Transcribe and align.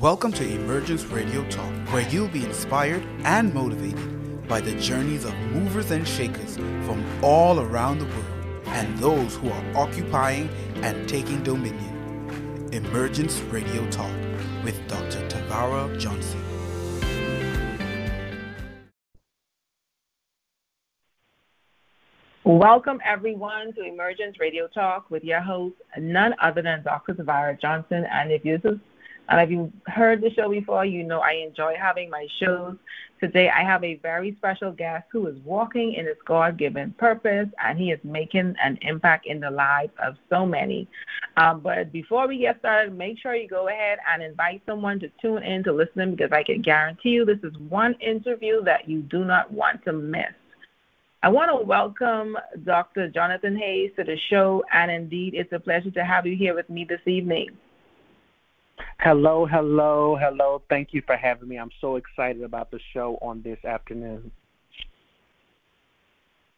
Welcome 0.00 0.30
to 0.34 0.48
Emergence 0.48 1.06
Radio 1.06 1.44
Talk, 1.48 1.72
where 1.92 2.08
you'll 2.08 2.28
be 2.28 2.44
inspired 2.44 3.04
and 3.24 3.52
motivated 3.52 4.46
by 4.46 4.60
the 4.60 4.72
journeys 4.76 5.24
of 5.24 5.34
movers 5.50 5.90
and 5.90 6.06
shakers 6.06 6.54
from 6.54 7.04
all 7.20 7.58
around 7.58 7.98
the 7.98 8.04
world 8.04 8.64
and 8.66 8.96
those 8.98 9.34
who 9.34 9.50
are 9.50 9.76
occupying 9.76 10.50
and 10.84 11.08
taking 11.08 11.42
dominion. 11.42 12.70
Emergence 12.72 13.40
Radio 13.50 13.84
Talk 13.90 14.14
with 14.62 14.78
Dr. 14.86 15.26
Tavara 15.26 15.98
Johnson. 15.98 16.44
Welcome, 22.44 23.00
everyone, 23.04 23.72
to 23.74 23.82
Emergence 23.82 24.38
Radio 24.38 24.68
Talk 24.68 25.10
with 25.10 25.24
your 25.24 25.40
host, 25.40 25.74
none 25.98 26.34
other 26.40 26.62
than 26.62 26.84
Dr. 26.84 27.14
Tavara 27.14 27.60
Johnson. 27.60 28.06
And 28.12 28.30
if 28.30 28.44
this 28.44 28.60
is 28.64 28.78
and 29.28 29.40
if 29.40 29.50
you've 29.50 29.72
heard 29.86 30.22
the 30.22 30.30
show 30.30 30.48
before, 30.50 30.86
you 30.86 31.04
know 31.04 31.20
I 31.20 31.32
enjoy 31.32 31.74
having 31.78 32.08
my 32.08 32.26
shows. 32.40 32.76
Today, 33.20 33.50
I 33.50 33.62
have 33.62 33.82
a 33.84 33.96
very 33.96 34.34
special 34.36 34.72
guest 34.72 35.04
who 35.10 35.26
is 35.26 35.36
walking 35.44 35.94
in 35.94 36.06
his 36.06 36.16
God 36.24 36.56
given 36.56 36.94
purpose 36.98 37.48
and 37.62 37.78
he 37.78 37.90
is 37.90 37.98
making 38.04 38.54
an 38.62 38.78
impact 38.82 39.26
in 39.26 39.40
the 39.40 39.50
lives 39.50 39.92
of 40.02 40.14
so 40.30 40.46
many. 40.46 40.88
Um, 41.36 41.60
but 41.60 41.92
before 41.92 42.26
we 42.28 42.38
get 42.38 42.60
started, 42.60 42.96
make 42.96 43.18
sure 43.18 43.34
you 43.34 43.48
go 43.48 43.68
ahead 43.68 43.98
and 44.10 44.22
invite 44.22 44.62
someone 44.66 45.00
to 45.00 45.10
tune 45.20 45.42
in 45.42 45.64
to 45.64 45.72
listen 45.72 46.12
because 46.12 46.32
I 46.32 46.42
can 46.44 46.62
guarantee 46.62 47.10
you 47.10 47.24
this 47.24 47.42
is 47.42 47.56
one 47.68 47.94
interview 47.94 48.62
that 48.64 48.88
you 48.88 49.02
do 49.02 49.24
not 49.24 49.52
want 49.52 49.84
to 49.84 49.92
miss. 49.92 50.32
I 51.22 51.28
want 51.28 51.50
to 51.50 51.66
welcome 51.66 52.36
Dr. 52.64 53.08
Jonathan 53.08 53.56
Hayes 53.56 53.90
to 53.96 54.04
the 54.04 54.16
show, 54.30 54.62
and 54.72 54.88
indeed, 54.88 55.34
it's 55.34 55.52
a 55.52 55.58
pleasure 55.58 55.90
to 55.90 56.04
have 56.04 56.24
you 56.24 56.36
here 56.36 56.54
with 56.54 56.70
me 56.70 56.84
this 56.88 57.00
evening. 57.06 57.48
Hello, 59.00 59.46
hello, 59.46 60.16
hello. 60.20 60.62
Thank 60.68 60.92
you 60.92 61.02
for 61.06 61.16
having 61.16 61.48
me. 61.48 61.56
I'm 61.56 61.70
so 61.80 61.96
excited 61.96 62.42
about 62.42 62.70
the 62.70 62.80
show 62.92 63.18
on 63.22 63.42
this 63.42 63.64
afternoon. 63.64 64.30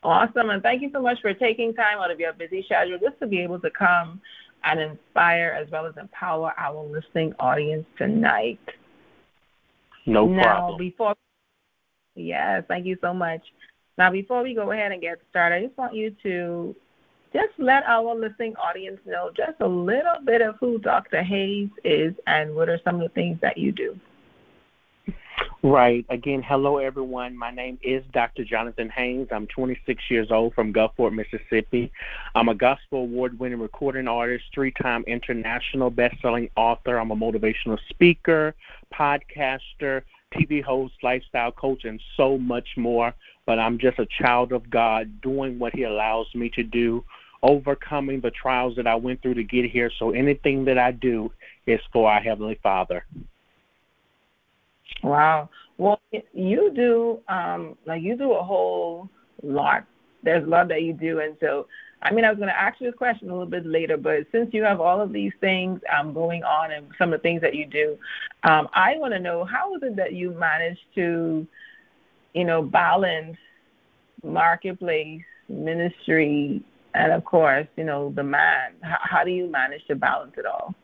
Awesome, 0.03 0.49
and 0.49 0.63
thank 0.63 0.81
you 0.81 0.91
so 0.93 1.03
much 1.03 1.21
for 1.21 1.35
taking 1.35 1.75
time 1.75 1.99
out 1.99 2.11
of 2.11 2.19
your 2.19 2.33
busy 2.33 2.63
schedule 2.65 2.99
just 2.99 3.19
to 3.21 3.27
be 3.27 3.41
able 3.41 3.61
to 3.61 3.71
come 3.71 4.21
and 4.65 4.81
inspire 4.81 5.57
as 5.59 5.71
well 5.71 5.87
as 5.87 5.95
empower 5.99 6.55
our 6.57 6.83
listening 6.85 7.35
audience 7.39 7.85
tonight. 7.99 8.61
No 10.07 10.27
now, 10.27 10.43
problem. 10.43 10.79
Before, 10.79 11.15
yes, 12.15 12.65
thank 12.69 12.87
you 12.87 12.97
so 13.03 13.13
much. 13.13 13.43
Now, 13.99 14.11
before 14.11 14.43
we 14.43 14.55
go 14.55 14.71
ahead 14.73 14.93
and 14.93 15.03
get 15.03 15.19
started, 15.29 15.57
I 15.57 15.67
just 15.67 15.77
want 15.77 15.95
you 15.95 16.17
to 16.23 16.75
just 17.33 17.53
let 17.59 17.85
our 17.85 18.15
listening 18.15 18.55
audience 18.57 18.99
know 19.07 19.31
just 19.37 19.61
a 19.61 19.69
little 19.69 20.19
bit 20.25 20.43
of 20.43 20.57
who 20.59 20.79
Dr. 20.79 21.23
Hayes 21.23 21.69
is 21.85 22.15
and 22.27 22.55
what 22.55 22.69
are 22.69 22.81
some 22.85 22.97
of 22.97 23.03
the 23.03 23.09
things 23.11 23.39
that 23.41 23.57
you 23.57 23.73
do. 23.73 23.99
Right. 25.63 26.07
Again, 26.09 26.43
hello 26.43 26.79
everyone. 26.79 27.37
My 27.37 27.51
name 27.51 27.79
is 27.83 28.03
Dr. 28.13 28.45
Jonathan 28.45 28.89
Haynes. 28.89 29.29
I'm 29.31 29.47
26 29.49 30.03
years 30.09 30.31
old 30.31 30.55
from 30.55 30.73
Gulfport, 30.73 31.13
Mississippi. 31.13 31.93
I'm 32.35 32.49
a 32.49 32.55
gospel 32.55 33.01
award-winning 33.01 33.61
recording 33.61 34.09
artist, 34.09 34.45
three-time 34.55 35.05
international 35.07 35.91
best-selling 35.91 36.49
author. 36.57 36.99
I'm 36.99 37.11
a 37.11 37.17
motivational 37.17 37.79
speaker, 37.91 38.55
podcaster, 38.93 40.03
TV 40.35 40.63
host, 40.63 40.95
lifestyle 41.03 41.53
coach, 41.53 41.85
and 41.85 42.01
so 42.17 42.39
much 42.39 42.69
more. 42.79 43.13
But 43.45 43.59
I'm 43.59 43.79
just 43.79 43.99
a 43.99 44.07
child 44.07 44.53
of 44.53 44.71
God 44.71 45.21
doing 45.21 45.59
what 45.59 45.75
He 45.75 45.83
allows 45.83 46.27
me 46.35 46.49
to 46.51 46.63
do 46.63 47.05
overcoming 47.43 48.21
the 48.21 48.31
trials 48.31 48.77
that 48.77 48.87
I 48.87 48.95
went 48.95 49.23
through 49.23 49.35
to 49.35 49.45
get 49.45 49.71
here. 49.71 49.91
So 49.99 50.11
anything 50.11 50.65
that 50.67 50.79
I 50.79 50.93
do 50.93 51.33
is 51.67 51.81
for 51.93 52.11
our 52.11 52.21
Heavenly 52.21 52.59
Father. 52.63 53.05
Wow. 55.03 55.49
Well, 55.79 56.01
you 56.35 56.73
do 56.75 57.21
um, 57.33 57.77
like 57.87 58.03
you 58.03 58.17
do 58.17 58.33
a 58.33 58.43
whole 58.43 59.09
lot. 59.43 59.87
There's 60.23 60.45
a 60.45 60.47
lot 60.47 60.69
that 60.69 60.83
you 60.83 60.93
do, 60.93 61.21
and 61.21 61.37
so 61.41 61.67
I 62.03 62.13
mean, 62.13 62.25
I 62.25 62.31
was 62.31 62.39
going 62.39 62.49
to 62.49 62.59
ask 62.59 62.81
you 62.81 62.87
this 62.91 62.97
question 62.97 63.29
a 63.29 63.33
little 63.33 63.47
bit 63.47 63.67
later, 63.67 63.97
but 63.97 64.27
since 64.33 64.55
you 64.55 64.63
have 64.65 64.81
all 64.81 65.01
of 65.01 65.13
these 65.13 65.33
things 65.41 65.81
um, 65.95 66.15
going 66.15 66.43
on 66.43 66.73
and 66.73 66.87
some 66.97 67.13
of 67.13 67.21
the 67.21 67.23
things 67.23 67.43
that 67.43 67.55
you 67.55 67.67
do, 67.67 67.99
um, 68.45 68.69
I 68.73 68.97
want 68.97 69.13
to 69.13 69.21
know 69.21 69.45
how 69.45 69.75
is 69.77 69.83
it 69.83 69.97
that 69.97 70.15
you 70.15 70.31
manage 70.31 70.79
to, 70.95 71.47
you 72.33 72.45
know, 72.45 72.63
balance 72.63 73.37
marketplace, 74.23 75.23
ministry, 75.49 76.63
and 76.95 77.13
of 77.13 77.25
course, 77.25 77.67
you 77.77 77.85
know, 77.85 78.13
the 78.15 78.23
man. 78.23 78.73
How, 78.83 78.99
how 79.03 79.25
do 79.25 79.31
you 79.31 79.51
manage 79.51 79.87
to 79.89 79.95
balance 79.95 80.33
it 80.37 80.47
all? 80.47 80.75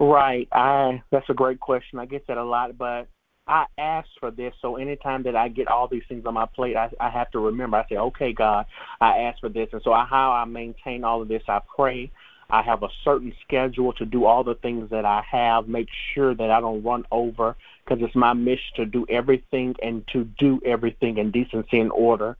Right. 0.00 0.48
I 0.52 1.02
that's 1.10 1.28
a 1.28 1.34
great 1.34 1.60
question. 1.60 1.98
I 1.98 2.06
get 2.06 2.26
that 2.26 2.36
a 2.36 2.44
lot, 2.44 2.76
but 2.76 3.06
I 3.46 3.66
ask 3.78 4.08
for 4.20 4.30
this. 4.30 4.52
So 4.62 4.76
anytime 4.76 5.22
that 5.24 5.36
I 5.36 5.48
get 5.48 5.68
all 5.68 5.88
these 5.88 6.02
things 6.08 6.24
on 6.26 6.34
my 6.34 6.46
plate, 6.46 6.76
I, 6.76 6.90
I 7.00 7.10
have 7.10 7.30
to 7.32 7.38
remember. 7.38 7.76
I 7.76 7.88
say, 7.88 7.96
okay, 7.96 8.32
God, 8.32 8.66
I 9.00 9.18
ask 9.18 9.40
for 9.40 9.48
this, 9.48 9.68
and 9.72 9.82
so 9.84 9.92
I, 9.92 10.06
how 10.08 10.32
I 10.32 10.44
maintain 10.44 11.04
all 11.04 11.22
of 11.22 11.28
this, 11.28 11.42
I 11.48 11.60
pray. 11.76 12.10
I 12.50 12.62
have 12.62 12.82
a 12.82 12.88
certain 13.02 13.32
schedule 13.46 13.94
to 13.94 14.04
do 14.04 14.26
all 14.26 14.44
the 14.44 14.56
things 14.56 14.90
that 14.90 15.06
I 15.06 15.22
have. 15.30 15.68
Make 15.68 15.88
sure 16.14 16.34
that 16.34 16.50
I 16.50 16.60
don't 16.60 16.82
run 16.82 17.04
over 17.10 17.56
because 17.84 18.04
it's 18.04 18.14
my 18.14 18.34
mission 18.34 18.76
to 18.76 18.84
do 18.84 19.06
everything 19.08 19.74
and 19.82 20.04
to 20.12 20.24
do 20.38 20.60
everything 20.66 21.16
in 21.16 21.30
decency 21.30 21.80
and 21.80 21.90
order. 21.92 22.36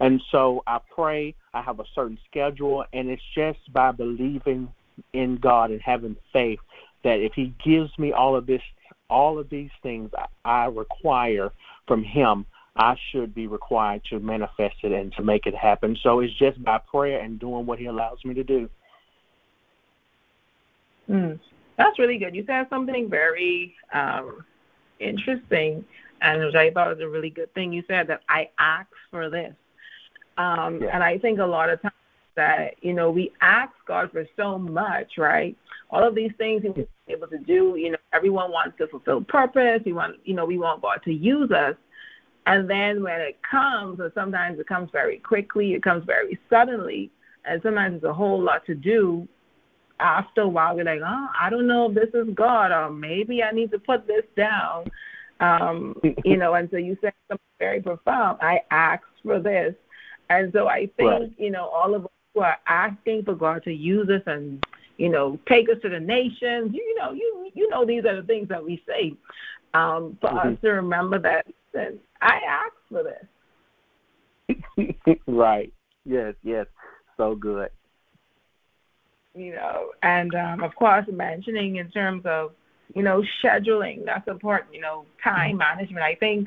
And 0.00 0.22
so 0.30 0.62
I 0.66 0.80
pray, 0.94 1.34
I 1.52 1.62
have 1.62 1.80
a 1.80 1.84
certain 1.94 2.18
schedule, 2.28 2.84
and 2.92 3.08
it's 3.08 3.22
just 3.34 3.72
by 3.72 3.92
believing 3.92 4.68
in 5.12 5.36
God 5.36 5.70
and 5.70 5.80
having 5.80 6.16
faith 6.32 6.60
that 7.04 7.20
if 7.20 7.32
He 7.34 7.54
gives 7.64 7.96
me 7.98 8.12
all 8.12 8.36
of 8.36 8.46
this, 8.46 8.62
all 9.08 9.38
of 9.38 9.48
these 9.50 9.70
things 9.82 10.10
I 10.44 10.66
require 10.66 11.52
from 11.86 12.02
Him, 12.02 12.46
I 12.76 12.96
should 13.10 13.34
be 13.34 13.46
required 13.46 14.02
to 14.10 14.18
manifest 14.18 14.76
it 14.82 14.92
and 14.92 15.12
to 15.14 15.22
make 15.22 15.46
it 15.46 15.54
happen. 15.54 15.96
So 16.02 16.20
it's 16.20 16.34
just 16.34 16.62
by 16.64 16.78
prayer 16.78 17.20
and 17.20 17.38
doing 17.38 17.66
what 17.66 17.78
He 17.78 17.86
allows 17.86 18.18
me 18.24 18.34
to 18.34 18.44
do. 18.44 18.68
Mm, 21.08 21.38
that's 21.76 21.98
really 21.98 22.18
good. 22.18 22.34
You 22.34 22.44
said 22.46 22.66
something 22.70 23.08
very 23.08 23.74
um, 23.92 24.44
interesting, 24.98 25.84
and 26.20 26.44
which 26.44 26.54
I 26.54 26.70
thought 26.70 26.88
was 26.88 27.00
a 27.00 27.08
really 27.08 27.30
good 27.30 27.52
thing. 27.54 27.72
You 27.72 27.84
said 27.86 28.06
that 28.08 28.22
I 28.28 28.48
ask 28.58 28.88
for 29.10 29.30
this. 29.30 29.54
Um, 30.38 30.82
yeah. 30.82 30.90
And 30.92 31.02
I 31.02 31.18
think 31.18 31.38
a 31.38 31.44
lot 31.44 31.70
of 31.70 31.80
times 31.82 31.94
that, 32.36 32.74
you 32.82 32.92
know, 32.92 33.10
we 33.10 33.32
ask 33.40 33.72
God 33.86 34.10
for 34.12 34.26
so 34.36 34.58
much, 34.58 35.18
right? 35.18 35.56
All 35.90 36.06
of 36.06 36.14
these 36.14 36.32
things 36.38 36.62
He 36.62 36.68
was 36.70 36.86
able 37.08 37.28
to 37.28 37.38
do, 37.38 37.76
you 37.76 37.92
know, 37.92 37.98
everyone 38.12 38.50
wants 38.50 38.76
to 38.78 38.88
fulfill 38.88 39.22
purpose. 39.22 39.82
We 39.84 39.92
want, 39.92 40.16
you 40.24 40.34
know, 40.34 40.44
we 40.44 40.58
want 40.58 40.82
God 40.82 41.00
to 41.04 41.12
use 41.12 41.50
us. 41.50 41.76
And 42.46 42.68
then 42.68 43.02
when 43.02 43.20
it 43.20 43.38
comes, 43.48 44.00
or 44.00 44.12
sometimes 44.14 44.58
it 44.58 44.66
comes 44.66 44.90
very 44.92 45.18
quickly, 45.18 45.72
it 45.74 45.82
comes 45.82 46.04
very 46.04 46.38
suddenly, 46.50 47.10
and 47.44 47.60
sometimes 47.62 47.96
it's 47.96 48.04
a 48.04 48.12
whole 48.12 48.40
lot 48.42 48.66
to 48.66 48.74
do. 48.74 49.26
After 50.00 50.42
a 50.42 50.48
while, 50.48 50.74
we're 50.74 50.84
like, 50.84 51.00
oh, 51.04 51.28
I 51.40 51.48
don't 51.48 51.66
know 51.66 51.88
if 51.88 51.94
this 51.94 52.10
is 52.12 52.34
God, 52.34 52.72
or 52.72 52.90
maybe 52.90 53.42
I 53.42 53.52
need 53.52 53.70
to 53.70 53.78
put 53.78 54.06
this 54.06 54.24
down. 54.36 54.90
Um, 55.40 55.94
you 56.24 56.36
know, 56.36 56.54
and 56.54 56.68
so 56.70 56.76
you 56.76 56.98
said 57.00 57.12
something 57.28 57.44
very 57.58 57.80
profound. 57.80 58.38
I 58.42 58.60
asked 58.70 59.04
for 59.22 59.40
this, 59.40 59.74
and 60.30 60.52
so 60.52 60.68
I 60.68 60.88
think, 60.96 61.10
right. 61.10 61.32
you 61.38 61.50
know, 61.50 61.66
all 61.68 61.94
of 61.94 62.04
us 62.04 62.10
who 62.34 62.40
are 62.40 62.58
asking 62.66 63.24
for 63.24 63.34
God 63.34 63.62
to 63.64 63.72
use 63.72 64.08
us 64.08 64.22
and, 64.26 64.64
you 64.96 65.08
know, 65.08 65.38
take 65.48 65.68
us 65.68 65.76
to 65.82 65.88
the 65.88 66.00
nations, 66.00 66.72
you 66.74 66.94
know, 66.98 67.12
you 67.12 67.50
you 67.54 67.68
know 67.68 67.86
these 67.86 68.04
are 68.04 68.16
the 68.16 68.26
things 68.26 68.48
that 68.48 68.64
we 68.64 68.82
say. 68.86 69.14
Um, 69.72 70.16
for 70.20 70.30
mm-hmm. 70.30 70.50
us 70.50 70.58
to 70.62 70.70
remember 70.70 71.18
that, 71.18 71.46
that 71.72 71.94
I 72.20 72.40
asked 72.48 72.76
for 72.88 73.02
this. 73.02 73.26
right. 75.26 75.72
Yes, 76.04 76.34
yes. 76.44 76.66
So 77.16 77.34
good. 77.34 77.70
You 79.34 79.54
know, 79.54 79.90
and 80.02 80.32
um, 80.34 80.62
of 80.62 80.76
course 80.76 81.06
mentioning 81.12 81.76
in 81.76 81.90
terms 81.90 82.22
of, 82.24 82.52
you 82.94 83.02
know, 83.02 83.24
scheduling, 83.42 84.04
that's 84.04 84.28
important, 84.28 84.74
you 84.74 84.80
know, 84.80 85.06
time 85.22 85.58
mm-hmm. 85.58 85.58
management. 85.58 86.04
I 86.04 86.14
think 86.14 86.46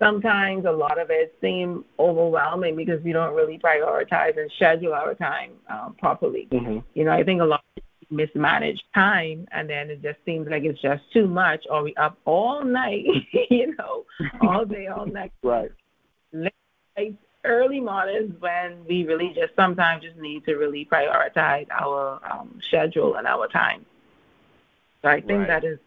sometimes 0.00 0.64
a 0.64 0.72
lot 0.72 0.98
of 0.98 1.10
it 1.10 1.36
seems 1.40 1.84
overwhelming 1.98 2.74
because 2.74 3.00
we 3.04 3.12
don't 3.12 3.34
really 3.34 3.58
prioritize 3.58 4.36
and 4.36 4.50
schedule 4.56 4.94
our 4.94 5.14
time 5.14 5.52
um, 5.68 5.94
properly. 5.98 6.48
Mm-hmm. 6.50 6.78
You 6.94 7.04
know, 7.04 7.12
I 7.12 7.22
think 7.22 7.40
a 7.40 7.44
lot 7.44 7.62
of 7.76 7.82
mismanage 8.10 8.80
time 8.92 9.46
and 9.52 9.70
then 9.70 9.90
it 9.90 10.02
just 10.02 10.18
seems 10.24 10.48
like 10.48 10.64
it's 10.64 10.80
just 10.80 11.02
too 11.12 11.28
much 11.28 11.64
or 11.70 11.84
we 11.84 11.94
up 11.94 12.18
all 12.24 12.64
night, 12.64 13.04
you 13.50 13.76
know, 13.76 14.04
all 14.40 14.64
day, 14.64 14.88
all 14.88 15.06
night. 15.18 15.32
right. 15.42 15.70
Late, 16.32 17.16
early 17.44 17.80
mornings 17.80 18.34
when 18.40 18.84
we 18.88 19.04
really 19.04 19.32
just 19.34 19.54
sometimes 19.54 20.02
just 20.02 20.16
need 20.16 20.44
to 20.44 20.56
really 20.56 20.88
prioritize 20.90 21.66
our 21.70 22.20
um, 22.30 22.58
schedule 22.66 23.14
and 23.16 23.26
our 23.26 23.48
time. 23.48 23.84
So 25.02 25.08
I 25.08 25.20
think 25.20 25.40
right. 25.40 25.48
that 25.48 25.64
is 25.64 25.78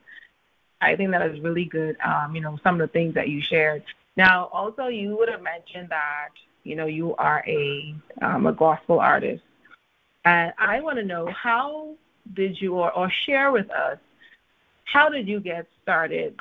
I 0.84 0.96
think 0.96 1.12
that 1.12 1.22
is 1.22 1.40
really 1.40 1.66
good. 1.66 1.96
Um, 2.04 2.36
you 2.36 2.42
know, 2.42 2.60
some 2.64 2.80
of 2.80 2.88
the 2.88 2.92
things 2.92 3.14
that 3.16 3.30
you 3.30 3.42
shared. 3.42 3.84
Now, 4.16 4.50
also, 4.54 4.88
you 4.88 5.18
would 5.18 5.30
have 5.30 5.42
mentioned 5.42 5.90
that 5.90 6.30
you 6.64 6.76
know 6.76 6.86
you 6.86 7.16
are 7.16 7.44
a 7.48 7.96
um, 8.22 8.46
a 8.46 8.54
gospel 8.54 9.00
artist, 9.00 9.44
and 10.26 10.54
I 10.58 10.82
want 10.82 10.98
to 10.98 11.04
know 11.04 11.28
how 11.32 11.96
did 12.34 12.60
you 12.62 12.76
or, 12.76 12.92
or 12.92 13.12
share 13.26 13.52
with 13.52 13.70
us 13.72 13.98
how 14.86 15.10
did 15.10 15.28
you 15.28 15.40
get 15.40 15.66
started 15.82 16.36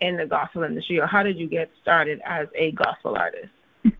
in 0.00 0.16
the 0.16 0.26
gospel 0.26 0.62
industry, 0.62 1.00
or 1.00 1.06
how 1.06 1.22
did 1.22 1.38
you 1.38 1.48
get 1.48 1.70
started 1.80 2.20
as 2.24 2.48
a 2.54 2.72
gospel 2.72 3.16
artist? 3.16 3.48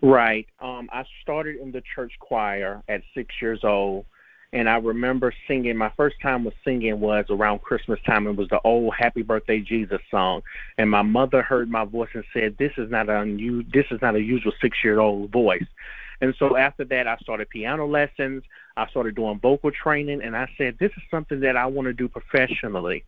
Right. 0.00 0.46
Um, 0.60 0.88
I 0.92 1.04
started 1.22 1.56
in 1.56 1.72
the 1.72 1.82
church 1.94 2.12
choir 2.20 2.82
at 2.88 3.02
six 3.14 3.34
years 3.42 3.64
old, 3.64 4.06
and 4.52 4.68
I 4.68 4.76
remember 4.76 5.32
singing. 5.46 5.76
My 5.76 5.92
first 5.96 6.16
time 6.20 6.44
with 6.44 6.54
singing 6.64 7.00
was 7.00 7.26
around 7.30 7.62
Christmas 7.62 8.00
time. 8.06 8.26
It 8.26 8.36
was 8.36 8.48
the 8.48 8.60
old 8.62 8.94
"Happy 8.94 9.22
Birthday 9.22 9.60
Jesus" 9.60 10.00
song, 10.10 10.42
and 10.78 10.90
my 10.90 11.02
mother 11.02 11.42
heard 11.42 11.70
my 11.70 11.84
voice 11.84 12.10
and 12.14 12.24
said, 12.32 12.56
"This 12.58 12.72
is 12.76 12.90
not 12.90 13.08
a 13.08 13.24
new. 13.24 13.62
this 13.64 13.86
is 13.90 14.00
not 14.02 14.14
a 14.14 14.22
usual 14.22 14.52
six-year-old 14.60 15.30
voice." 15.30 15.66
And 16.20 16.34
so 16.38 16.56
after 16.56 16.84
that, 16.86 17.06
I 17.06 17.16
started 17.18 17.50
piano 17.50 17.86
lessons. 17.86 18.42
I 18.78 18.86
started 18.88 19.14
doing 19.14 19.38
vocal 19.38 19.70
training, 19.70 20.20
and 20.22 20.36
I 20.36 20.48
said, 20.58 20.76
this 20.78 20.92
is 20.96 21.02
something 21.10 21.40
that 21.40 21.56
I 21.56 21.64
want 21.66 21.86
to 21.86 21.94
do 21.94 22.08
professionally. 22.08 23.04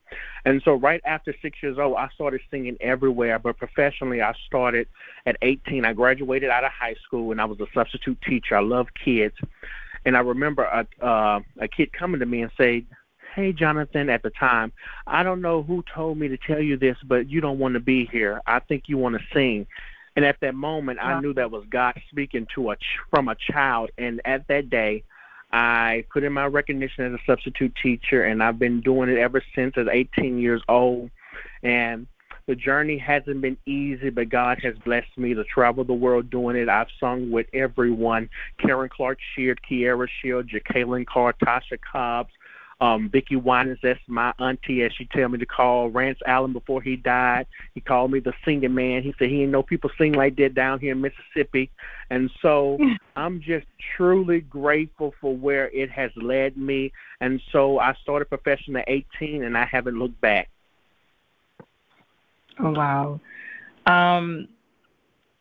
And 0.46 0.62
so 0.62 0.74
right 0.74 1.02
after 1.04 1.34
six 1.42 1.62
years 1.62 1.78
old, 1.78 1.96
I 1.96 2.08
started 2.14 2.40
singing 2.50 2.78
everywhere, 2.80 3.38
but 3.38 3.58
professionally, 3.58 4.22
I 4.22 4.32
started 4.46 4.88
at 5.26 5.36
18. 5.42 5.84
I 5.84 5.92
graduated 5.92 6.48
out 6.48 6.64
of 6.64 6.72
high 6.72 6.96
school, 7.04 7.32
and 7.32 7.40
I 7.40 7.44
was 7.44 7.60
a 7.60 7.66
substitute 7.74 8.18
teacher. 8.22 8.56
I 8.56 8.60
love 8.60 8.86
kids. 8.94 9.34
And 10.04 10.16
I 10.16 10.20
remember 10.20 10.64
a, 10.64 11.04
uh, 11.04 11.40
a 11.60 11.68
kid 11.68 11.92
coming 11.92 12.20
to 12.20 12.26
me 12.26 12.42
and 12.42 12.52
say, 12.58 12.84
Hey, 13.34 13.52
Jonathan, 13.52 14.10
at 14.10 14.22
the 14.22 14.30
time, 14.30 14.72
I 15.06 15.22
don't 15.22 15.40
know 15.40 15.62
who 15.62 15.84
told 15.94 16.18
me 16.18 16.28
to 16.28 16.36
tell 16.36 16.60
you 16.60 16.76
this, 16.76 16.96
but 17.04 17.28
you 17.28 17.40
don't 17.40 17.58
want 17.58 17.74
to 17.74 17.80
be 17.80 18.06
here. 18.06 18.40
I 18.46 18.58
think 18.58 18.84
you 18.86 18.98
want 18.98 19.16
to 19.16 19.24
sing. 19.32 19.66
And 20.16 20.24
at 20.24 20.40
that 20.40 20.56
moment, 20.56 20.98
I 21.00 21.20
knew 21.20 21.32
that 21.34 21.52
was 21.52 21.64
God 21.70 22.00
speaking 22.10 22.48
to 22.56 22.70
a 22.70 22.76
ch- 22.76 22.98
from 23.10 23.28
a 23.28 23.36
child. 23.36 23.90
And 23.98 24.20
at 24.24 24.48
that 24.48 24.68
day, 24.68 25.04
I 25.52 26.04
put 26.12 26.24
in 26.24 26.32
my 26.32 26.46
recognition 26.46 27.04
as 27.04 27.20
a 27.20 27.24
substitute 27.24 27.74
teacher, 27.80 28.24
and 28.24 28.42
I've 28.42 28.58
been 28.58 28.80
doing 28.80 29.08
it 29.08 29.18
ever 29.18 29.42
since. 29.54 29.74
At 29.76 29.88
18 29.88 30.38
years 30.38 30.62
old, 30.68 31.10
and 31.62 32.06
the 32.48 32.56
journey 32.56 32.98
hasn't 32.98 33.42
been 33.42 33.58
easy, 33.66 34.10
but 34.10 34.30
God 34.30 34.58
has 34.62 34.74
blessed 34.78 35.16
me 35.16 35.34
to 35.34 35.44
travel 35.44 35.84
the 35.84 35.92
world 35.92 36.30
doing 36.30 36.56
it. 36.56 36.68
I've 36.68 36.88
sung 36.98 37.30
with 37.30 37.46
everyone: 37.52 38.28
Karen 38.58 38.88
Clark 38.88 39.18
Sheard, 39.36 39.60
Kierra 39.70 40.08
Sheard, 40.20 40.48
Jekalyn 40.48 41.06
Carr, 41.06 41.34
Tasha 41.34 41.78
Cobbs, 41.80 42.32
um, 42.80 43.10
Vickie 43.10 43.42
Winans, 43.42 43.78
that's 43.82 44.00
my 44.06 44.32
auntie, 44.38 44.82
as 44.82 44.92
she 44.92 45.04
tell 45.06 45.28
me 45.28 45.38
to 45.38 45.46
call. 45.46 45.90
Rance 45.90 46.18
Allen 46.26 46.52
before 46.52 46.80
he 46.80 46.96
died, 46.96 47.46
he 47.74 47.80
called 47.80 48.12
me 48.12 48.20
the 48.20 48.32
singing 48.44 48.74
man. 48.74 49.02
He 49.02 49.14
said 49.18 49.28
he 49.28 49.38
didn't 49.38 49.50
know 49.50 49.62
people 49.62 49.90
sing 49.98 50.12
like 50.12 50.36
that 50.36 50.54
down 50.54 50.78
here 50.78 50.92
in 50.92 51.00
Mississippi. 51.00 51.70
And 52.08 52.30
so 52.40 52.78
I'm 53.16 53.40
just 53.40 53.66
truly 53.96 54.40
grateful 54.40 55.12
for 55.20 55.36
where 55.36 55.68
it 55.70 55.90
has 55.90 56.12
led 56.16 56.56
me. 56.56 56.92
And 57.20 57.42
so 57.52 57.80
I 57.80 57.94
started 58.00 58.26
profession 58.26 58.76
at 58.76 58.88
18, 58.88 59.42
and 59.42 59.58
I 59.58 59.66
haven't 59.66 59.98
looked 59.98 60.20
back. 60.20 60.48
Oh 62.60 62.70
wow! 62.70 63.20
Um, 63.86 64.48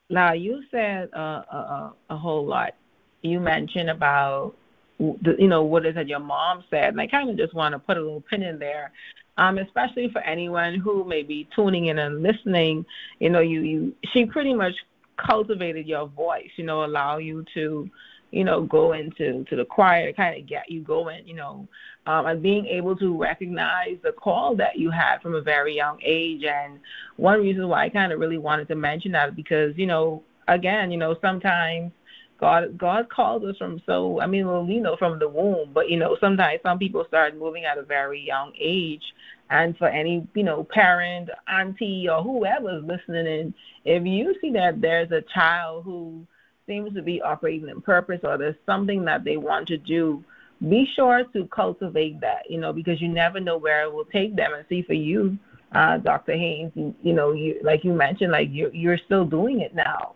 now 0.10 0.34
you 0.34 0.64
said 0.72 1.10
uh, 1.16 1.42
a, 1.52 1.94
a 2.10 2.18
whole 2.18 2.46
lot. 2.46 2.74
You 3.22 3.40
mentioned 3.40 3.90
about 3.90 4.54
the, 5.00 5.36
you 5.38 5.48
know 5.48 5.64
what 5.64 5.86
is 5.86 5.96
it 5.96 6.08
your 6.08 6.20
mom 6.20 6.64
said 6.70 6.86
and 6.86 7.00
i 7.00 7.06
kind 7.06 7.30
of 7.30 7.38
just 7.38 7.54
want 7.54 7.74
to 7.74 7.80
put 7.80 7.98
a 7.98 8.02
little 8.02 8.24
pin 8.30 8.42
in 8.42 8.58
there 8.58 8.92
um 9.38 9.58
especially 9.60 10.10
for 10.12 10.22
anyone 10.22 10.76
who 10.76 11.04
may 11.04 11.22
be 11.22 11.48
tuning 11.56 11.88
in 11.88 12.00
and 12.00 12.24
listening 12.24 12.86
you 13.20 13.30
know 13.30 13.40
you 13.40 13.62
you 13.62 13.96
she 14.12 14.26
pretty 14.26 14.54
much 14.54 14.74
cultivated 15.18 15.86
your 15.86 16.08
voice 16.08 16.50
you 16.56 16.64
know 16.64 16.84
allow 16.84 17.18
you 17.18 17.46
to 17.54 17.90
you 18.32 18.44
know 18.44 18.64
go 18.64 18.94
into 18.94 19.44
to 19.46 19.56
the 19.56 19.66
choir 19.66 20.12
kind 20.14 20.40
of 20.40 20.48
get 20.48 20.70
you 20.70 20.82
going 20.82 21.26
you 21.26 21.36
know 21.36 21.68
um 22.08 22.26
and 22.26 22.44
being 22.44 22.66
able 22.66 22.96
to 22.96 23.18
recognize 23.18 23.98
the 24.04 24.12
call 24.12 24.56
that 24.56 24.78
you 24.78 24.90
had 24.92 25.22
from 25.22 25.36
a 25.36 25.42
very 25.42 25.76
young 25.76 26.00
age. 26.04 26.44
And 26.44 26.80
one 27.16 27.42
reason 27.42 27.68
why 27.68 27.86
i 27.86 27.90
kind 27.90 28.12
of 28.12 28.20
really 28.20 28.38
wanted 28.38 28.68
to 28.70 28.76
mention 28.76 29.12
that 29.14 29.36
because 29.36 29.74
you 29.78 29.88
know 29.88 30.24
again 30.48 30.92
you 30.92 30.98
know 30.98 31.16
sometimes 31.22 31.92
God 32.40 32.78
God 32.78 33.10
calls 33.10 33.44
us 33.44 33.58
from 33.58 33.82
so 33.86 34.22
I 34.22 34.28
mean 34.28 34.48
well 34.48 34.66
we 34.66 34.80
know 34.80 34.96
from 34.98 35.20
the 35.20 35.28
womb, 35.28 35.72
but 35.74 35.90
you 35.90 35.98
know 35.98 36.18
sometimes 36.20 36.60
some 36.64 36.78
people 36.78 37.04
start 37.08 37.38
moving 37.38 37.66
at 37.66 37.78
a 37.78 37.84
very 37.84 38.22
young 38.22 38.52
age, 38.60 39.02
and 39.50 39.76
for 39.78 39.88
any 39.88 40.28
you 40.36 40.44
know 40.44 40.64
parent, 40.64 41.30
auntie 41.48 42.08
or 42.08 42.22
whoever's 42.22 42.84
listening 42.84 43.26
in, 43.26 43.54
if 43.86 44.06
you 44.06 44.36
see 44.40 44.52
that 44.52 44.82
there's 44.82 45.12
a 45.12 45.24
child 45.34 45.84
who 45.84 46.26
seems 46.68 46.94
to 46.94 47.02
be 47.02 47.22
operating 47.22 47.70
in 47.70 47.82
purpose 47.82 48.20
or 48.24 48.38
there's 48.38 48.56
something 48.66 49.06
that 49.06 49.24
they 49.24 49.38
want 49.38 49.68
to 49.70 49.78
do, 49.78 50.24
be 50.70 50.88
sure 50.96 51.24
to 51.34 51.46
cultivate 51.48 52.20
that 52.22 52.50
you 52.50 52.60
know 52.60 52.74
because 52.74 53.02
you 53.02 53.08
never 53.08 53.40
know 53.40 53.58
where 53.58 53.84
it 53.84 53.94
will 53.94 54.06
take 54.06 54.36
them. 54.36 54.54
And 54.54 54.66
see 54.70 54.82
for 54.82 54.94
you, 54.94 55.38
uh, 55.74 55.98
Dr. 55.98 56.34
Haynes, 56.34 56.72
you, 56.76 56.94
you 57.02 57.14
know 57.14 57.34
you 57.34 57.60
like 57.64 57.84
you 57.84 57.94
mentioned 57.94 58.32
like 58.32 58.50
you're, 58.52 58.74
you're 58.74 59.00
still 59.06 59.26
doing 59.26 59.62
it 59.62 59.74
now 59.74 60.14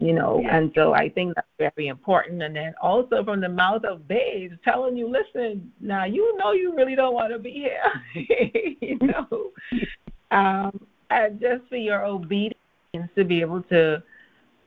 you 0.00 0.14
know 0.14 0.40
yeah. 0.42 0.56
and 0.56 0.72
so 0.74 0.94
i 0.94 1.08
think 1.08 1.34
that's 1.34 1.46
very 1.58 1.88
important 1.88 2.42
and 2.42 2.56
then 2.56 2.74
also 2.82 3.22
from 3.22 3.40
the 3.40 3.48
mouth 3.48 3.84
of 3.84 4.08
babes 4.08 4.54
telling 4.64 4.96
you 4.96 5.06
listen 5.06 5.70
now 5.80 6.04
you 6.04 6.36
know 6.38 6.52
you 6.52 6.74
really 6.74 6.94
don't 6.94 7.14
want 7.14 7.30
to 7.30 7.38
be 7.38 7.50
here 7.52 7.92
you 8.80 8.98
know 9.02 9.50
um 10.30 10.86
and 11.10 11.40
just 11.40 11.62
for 11.68 11.76
your 11.76 12.04
obedience 12.04 12.56
to 13.14 13.24
be 13.24 13.40
able 13.40 13.62
to 13.64 14.02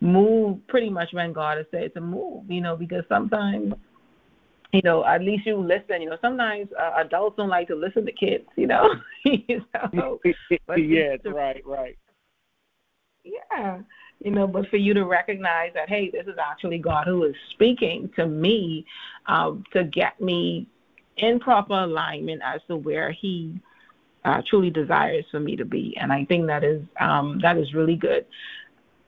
move 0.03 0.59
pretty 0.67 0.89
much 0.89 1.09
when 1.13 1.33
god 1.33 1.57
has 1.57 1.65
said 1.71 1.94
to 1.94 2.01
move 2.01 2.44
you 2.50 2.61
know 2.61 2.75
because 2.75 3.03
sometimes 3.09 3.73
you 4.73 4.81
know, 4.83 5.05
at 5.05 5.21
least 5.21 5.45
you 5.45 5.55
listen. 5.55 6.01
You 6.01 6.09
know, 6.09 6.17
sometimes 6.19 6.67
uh, 6.77 6.94
adults 6.97 7.38
don't 7.38 7.47
like 7.47 7.67
to 7.67 7.75
listen 7.75 8.05
to 8.05 8.11
kids. 8.11 8.45
You 8.55 8.67
know, 8.67 8.89
so, 9.25 10.19
yes, 10.75 11.19
right, 11.25 11.61
right. 11.65 11.97
Yeah, 13.23 13.81
you 14.19 14.31
know, 14.31 14.47
but 14.47 14.67
for 14.69 14.77
you 14.77 14.94
to 14.95 15.05
recognize 15.05 15.71
that, 15.75 15.89
hey, 15.89 16.09
this 16.09 16.25
is 16.25 16.38
actually 16.44 16.79
God 16.79 17.05
who 17.05 17.23
is 17.23 17.35
speaking 17.51 18.09
to 18.15 18.25
me 18.25 18.85
um, 19.27 19.63
to 19.73 19.83
get 19.85 20.19
me 20.19 20.67
in 21.17 21.39
proper 21.39 21.73
alignment 21.73 22.41
as 22.44 22.59
to 22.67 22.75
where 22.75 23.11
He 23.11 23.61
uh, 24.25 24.41
truly 24.50 24.71
desires 24.71 25.25
for 25.29 25.39
me 25.39 25.55
to 25.55 25.65
be, 25.65 25.95
and 26.01 26.11
I 26.11 26.25
think 26.25 26.47
that 26.47 26.63
is 26.63 26.81
um, 27.00 27.39
that 27.44 27.57
is 27.57 27.75
really 27.75 27.95
good. 27.95 28.25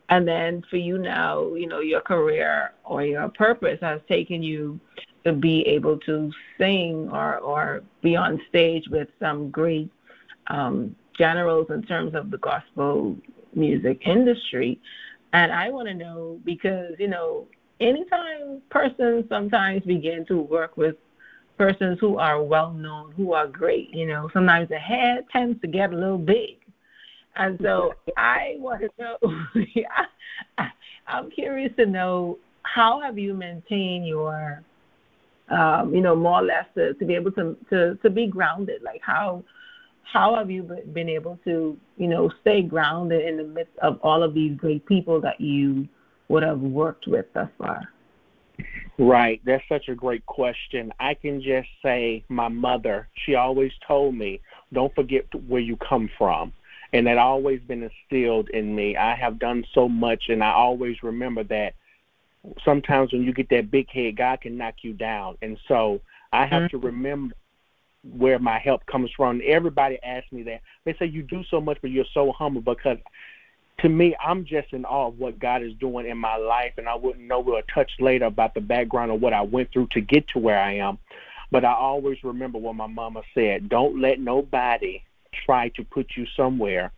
And 0.10 0.28
then 0.28 0.64
for 0.70 0.78
you 0.78 0.98
now, 0.98 1.54
you 1.56 1.68
know, 1.68 1.80
your 1.80 2.02
career 2.02 2.74
or 2.84 3.04
your 3.04 3.30
purpose 3.30 3.80
has 3.82 4.02
taken 4.08 4.44
you 4.44 4.80
to 5.24 5.34
be 5.34 5.62
able 5.68 5.98
to 6.00 6.32
sing 6.60 7.10
or 7.12 7.40
or 7.40 7.82
be 8.04 8.16
on 8.16 8.40
stage 8.48 8.88
with 8.90 9.08
some 9.20 9.50
great 9.50 9.90
um, 10.48 10.96
generals 11.18 11.68
in 11.70 11.82
terms 11.84 12.14
of 12.14 12.30
the 12.30 12.38
gospel 12.38 13.18
music 13.56 14.02
industry. 14.06 14.80
And 15.34 15.52
I 15.52 15.70
want 15.70 15.88
to 15.88 15.94
know 15.94 16.40
because, 16.46 16.94
you 17.00 17.08
know, 17.08 17.48
anytime 17.80 18.62
persons 18.70 19.26
sometimes 19.30 19.84
begin 19.84 20.26
to 20.28 20.38
work 20.38 20.78
with 20.78 20.96
persons 21.58 21.98
who 22.00 22.18
are 22.18 22.44
well 22.44 22.72
known, 22.72 23.12
who 23.14 23.34
are 23.34 23.48
great, 23.48 23.90
you 23.94 24.06
know, 24.06 24.30
sometimes 24.34 24.70
the 24.70 24.78
head 24.78 25.26
tends 25.32 25.60
to 25.62 25.68
get 25.68 25.92
a 25.92 25.96
little 25.96 26.18
big. 26.18 26.58
And 27.36 27.60
so 27.62 27.94
I 28.18 28.56
want 28.60 28.82
to 28.82 28.90
know, 29.00 29.18
yeah, 29.76 30.68
I'm 31.08 31.30
curious 31.32 31.72
to 31.78 31.86
know 31.86 32.38
how 32.64 33.02
have 33.02 33.18
you 33.18 33.34
maintained 33.34 34.08
your, 34.08 34.64
um, 35.50 35.94
you 35.94 36.02
know, 36.02 36.16
more 36.16 36.40
or 36.40 36.44
less 36.44 36.66
to, 36.76 36.94
to 36.94 37.06
be 37.06 37.14
able 37.16 37.32
to, 37.34 37.58
to, 37.70 37.96
to 37.96 38.10
be 38.10 38.28
grounded? 38.28 38.82
Like 38.84 39.02
how, 39.04 39.44
how 40.12 40.36
have 40.36 40.50
you 40.50 40.64
been 40.94 41.10
able 41.10 41.38
to, 41.44 41.78
you 41.98 42.08
know, 42.08 42.32
stay 42.42 42.62
grounded 42.62 43.28
in 43.28 43.38
the 43.38 43.44
midst 43.44 43.78
of 43.82 44.00
all 44.02 44.24
of 44.24 44.34
these 44.34 44.58
great 44.58 44.86
people 44.86 45.20
that 45.22 45.40
you 45.42 45.88
would 46.30 46.44
have 46.44 46.60
worked 46.60 47.08
with 47.08 47.26
thus 47.34 47.50
far? 47.58 47.90
Right. 48.98 49.42
That's 49.46 49.64
such 49.68 49.90
a 49.90 49.96
great 49.96 50.26
question. 50.26 50.92
I 51.00 51.16
can 51.16 51.42
just 51.42 51.68
say 51.84 52.24
my 52.30 52.48
mother, 52.48 53.10
she 53.26 53.36
always 53.36 53.72
told 53.86 54.16
me, 54.16 54.40
don't 54.74 54.94
forget 54.96 55.26
where 55.48 55.62
you 55.62 55.78
come 55.88 56.10
from. 56.18 56.54
And 56.96 57.08
that 57.08 57.18
always 57.18 57.60
been 57.62 57.84
instilled 57.84 58.50
in 58.50 58.74
me. 58.74 58.96
I 58.96 59.16
have 59.16 59.38
done 59.38 59.66
so 59.74 59.90
much, 59.90 60.30
and 60.30 60.42
I 60.42 60.52
always 60.52 61.04
remember 61.04 61.44
that 61.44 61.74
sometimes 62.64 63.12
when 63.12 63.24
you 63.24 63.34
get 63.34 63.50
that 63.50 63.70
big 63.70 63.90
head, 63.90 64.16
God 64.16 64.40
can 64.40 64.58
knock 64.58 64.76
you 64.82 64.94
down. 64.94 65.38
And 65.42 65.58
so 65.68 66.00
I 66.32 66.46
have 66.46 66.64
mm-hmm. 66.64 66.80
to 66.80 66.88
remember 66.88 67.36
where 68.18 68.40
my 68.40 68.60
help 68.60 68.86
comes 68.86 69.12
from. 69.18 69.42
Everybody 69.46 70.00
asks 70.04 70.32
me 70.32 70.44
that. 70.44 70.62
They 70.86 70.96
say 70.98 71.08
you 71.08 71.22
do 71.22 71.44
so 71.52 71.60
much, 71.60 71.80
but 71.82 71.92
you're 71.92 72.06
so 72.14 72.32
humble 72.32 72.62
because 72.62 72.98
to 73.80 73.90
me, 73.90 74.16
I'm 74.26 74.46
just 74.46 74.72
in 74.72 74.86
awe 74.86 75.08
of 75.08 75.20
what 75.20 75.38
God 75.38 75.64
is 75.64 75.74
doing 75.82 76.08
in 76.08 76.18
my 76.18 76.38
life, 76.38 76.74
and 76.78 76.88
I 76.88 76.96
wouldn't 76.96 77.28
know. 77.28 77.42
We'll 77.42 77.62
touch 77.74 77.92
later 78.00 78.26
about 78.26 78.54
the 78.54 78.62
background 78.62 79.12
of 79.12 79.20
what 79.20 79.34
I 79.34 79.42
went 79.42 79.74
through 79.74 79.88
to 79.92 80.02
get 80.02 80.30
to 80.30 80.40
where 80.40 80.60
I 80.60 80.76
am. 80.78 80.98
But 81.52 81.66
I 81.66 81.74
always 81.74 82.24
remember 82.24 82.58
what 82.58 82.76
my 82.76 82.88
mama 82.88 83.22
said: 83.34 83.68
"Don't 83.68 84.00
let 84.00 84.20
nobody 84.20 85.02
try 85.46 85.70
to 85.70 85.84
put 85.84 86.08
you 86.16 86.26
somewhere 86.36 86.92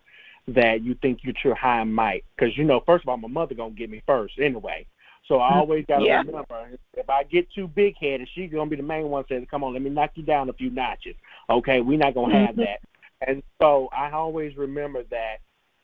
that 0.47 0.81
you 0.81 0.95
think 1.01 1.19
you're 1.23 1.33
too 1.41 1.53
high 1.53 1.81
and 1.81 1.93
might." 1.93 2.23
Because 2.35 2.57
you 2.57 2.63
know, 2.63 2.81
first 2.85 3.03
of 3.03 3.09
all, 3.09 3.17
my 3.17 3.27
mother 3.27 3.55
gonna 3.55 3.71
get 3.71 3.89
me 3.89 4.01
first 4.05 4.35
anyway. 4.39 4.85
So 5.27 5.39
I 5.39 5.49
mm-hmm. 5.49 5.59
always 5.59 5.85
got 5.85 5.99
to 5.99 6.05
yeah. 6.05 6.19
remember 6.19 6.69
if 6.95 7.09
I 7.09 7.23
get 7.23 7.51
too 7.51 7.67
big 7.67 7.95
headed, 7.99 8.29
she's 8.33 8.51
gonna 8.51 8.69
be 8.69 8.75
the 8.75 8.83
main 8.83 9.09
one 9.09 9.25
saying, 9.27 9.47
"Come 9.47 9.63
on, 9.63 9.73
let 9.73 9.81
me 9.81 9.89
knock 9.89 10.11
you 10.15 10.23
down 10.23 10.49
a 10.49 10.53
few 10.53 10.69
notches." 10.69 11.15
Okay, 11.49 11.81
we're 11.81 11.97
not 11.97 12.13
gonna 12.13 12.33
have 12.45 12.55
mm-hmm. 12.55 12.61
that. 12.61 12.79
And 13.27 13.43
so 13.61 13.89
I 13.95 14.11
always 14.11 14.55
remember 14.57 15.03
that 15.09 15.37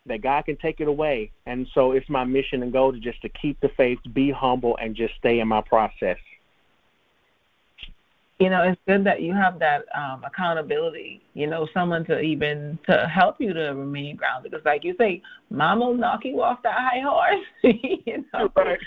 that 0.05 0.21
God 0.21 0.45
can 0.45 0.57
take 0.57 0.79
it 0.79 0.87
away. 0.87 1.31
And 1.45 1.67
so 1.73 1.93
it's 1.93 2.09
my 2.09 2.23
mission 2.23 2.63
and 2.63 2.73
goal 2.73 2.91
to 2.91 2.99
just 2.99 3.21
to 3.21 3.29
keep 3.29 3.59
the 3.61 3.69
faith, 3.69 3.99
be 4.13 4.31
humble, 4.31 4.77
and 4.81 4.95
just 4.95 5.15
stay 5.15 5.39
in 5.39 5.47
my 5.47 5.61
process. 5.61 6.17
You 8.43 8.49
know, 8.49 8.63
it's 8.63 8.81
good 8.85 9.05
that 9.05 9.21
you 9.21 9.33
have 9.33 9.57
that 9.59 9.85
um, 9.95 10.21
accountability. 10.25 11.21
You 11.33 11.47
know, 11.47 11.65
someone 11.73 12.03
to 12.07 12.19
even 12.19 12.77
to 12.89 13.07
help 13.07 13.37
you 13.39 13.53
to 13.53 13.69
remain 13.69 14.17
grounded. 14.17 14.51
Because, 14.51 14.65
like 14.65 14.83
you 14.83 14.95
say, 14.99 15.21
Mama 15.49 15.85
will 15.85 15.95
knock 15.95 16.25
you 16.25 16.41
off 16.41 16.61
that 16.63 16.75
high 16.77 16.99
horse. 16.99 17.45
you 17.63 18.25
know, 18.33 18.49
right. 18.57 18.79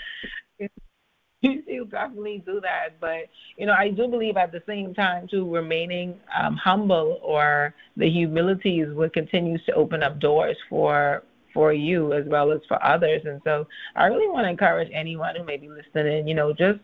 you 1.41 1.87
definitely 1.89 2.43
do 2.45 2.61
that. 2.61 2.99
But 3.01 3.29
you 3.57 3.65
know, 3.65 3.73
I 3.73 3.89
do 3.89 4.07
believe 4.07 4.37
at 4.37 4.51
the 4.51 4.61
same 4.67 4.93
time 4.93 5.27
too, 5.27 5.51
remaining 5.51 6.19
um, 6.39 6.55
humble 6.55 7.19
or 7.23 7.73
the 7.95 8.07
humility 8.07 8.81
is 8.81 8.93
what 8.93 9.11
continues 9.11 9.65
to 9.65 9.73
open 9.73 10.03
up 10.03 10.19
doors 10.19 10.57
for 10.69 11.23
for 11.51 11.73
you 11.73 12.13
as 12.13 12.25
well 12.27 12.51
as 12.51 12.59
for 12.67 12.77
others. 12.85 13.23
And 13.25 13.41
so, 13.43 13.65
I 13.95 14.05
really 14.05 14.29
want 14.29 14.45
to 14.45 14.51
encourage 14.51 14.91
anyone 14.93 15.35
who 15.35 15.43
may 15.43 15.57
be 15.57 15.67
listening. 15.67 16.27
You 16.27 16.35
know, 16.35 16.53
just 16.53 16.77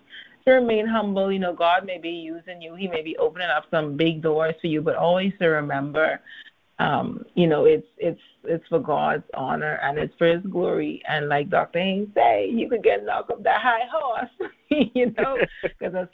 to 0.46 0.52
remain 0.52 0.88
humble. 0.88 1.32
You 1.32 1.40
know, 1.40 1.54
God 1.54 1.86
may 1.86 1.98
be 1.98 2.10
using 2.10 2.62
you. 2.62 2.76
He 2.76 2.88
may 2.88 3.02
be 3.02 3.18
opening 3.18 3.50
up 3.50 3.66
some 3.72 3.98
big 3.98 4.22
doors 4.22 4.56
for 4.62 4.68
you, 4.68 4.82
but 4.82 4.96
always 4.96 5.34
to 5.40 5.48
remember 5.48 6.20
um, 6.80 7.24
you 7.36 7.48
know, 7.48 7.66
it's 7.66 7.88
it's 7.98 8.20
it's 8.44 8.68
for 8.68 8.80
God's 8.80 9.24
honor 9.36 9.80
and 9.84 9.98
it's 9.98 10.14
for 10.18 10.28
His 10.28 10.44
glory. 10.44 11.02
And 11.08 11.30
like 11.30 11.50
Dr. 11.50 11.80
Haynes 11.80 12.10
say, 12.16 12.50
you 12.50 12.68
could 12.68 12.84
get 12.84 13.06
knocked 13.06 13.32
off 13.32 13.44
that 13.44 13.62
high 13.62 13.88
horse, 13.92 14.52
you 14.94 15.14
know, 15.18 15.38
because 15.62 15.94
as 15.96 16.08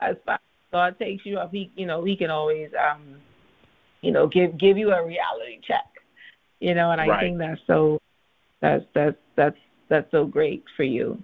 as 0.00 0.16
far 0.24 0.34
as 0.34 0.40
God 0.70 0.98
takes 0.98 1.24
you 1.24 1.38
up, 1.38 1.50
He 1.50 1.70
you 1.76 1.86
know 1.86 2.04
He 2.04 2.16
can 2.16 2.30
always 2.30 2.70
um, 2.78 3.16
you 4.02 4.12
know 4.12 4.26
give 4.26 4.58
give 4.58 4.76
you 4.76 4.92
a 4.92 5.04
reality 5.04 5.60
check, 5.66 5.86
you 6.60 6.74
know. 6.74 6.90
And 6.90 7.00
I 7.00 7.08
right. 7.08 7.20
think 7.20 7.38
that's 7.38 7.60
so 7.66 8.00
that's 8.60 8.84
that's 8.94 9.16
that's 9.34 9.58
that's 9.88 10.10
so 10.10 10.26
great 10.26 10.64
for 10.76 10.84
you 10.84 11.22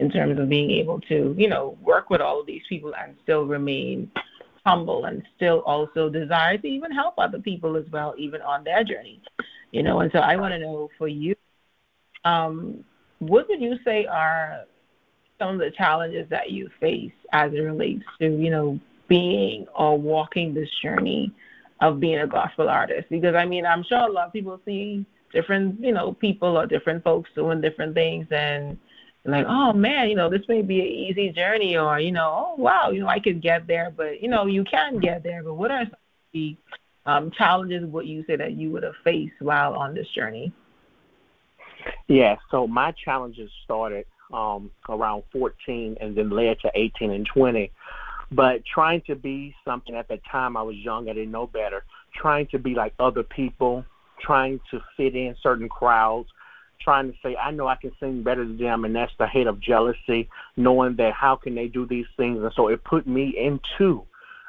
in 0.00 0.10
terms 0.10 0.38
of 0.38 0.48
being 0.48 0.70
able 0.70 1.00
to 1.02 1.34
you 1.36 1.48
know 1.48 1.76
work 1.82 2.10
with 2.10 2.20
all 2.20 2.40
of 2.40 2.46
these 2.46 2.62
people 2.68 2.94
and 2.94 3.16
still 3.22 3.44
remain 3.44 4.10
humble 4.68 5.06
and 5.06 5.22
still 5.36 5.60
also 5.60 6.08
desire 6.10 6.58
to 6.58 6.66
even 6.66 6.90
help 6.92 7.14
other 7.18 7.38
people 7.38 7.76
as 7.76 7.84
well, 7.90 8.14
even 8.18 8.42
on 8.42 8.64
their 8.64 8.84
journey. 8.84 9.20
You 9.70 9.82
know, 9.82 10.00
and 10.00 10.10
so 10.12 10.18
I 10.18 10.36
want 10.36 10.52
to 10.52 10.58
know 10.58 10.88
for 10.98 11.08
you, 11.08 11.34
um, 12.24 12.84
what 13.18 13.48
would 13.48 13.60
you 13.60 13.76
say 13.84 14.06
are 14.06 14.64
some 15.38 15.54
of 15.54 15.58
the 15.58 15.70
challenges 15.76 16.28
that 16.30 16.50
you 16.50 16.70
face 16.80 17.12
as 17.32 17.52
it 17.52 17.60
relates 17.60 18.04
to, 18.20 18.26
you 18.28 18.50
know, 18.50 18.78
being 19.08 19.66
or 19.74 19.98
walking 19.98 20.52
this 20.52 20.68
journey 20.82 21.32
of 21.80 22.00
being 22.00 22.18
a 22.18 22.26
gospel 22.26 22.68
artist? 22.68 23.08
Because 23.10 23.34
I 23.34 23.44
mean, 23.44 23.64
I'm 23.66 23.84
sure 23.84 23.98
a 23.98 24.12
lot 24.12 24.28
of 24.28 24.32
people 24.32 24.60
see 24.64 25.04
different, 25.32 25.80
you 25.80 25.92
know, 25.92 26.12
people 26.12 26.58
or 26.58 26.66
different 26.66 27.04
folks 27.04 27.30
doing 27.34 27.60
different 27.60 27.94
things 27.94 28.26
and 28.30 28.78
like, 29.30 29.46
oh 29.48 29.72
man, 29.72 30.08
you 30.08 30.14
know, 30.14 30.30
this 30.30 30.42
may 30.48 30.62
be 30.62 30.80
an 30.80 30.86
easy 30.86 31.30
journey, 31.30 31.76
or 31.76 32.00
you 32.00 32.12
know, 32.12 32.54
oh 32.56 32.62
wow, 32.62 32.90
you 32.90 33.00
know, 33.00 33.08
I 33.08 33.18
could 33.18 33.42
get 33.42 33.66
there, 33.66 33.92
but 33.94 34.22
you 34.22 34.28
know, 34.28 34.46
you 34.46 34.64
can 34.64 34.98
get 34.98 35.22
there. 35.22 35.42
But 35.42 35.54
what 35.54 35.70
are 35.70 35.84
some 35.84 35.96
the 36.32 36.56
um, 37.06 37.30
challenges? 37.30 37.84
What 37.86 38.06
you 38.06 38.24
say 38.26 38.36
that 38.36 38.52
you 38.52 38.70
would 38.72 38.82
have 38.82 38.94
faced 39.04 39.34
while 39.40 39.74
on 39.74 39.94
this 39.94 40.06
journey? 40.14 40.52
Yeah, 42.08 42.36
so 42.50 42.66
my 42.66 42.92
challenges 43.04 43.50
started 43.64 44.04
um, 44.32 44.70
around 44.88 45.22
14 45.32 45.96
and 46.00 46.16
then 46.16 46.30
led 46.30 46.60
to 46.60 46.70
18 46.74 47.10
and 47.10 47.26
20. 47.26 47.70
But 48.30 48.62
trying 48.66 49.02
to 49.06 49.14
be 49.14 49.54
something 49.64 49.94
at 49.94 50.08
the 50.08 50.18
time 50.30 50.56
I 50.56 50.62
was 50.62 50.76
young, 50.76 51.08
I 51.08 51.14
didn't 51.14 51.30
know 51.30 51.46
better. 51.46 51.84
Trying 52.14 52.46
to 52.48 52.58
be 52.58 52.74
like 52.74 52.92
other 52.98 53.22
people, 53.22 53.84
trying 54.20 54.60
to 54.70 54.80
fit 54.96 55.14
in 55.14 55.34
certain 55.42 55.68
crowds, 55.68 56.28
trying 56.80 57.10
to 57.10 57.18
say, 57.22 57.36
I 57.36 57.50
know 57.50 57.66
I 57.66 57.76
can 57.76 57.92
sing 58.00 58.22
better 58.22 58.44
than 58.44 58.58
them, 58.58 58.84
and 58.84 58.94
that's 58.94 59.12
the 59.18 59.26
hate 59.26 59.46
of 59.46 59.60
jealousy, 59.60 60.28
knowing 60.56 60.96
that 60.96 61.12
how 61.12 61.36
can 61.36 61.54
they 61.54 61.68
do 61.68 61.86
these 61.86 62.06
things. 62.16 62.42
And 62.42 62.52
so 62.54 62.68
it 62.68 62.84
put 62.84 63.06
me 63.06 63.34
into 63.36 64.04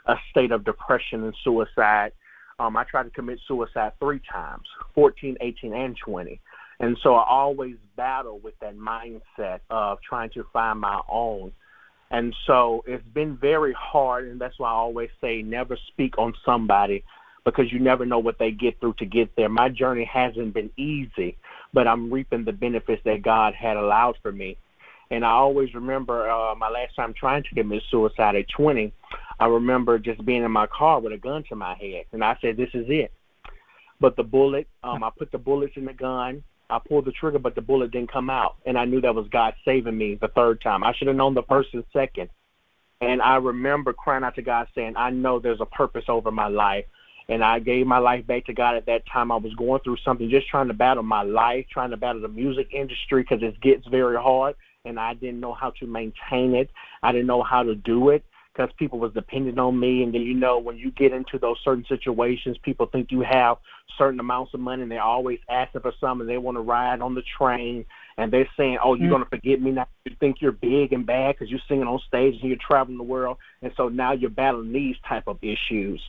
a 0.06 0.16
state 0.32 0.52
of 0.52 0.66
depression 0.66 1.24
and 1.24 1.36
suicide. 1.44 2.12
Um, 2.60 2.76
I 2.76 2.84
tried 2.84 3.04
to 3.04 3.10
commit 3.10 3.40
suicide 3.48 3.94
three 4.00 4.22
times 4.32 4.68
14, 4.96 5.38
18, 5.42 5.74
and 5.74 5.98
20. 5.98 6.40
And 6.82 6.98
so 7.04 7.16
I 7.16 7.26
always 7.28 7.76
battle 7.96 8.40
with 8.40 8.58
that 8.62 8.78
mindset 8.78 9.60
of 9.70 10.00
trying 10.02 10.30
to 10.32 10.46
find 10.54 10.80
my 10.80 11.02
own. 11.10 11.52
And 12.12 12.36
so 12.48 12.84
it's 12.88 13.06
been 13.14 13.38
very 13.38 13.74
hard, 13.78 14.28
and 14.28 14.42
that's 14.42 14.58
why 14.58 14.70
I 14.70 14.74
always 14.74 15.10
say 15.22 15.42
never 15.42 15.78
speak 15.90 16.18
on 16.18 16.34
somebody 16.44 17.04
because 17.52 17.72
you 17.72 17.80
never 17.80 18.06
know 18.06 18.20
what 18.20 18.38
they 18.40 18.52
get 18.52 18.80
through 18.80 18.94
to 18.94 19.06
get 19.06 19.36
there. 19.36 19.50
My 19.50 19.70
journey 19.70 20.06
hasn't 20.06 20.54
been 20.54 20.70
easy, 20.78 21.38
but 21.74 21.88
I'm 21.88 22.12
reaping 22.12 22.46
the 22.46 22.54
benefits 22.54 23.04
that 23.06 23.22
God 23.22 23.54
had 23.54 23.78
allowed 23.78 24.18
for 24.22 24.32
me. 24.32 24.58
And 25.12 25.26
I 25.26 25.32
always 25.32 25.74
remember 25.74 26.30
uh, 26.30 26.54
my 26.56 26.70
last 26.70 26.96
time 26.96 27.14
trying 27.14 27.44
to 27.44 27.56
commit 27.56 27.82
suicide 27.90 28.36
at 28.36 28.48
20. 28.50 28.94
I 29.40 29.48
remember 29.48 29.98
just 29.98 30.24
being 30.24 30.44
in 30.44 30.52
my 30.52 30.68
car 30.68 31.00
with 31.00 31.14
a 31.14 31.18
gun 31.18 31.44
to 31.50 31.56
my 31.56 31.76
head, 31.76 32.06
and 32.12 32.24
I 32.24 32.38
said, 32.42 32.58
"This 32.58 32.70
is 32.74 32.86
it." 32.90 33.12
But 34.00 34.16
the 34.16 34.24
bullet, 34.24 34.68
um, 34.84 35.04
I 35.04 35.10
put 35.18 35.32
the 35.32 35.38
bullets 35.38 35.74
in 35.78 35.86
the 35.86 35.94
gun. 35.94 36.44
I 36.70 36.78
pulled 36.78 37.06
the 37.06 37.12
trigger, 37.12 37.40
but 37.40 37.56
the 37.56 37.62
bullet 37.62 37.92
didn't 37.92 38.12
come 38.12 38.30
out, 38.30 38.58
and 38.66 38.78
I 38.78 38.86
knew 38.86 39.02
that 39.02 39.16
was 39.16 39.28
God 39.30 39.56
saving 39.66 39.98
me 39.98 40.16
the 40.16 40.28
third 40.28 40.62
time. 40.62 40.84
I 40.84 40.94
should 40.94 41.08
have 41.08 41.16
known 41.16 41.34
the 41.34 41.44
first 41.44 41.74
and 41.74 41.84
second. 41.92 42.30
And 43.02 43.22
I 43.22 43.38
remember 43.38 43.94
crying 43.94 44.24
out 44.24 44.36
to 44.36 44.44
God, 44.44 44.68
saying, 44.76 44.96
"I 44.96 45.10
know 45.10 45.40
there's 45.40 45.62
a 45.62 45.66
purpose 45.66 46.06
over 46.08 46.32
my 46.32 46.48
life 46.48 46.86
and 47.30 47.44
I 47.44 47.60
gave 47.60 47.86
my 47.86 48.00
life 48.00 48.26
back 48.26 48.46
to 48.48 48.54
God 48.54 48.76
at 48.76 48.88
that 48.88 49.06
time. 49.06 49.32
I 49.32 49.38
was 49.38 49.54
going 49.54 49.82
through 49.82 49.98
something, 50.04 50.30
just 50.30 50.48
trying 50.48 50.68
to 50.68 50.74
battle 50.74 51.04
my 51.04 51.22
life, 51.22 51.68
trying 51.72 51.92
to 51.92 51.98
battle 51.98 52.22
the 52.22 52.28
music 52.28 52.74
industry 52.74 53.22
because 53.22 53.44
it 53.44 53.62
gets 53.62 53.88
very 53.88 54.18
hard, 54.18 54.56
and 54.84 55.00
I 55.00 55.14
didn't 55.14 55.40
know 55.40 55.54
how 55.54 55.70
to 55.80 55.86
maintain 55.86 56.56
it. 56.56 56.72
I 57.04 57.12
didn't 57.12 57.28
know 57.28 57.44
how 57.44 57.62
to 57.62 57.76
do 57.76 58.10
it 58.10 58.26
because 58.52 58.74
people 58.78 58.98
was 58.98 59.14
dependent 59.14 59.60
on 59.60 59.80
me. 59.80 60.02
And 60.02 60.14
then 60.14 60.24
you 60.24 60.34
know 60.34 60.58
when 60.58 60.78
you 60.78 60.90
get 60.92 61.14
into 61.14 61.38
those 61.38 61.58
certain 61.64 61.86
situations, 61.88 62.58
people 62.64 62.88
think 62.88 63.12
you 63.12 63.22
have 63.22 63.58
certain 63.96 64.20
amounts 64.20 64.56
of 64.56 64.60
money, 64.60 64.82
and 64.82 64.92
they're 64.92 65.02
always 65.02 65.40
asking 65.50 65.82
for 65.82 65.94
something. 66.02 66.26
They 66.26 66.40
want 66.40 66.58
to 66.58 66.62
ride 66.62 67.00
on 67.00 67.14
the 67.14 67.24
train, 67.38 67.86
and 68.18 68.34
they're 68.34 68.50
saying, 68.58 68.80
"Oh, 68.84 68.96
you're 68.96 69.06
mm-hmm. 69.06 69.14
gonna 69.14 69.26
forget 69.26 69.62
me 69.62 69.70
now? 69.70 69.88
You 70.06 70.16
think 70.20 70.42
you're 70.42 70.52
big 70.52 70.94
and 70.94 71.06
bad 71.06 71.36
because 71.36 71.52
you're 71.52 71.62
singing 71.68 71.88
on 71.88 72.00
stage 72.08 72.40
and 72.42 72.50
you're 72.50 72.58
traveling 72.58 72.98
the 72.98 73.04
world, 73.04 73.38
and 73.62 73.72
so 73.78 73.88
now 73.88 74.14
you're 74.14 74.32
battling 74.32 74.74
these 74.74 74.96
type 75.08 75.28
of 75.28 75.38
issues." 75.44 76.02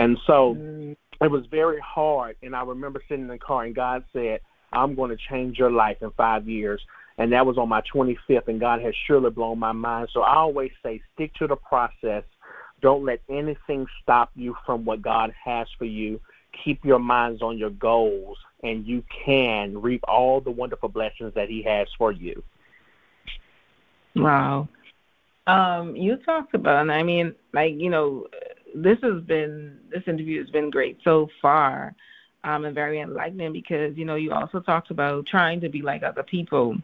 And 0.00 0.18
so 0.26 0.56
mm. 0.58 0.96
it 1.20 1.30
was 1.30 1.44
very 1.50 1.78
hard. 1.80 2.36
And 2.42 2.56
I 2.56 2.62
remember 2.62 3.02
sitting 3.06 3.24
in 3.24 3.28
the 3.28 3.38
car, 3.38 3.64
and 3.64 3.74
God 3.74 4.02
said, 4.14 4.40
I'm 4.72 4.94
going 4.94 5.10
to 5.10 5.16
change 5.28 5.58
your 5.58 5.70
life 5.70 5.98
in 6.00 6.10
five 6.12 6.48
years. 6.48 6.80
And 7.18 7.32
that 7.32 7.44
was 7.44 7.58
on 7.58 7.68
my 7.68 7.82
25th, 7.94 8.48
and 8.48 8.58
God 8.58 8.80
has 8.80 8.94
surely 9.06 9.28
blown 9.28 9.58
my 9.58 9.72
mind. 9.72 10.08
So 10.12 10.22
I 10.22 10.36
always 10.36 10.70
say, 10.82 11.02
stick 11.14 11.34
to 11.34 11.46
the 11.46 11.56
process. 11.56 12.24
Don't 12.80 13.04
let 13.04 13.20
anything 13.28 13.86
stop 14.02 14.30
you 14.34 14.56
from 14.64 14.86
what 14.86 15.02
God 15.02 15.34
has 15.44 15.68
for 15.76 15.84
you. 15.84 16.18
Keep 16.64 16.82
your 16.82 16.98
minds 16.98 17.42
on 17.42 17.58
your 17.58 17.70
goals, 17.70 18.38
and 18.62 18.86
you 18.86 19.04
can 19.24 19.82
reap 19.82 20.02
all 20.08 20.40
the 20.40 20.50
wonderful 20.50 20.88
blessings 20.88 21.34
that 21.34 21.50
He 21.50 21.62
has 21.64 21.88
for 21.98 22.10
you. 22.10 22.42
Wow. 24.16 24.68
Um, 25.46 25.94
you 25.94 26.16
talked 26.16 26.54
about, 26.54 26.80
and 26.80 26.92
I 26.92 27.02
mean, 27.02 27.34
like, 27.52 27.74
you 27.76 27.90
know, 27.90 28.28
this 28.74 28.98
has 29.02 29.22
been 29.22 29.78
this 29.90 30.02
interview 30.06 30.40
has 30.40 30.50
been 30.50 30.70
great 30.70 30.98
so 31.04 31.28
far, 31.40 31.94
um, 32.44 32.64
and 32.64 32.74
very 32.74 33.00
enlightening 33.00 33.52
because 33.52 33.96
you 33.96 34.04
know 34.04 34.16
you 34.16 34.32
also 34.32 34.60
talked 34.60 34.90
about 34.90 35.26
trying 35.26 35.60
to 35.60 35.68
be 35.68 35.82
like 35.82 36.02
other 36.02 36.22
people, 36.22 36.76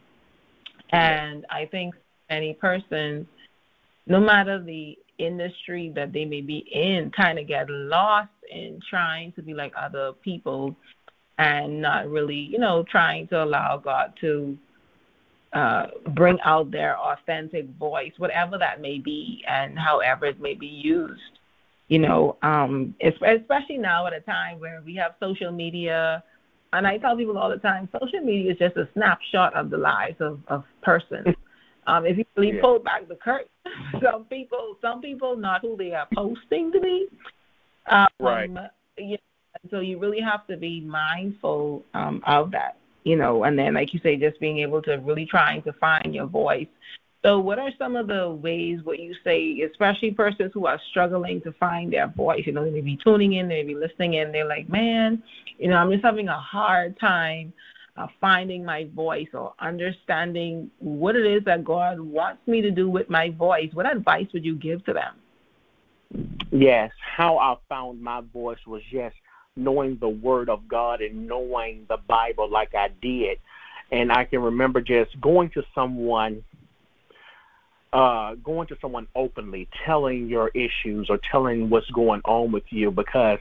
and 0.91 1.45
I 1.49 1.65
think 1.65 1.95
any 2.29 2.53
person, 2.53 3.27
no 4.05 4.19
matter 4.19 4.61
the 4.61 4.97
industry 5.17 5.91
that 5.95 6.13
they 6.13 6.25
may 6.25 6.41
be 6.41 6.65
in, 6.71 7.11
kind 7.15 7.39
of 7.39 7.47
get 7.47 7.69
lost 7.69 8.29
in 8.51 8.79
trying 8.89 9.31
to 9.33 9.41
be 9.41 9.53
like 9.53 9.73
other 9.79 10.13
people, 10.23 10.75
and 11.37 11.81
not 11.81 12.09
really 12.09 12.35
you 12.35 12.59
know 12.59 12.83
trying 12.89 13.27
to 13.29 13.43
allow 13.43 13.77
God 13.77 14.13
to 14.21 14.57
uh, 15.53 15.87
bring 16.15 16.37
out 16.43 16.71
their 16.71 16.97
authentic 16.99 17.69
voice, 17.79 18.11
whatever 18.17 18.57
that 18.57 18.81
may 18.81 18.99
be, 18.99 19.43
and 19.47 19.79
however 19.79 20.25
it 20.25 20.41
may 20.41 20.53
be 20.53 20.67
used 20.67 21.36
you 21.87 21.99
know, 21.99 22.37
um, 22.41 22.95
especially 23.01 23.77
now 23.77 24.07
at 24.07 24.13
a 24.13 24.19
time 24.21 24.59
where 24.59 24.81
we 24.85 24.95
have 24.95 25.15
social 25.19 25.51
media. 25.51 26.23
And 26.73 26.85
I 26.85 26.97
tell 26.97 27.15
people 27.15 27.37
all 27.37 27.49
the 27.49 27.57
time, 27.57 27.87
social 27.99 28.19
media 28.19 28.51
is 28.51 28.57
just 28.57 28.75
a 28.75 28.89
snapshot 28.93 29.53
of 29.53 29.69
the 29.69 29.77
lives 29.77 30.17
of, 30.19 30.39
of 30.47 30.63
persons. 30.81 31.35
Um, 31.87 32.05
if 32.05 32.17
you 32.17 32.25
really 32.35 32.53
yeah. 32.53 32.61
pull 32.61 32.79
back 32.79 33.07
the 33.07 33.15
curtain, 33.15 33.47
some 34.03 34.25
people, 34.25 34.75
some 34.81 34.99
people 34.99 35.37
not 35.37 35.61
who 35.61 35.77
they 35.77 35.93
are 35.93 36.05
posting 36.13 36.69
to 36.73 36.81
be. 36.81 37.07
Um, 37.89 38.07
right. 38.19 38.49
Know, 38.49 38.67
so 39.71 39.79
you 39.79 39.97
really 39.97 40.19
have 40.19 40.45
to 40.47 40.57
be 40.57 40.81
mindful 40.81 41.83
um, 41.93 42.21
of 42.25 42.51
that, 42.51 42.77
you 43.03 43.15
know. 43.15 43.43
And 43.43 43.57
then, 43.57 43.75
like 43.75 43.93
you 43.93 43.99
say, 44.01 44.17
just 44.17 44.39
being 44.39 44.59
able 44.59 44.81
to 44.83 44.97
really 44.97 45.25
trying 45.25 45.61
to 45.63 45.73
find 45.73 46.13
your 46.13 46.27
voice. 46.27 46.67
So, 47.27 47.39
what 47.39 47.59
are 47.59 47.71
some 47.77 47.97
of 47.97 48.07
the 48.07 48.29
ways 48.29 48.79
what 48.85 48.99
you 48.99 49.13
say, 49.21 49.59
especially 49.69 50.11
persons 50.11 50.51
who 50.53 50.65
are 50.65 50.79
struggling 50.91 51.41
to 51.41 51.51
find 51.51 51.91
their 51.91 52.07
voice? 52.07 52.43
You 52.45 52.53
know, 52.53 52.63
they 52.63 52.71
may 52.71 52.79
be 52.79 52.97
tuning 53.03 53.33
in, 53.33 53.49
they 53.49 53.63
may 53.63 53.73
be 53.73 53.75
listening 53.75 54.13
in, 54.13 54.31
they're 54.31 54.47
like, 54.47 54.69
man, 54.69 55.21
you 55.59 55.67
know, 55.67 55.75
I'm 55.75 55.91
just 55.91 56.05
having 56.05 56.29
a 56.29 56.39
hard 56.39 56.97
time 56.97 57.51
uh, 57.97 58.07
finding 58.21 58.63
my 58.63 58.87
voice 58.95 59.27
or 59.33 59.53
understanding 59.59 60.71
what 60.79 61.17
it 61.17 61.25
is 61.25 61.43
that 61.43 61.65
God 61.65 61.99
wants 61.99 62.47
me 62.47 62.61
to 62.61 62.71
do 62.71 62.89
with 62.89 63.09
my 63.09 63.31
voice. 63.31 63.71
What 63.73 63.91
advice 63.91 64.27
would 64.31 64.45
you 64.45 64.55
give 64.55 64.85
to 64.85 64.93
them? 64.93 66.35
Yes, 66.49 66.91
how 67.01 67.39
I 67.39 67.57
found 67.67 68.01
my 68.01 68.21
voice 68.31 68.65
was 68.65 68.83
just 68.89 69.17
knowing 69.57 69.97
the 69.99 70.07
Word 70.07 70.49
of 70.49 70.65
God 70.69 71.01
and 71.01 71.27
knowing 71.27 71.87
the 71.89 71.97
Bible 72.07 72.49
like 72.49 72.73
I 72.73 72.87
did. 73.01 73.39
And 73.91 74.13
I 74.13 74.23
can 74.23 74.41
remember 74.41 74.79
just 74.79 75.19
going 75.19 75.49
to 75.49 75.63
someone 75.75 76.41
uh, 77.93 78.35
going 78.35 78.67
to 78.67 78.77
someone 78.81 79.07
openly, 79.15 79.67
telling 79.85 80.27
your 80.27 80.49
issues 80.49 81.09
or 81.09 81.19
telling 81.31 81.69
what's 81.69 81.89
going 81.91 82.21
on 82.25 82.51
with 82.51 82.63
you 82.69 82.91
because 82.91 83.39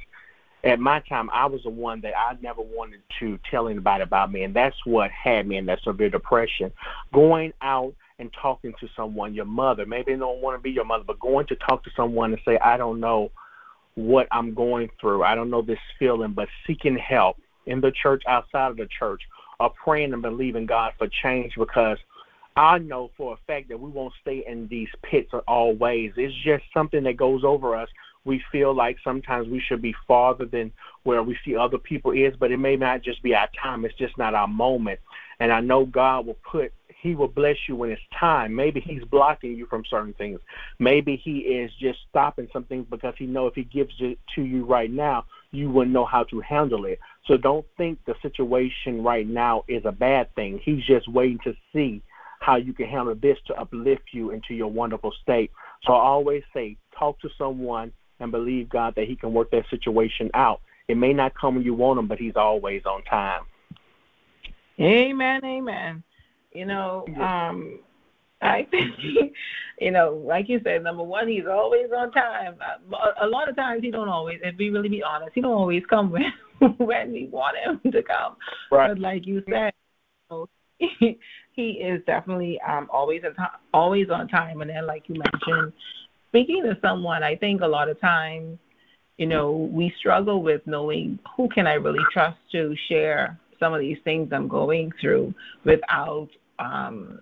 at 0.65 0.81
my 0.81 1.01
time 1.01 1.31
I 1.31 1.47
was 1.47 1.63
the 1.63 1.71
one 1.71 2.01
that 2.03 2.17
I 2.17 2.37
never 2.41 2.63
wanted 2.63 3.01
to 3.21 3.39
tell 3.51 3.69
anybody 3.69 4.03
about 4.03 4.33
me 4.33 4.43
and 4.43 4.55
that's 4.55 4.77
what 4.85 5.11
had 5.11 5.47
me 5.47 5.57
in 5.57 5.67
that 5.67 5.83
severe 5.83 6.11
depression. 6.11 6.73
Going 7.13 7.53
out 7.61 7.95
and 8.19 8.31
talking 8.41 8.73
to 8.81 8.89
someone, 8.97 9.35
your 9.35 9.45
mother, 9.45 9.85
maybe 9.85 10.13
they 10.13 10.19
don't 10.19 10.41
want 10.41 10.59
to 10.59 10.63
be 10.63 10.71
your 10.71 10.85
mother, 10.85 11.05
but 11.07 11.21
going 11.21 11.47
to 11.49 11.57
talk 11.57 11.85
to 11.85 11.91
someone 11.97 12.33
and 12.33 12.41
say, 12.45 12.59
I 12.59 12.77
don't 12.77 13.01
know 13.01 13.31
what 13.95 14.29
I'm 14.31 14.55
going 14.55 14.91
through. 15.01 15.23
I 15.23 15.35
don't 15.35 15.51
know 15.51 15.63
this 15.63 15.79
feeling, 15.99 16.33
but 16.33 16.49
seeking 16.67 16.97
help 16.97 17.37
in 17.67 17.81
the 17.81 17.91
church, 17.91 18.23
outside 18.27 18.71
of 18.71 18.77
the 18.77 18.87
church, 18.87 19.23
or 19.59 19.71
praying 19.71 20.13
and 20.13 20.23
believing 20.23 20.67
God 20.67 20.93
for 20.99 21.09
change 21.09 21.55
because 21.57 21.99
I 22.57 22.79
know 22.79 23.11
for 23.17 23.35
a 23.35 23.37
fact 23.47 23.69
that 23.69 23.79
we 23.79 23.91
won't 23.91 24.15
stay 24.23 24.43
in 24.47 24.67
these 24.69 24.89
pits 25.03 25.31
always. 25.47 26.13
It's 26.17 26.35
just 26.43 26.65
something 26.73 27.03
that 27.05 27.17
goes 27.19 27.45
over 27.45 27.77
us. 27.77 27.89
We 28.25 28.43
feel 28.51 28.75
like 28.75 28.97
sometimes 29.05 29.49
we 29.49 29.61
should 29.61 29.83
be 29.83 29.95
farther 30.09 30.47
than 30.47 30.73
where 31.05 31.23
we 31.23 31.37
see 31.45 31.55
other 31.55 31.79
people 31.79 32.13
is, 32.13 32.35
but 32.41 32.51
it 32.51 32.57
may 32.57 32.77
not 32.77 33.03
just 33.03 33.23
be 33.23 33.35
our 33.35 33.49
time. 33.63 33.85
It's 33.85 33.95
just 33.97 34.17
not 34.19 34.35
our 34.35 34.49
moment. 34.49 34.99
And 35.39 35.53
I 35.53 35.61
know 35.61 35.85
God 35.85 36.27
will 36.27 36.39
put 36.51 36.73
he 37.03 37.15
will 37.15 37.29
bless 37.29 37.57
you 37.69 37.77
when 37.77 37.91
it's 37.91 38.03
time. 38.19 38.55
Maybe 38.55 38.81
he's 38.81 39.05
blocking 39.05 39.55
you 39.55 39.67
from 39.67 39.85
certain 39.89 40.15
things. 40.15 40.41
Maybe 40.79 41.17
he 41.17 41.41
is 41.41 41.71
just 41.79 41.99
stopping 42.09 42.49
some 42.53 42.65
things 42.65 42.87
because 42.91 43.15
he 43.19 43.27
know 43.27 43.47
if 43.47 43.55
he 43.55 43.65
gives 43.65 43.95
it 44.01 44.19
to 44.35 44.43
you 44.43 44.65
right 44.65 44.91
now, 44.91 45.27
you 45.53 45.71
will 45.71 45.87
know 45.87 46.05
how 46.05 46.25
to 46.25 46.41
handle 46.41 46.85
it. 46.87 46.99
So 47.27 47.37
don't 47.37 47.67
think 47.77 47.99
the 48.07 48.15
situation 48.23 49.05
right 49.05 49.29
now 49.29 49.63
is 49.69 49.85
a 49.85 49.93
bad 49.93 50.35
thing. 50.35 50.59
He's 50.65 50.85
just 50.85 51.07
waiting 51.07 51.39
to 51.45 51.55
see 51.73 52.03
how 52.47 52.55
you 52.55 52.73
can 52.73 52.87
handle 52.87 53.17
this 53.21 53.37
to 53.49 53.55
uplift 53.55 54.05
you 54.13 54.31
into 54.31 54.55
your 54.55 54.69
wonderful 54.69 55.13
state. 55.21 55.51
So 55.85 55.93
I 55.93 56.01
always 56.01 56.45
say, 56.55 56.77
talk 56.97 57.21
to 57.23 57.29
someone 57.37 57.91
and 58.21 58.31
believe 58.31 58.69
God 58.69 58.95
that 58.95 59.09
He 59.09 59.17
can 59.17 59.35
work 59.35 59.51
that 59.51 59.65
situation 59.69 60.31
out. 60.33 60.61
It 60.87 60.97
may 60.97 61.13
not 61.13 61.33
come 61.35 61.57
when 61.57 61.65
you 61.65 61.75
want 61.75 61.99
Him, 61.99 62.07
but 62.07 62.19
He's 62.19 62.37
always 62.37 62.83
on 62.87 63.03
time. 63.03 63.43
Amen, 64.81 65.45
amen. 65.45 66.05
You 66.53 66.67
know, 66.67 67.05
um, 67.21 67.81
I 68.41 68.65
think, 68.71 68.95
you 69.81 69.91
know, 69.91 70.23
like 70.25 70.49
you 70.49 70.61
said, 70.63 70.85
number 70.85 71.03
one, 71.03 71.27
he's 71.27 71.47
always 71.51 71.87
on 71.97 72.13
time. 72.13 72.55
A 73.21 73.27
lot 73.27 73.49
of 73.49 73.57
times 73.57 73.83
he 73.83 73.91
don't 73.91 74.09
always, 74.09 74.39
if 74.45 74.57
we 74.57 74.71
really 74.71 74.89
be 74.89 75.03
honest, 75.03 75.33
he 75.35 75.41
don't 75.41 75.51
always 75.51 75.83
come 75.91 76.11
when 76.13 76.33
when 76.79 77.13
we 77.13 77.27
want 77.27 77.57
him 77.59 77.91
to 77.91 78.03
come. 78.05 78.37
Right. 78.71 78.89
But 78.89 79.01
like 79.01 79.27
you 79.27 79.43
said, 79.51 79.73
you 80.31 80.49
know, 81.01 81.15
he, 81.57 81.71
is 81.73 82.03
definitely 82.07 82.61
um 82.61 82.89
always 82.93 83.23
on 83.25 83.35
time, 83.35 83.59
always 83.75 84.09
on 84.11 84.29
time. 84.29 84.61
And 84.61 84.71
then, 84.71 84.87
like 84.87 85.05
you 85.09 85.17
mentioned, 85.17 85.73
speaking 86.29 86.63
to 86.65 86.79
someone, 86.81 87.23
I 87.23 87.35
think 87.37 87.63
a 87.63 87.67
lot 87.67 87.89
of 87.89 88.01
times, 88.01 88.59
you 89.17 89.27
know, 89.27 89.69
we 89.73 89.93
struggle 89.99 90.43
with 90.43 90.61
knowing 90.67 91.19
who 91.37 91.49
can 91.49 91.67
I 91.67 91.75
really 91.75 92.05
trust 92.13 92.39
to 92.53 92.75
share 92.89 93.39
some 93.59 93.73
of 93.73 93.81
these 93.81 93.99
things 94.05 94.31
I'm 94.33 94.49
going 94.49 94.93
through 95.01 95.35
without 95.65 96.29
um, 96.59 97.21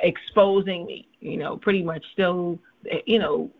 exposing 0.00 0.86
me, 0.86 1.08
you 1.20 1.36
know, 1.36 1.56
pretty 1.56 1.82
much 1.82 2.04
still, 2.12 2.58
you 3.04 3.18
know, 3.18 3.50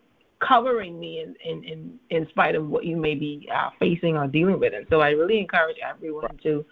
covering 0.47 1.01
me 1.01 1.21
in, 1.21 1.35
in, 1.45 1.65
in, 1.65 1.99
in 2.11 2.29
spite 2.29 2.55
of 2.55 2.69
what 2.69 2.85
you 2.85 2.97
may 2.97 3.15
be 3.15 3.49
uh, 3.53 3.71
facing 3.79 4.17
or 4.17 4.27
dealing 4.27 4.61
with. 4.61 4.75
And 4.75 4.87
so 4.91 5.01
I 5.01 5.11
really 5.11 5.41
encourage 5.41 5.79
everyone 5.85 6.39
to 6.43 6.65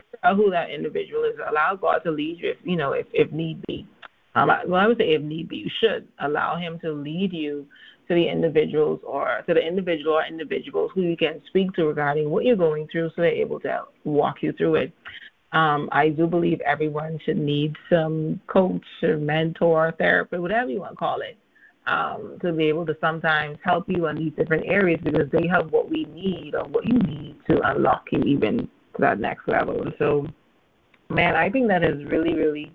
figure 0.00 0.18
out 0.24 0.36
who 0.36 0.50
that 0.50 0.70
individual 0.70 1.24
is. 1.24 1.36
Allow 1.48 1.76
God 1.76 1.98
to 2.04 2.10
lead 2.10 2.38
you 2.40 2.50
if, 2.50 2.56
you 2.64 2.76
know, 2.76 2.92
if, 2.92 3.06
if 3.12 3.30
need 3.32 3.62
be. 3.66 3.86
Um, 4.34 4.50
well, 4.66 4.80
I 4.80 4.86
would 4.86 4.98
say 4.98 5.14
if 5.14 5.22
need 5.22 5.48
be, 5.48 5.56
you 5.56 5.70
should 5.80 6.06
allow 6.20 6.56
Him 6.56 6.78
to 6.80 6.92
lead 6.92 7.32
you 7.32 7.66
to 8.08 8.14
the 8.14 8.28
individuals 8.28 9.00
or 9.04 9.42
to 9.46 9.54
the 9.54 9.60
individual 9.60 10.14
or 10.14 10.26
individuals 10.26 10.90
who 10.94 11.02
you 11.02 11.16
can 11.16 11.40
speak 11.48 11.72
to 11.74 11.86
regarding 11.86 12.30
what 12.30 12.44
you're 12.44 12.56
going 12.56 12.86
through 12.90 13.08
so 13.10 13.22
they're 13.22 13.32
able 13.32 13.58
to 13.60 13.82
walk 14.04 14.36
you 14.42 14.52
through 14.52 14.76
it. 14.76 14.92
Um, 15.52 15.88
I 15.90 16.10
do 16.10 16.26
believe 16.26 16.60
everyone 16.60 17.18
should 17.24 17.38
need 17.38 17.74
some 17.88 18.40
coach 18.46 18.84
or 19.02 19.16
mentor, 19.16 19.94
therapist, 19.96 20.42
whatever 20.42 20.70
you 20.70 20.80
want 20.80 20.92
to 20.92 20.96
call 20.96 21.20
it, 21.20 21.36
um, 21.86 22.38
to 22.42 22.52
be 22.52 22.64
able 22.64 22.84
to 22.86 22.96
sometimes 23.00 23.56
help 23.64 23.84
you 23.88 24.06
in 24.06 24.16
these 24.16 24.32
different 24.36 24.66
areas 24.66 25.00
because 25.02 25.30
they 25.32 25.46
have 25.46 25.72
what 25.72 25.88
we 25.88 26.04
need 26.04 26.54
or 26.54 26.64
what 26.68 26.84
you 26.86 26.98
need 26.98 27.36
to 27.48 27.58
unlock 27.64 28.04
you 28.12 28.20
even 28.22 28.68
to 28.96 29.02
that 29.02 29.20
next 29.20 29.48
level. 29.48 29.82
And 29.82 29.94
so, 29.98 30.26
man, 31.08 31.36
I 31.36 31.50
think 31.50 31.68
that 31.68 31.84
is 31.84 32.04
really, 32.04 32.34
really, 32.34 32.72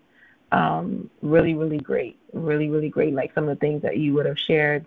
um, 0.51 1.09
really, 1.21 1.53
really 1.53 1.79
great. 1.79 2.17
Really, 2.33 2.69
really 2.69 2.89
great. 2.89 3.13
Like 3.13 3.33
some 3.33 3.47
of 3.47 3.57
the 3.57 3.59
things 3.59 3.81
that 3.81 3.97
you 3.97 4.13
would 4.13 4.25
have 4.25 4.39
shared 4.39 4.85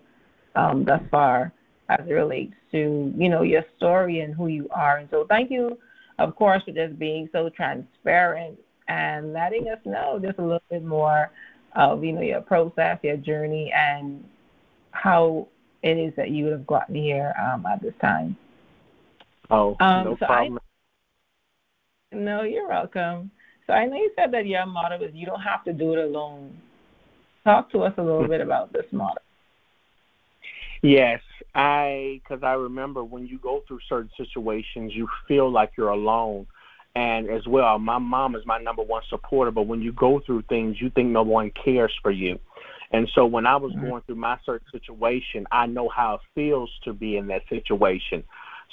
um, 0.55 0.85
thus 0.85 1.01
far 1.11 1.51
as 1.89 1.99
it 2.07 2.13
relates 2.13 2.53
to, 2.71 3.13
you 3.15 3.29
know, 3.29 3.43
your 3.43 3.63
story 3.77 4.21
and 4.21 4.33
who 4.33 4.47
you 4.47 4.67
are. 4.71 4.97
And 4.97 5.09
so, 5.09 5.25
thank 5.29 5.51
you 5.51 5.77
of 6.19 6.35
course, 6.35 6.63
for 6.63 6.71
just 6.71 6.97
being 6.97 7.29
so 7.31 7.49
transparent 7.49 8.57
and 8.87 9.33
letting 9.33 9.67
us 9.67 9.79
know 9.85 10.19
just 10.21 10.39
a 10.39 10.41
little 10.41 10.61
bit 10.69 10.85
more 10.85 11.31
of 11.75 12.03
you 12.03 12.13
know 12.13 12.21
your 12.21 12.41
process, 12.41 12.99
your 13.03 13.17
journey, 13.17 13.71
and 13.75 14.23
how 14.91 15.47
it 15.83 15.97
is 15.97 16.13
that 16.15 16.31
you 16.31 16.45
would 16.45 16.53
have 16.53 16.67
gotten 16.67 16.95
here 16.95 17.33
um, 17.41 17.65
at 17.65 17.81
this 17.81 17.93
time. 17.99 18.37
Oh, 19.49 19.75
um, 19.79 20.05
no 20.05 20.17
so 20.19 20.25
problem. 20.25 20.59
No, 22.15 22.43
you're 22.43 22.67
welcome. 22.67 23.29
So 23.67 23.73
I 23.73 23.85
know 23.85 23.95
you 23.95 24.11
said 24.15 24.31
that 24.33 24.45
your 24.45 24.65
motto 24.65 25.03
is 25.03 25.11
you 25.13 25.25
don't 25.25 25.41
have 25.41 25.63
to 25.65 25.73
do 25.73 25.93
it 25.93 25.99
alone. 25.99 26.57
Talk 27.43 27.71
to 27.71 27.83
us 27.83 27.93
a 27.97 28.01
little 28.01 28.27
bit 28.27 28.41
about 28.41 28.71
this 28.71 28.85
motto. 28.91 29.19
Yes, 30.81 31.19
I 31.55 32.21
because 32.23 32.43
I 32.43 32.53
remember 32.53 33.03
when 33.03 33.27
you 33.27 33.37
go 33.39 33.63
through 33.67 33.79
certain 33.89 34.09
situations, 34.17 34.93
you 34.95 35.07
feel 35.27 35.51
like 35.51 35.71
you're 35.77 35.89
alone. 35.89 36.47
And 36.95 37.29
as 37.29 37.45
well, 37.45 37.77
my 37.77 37.97
mom 37.97 38.35
is 38.35 38.43
my 38.45 38.57
number 38.59 38.81
one 38.81 39.03
supporter, 39.09 39.51
but 39.51 39.63
when 39.63 39.81
you 39.81 39.91
go 39.91 40.21
through 40.25 40.43
things, 40.43 40.77
you 40.79 40.89
think 40.91 41.09
no 41.09 41.23
one 41.23 41.51
cares 41.63 41.91
for 42.01 42.11
you. 42.11 42.39
And 42.91 43.09
so 43.13 43.25
when 43.25 43.45
I 43.45 43.57
was 43.57 43.73
mm-hmm. 43.73 43.89
going 43.89 44.01
through 44.03 44.15
my 44.15 44.37
certain 44.45 44.67
situation, 44.71 45.45
I 45.51 45.65
know 45.65 45.89
how 45.89 46.15
it 46.15 46.21
feels 46.33 46.69
to 46.85 46.93
be 46.93 47.17
in 47.17 47.27
that 47.27 47.41
situation. 47.49 48.23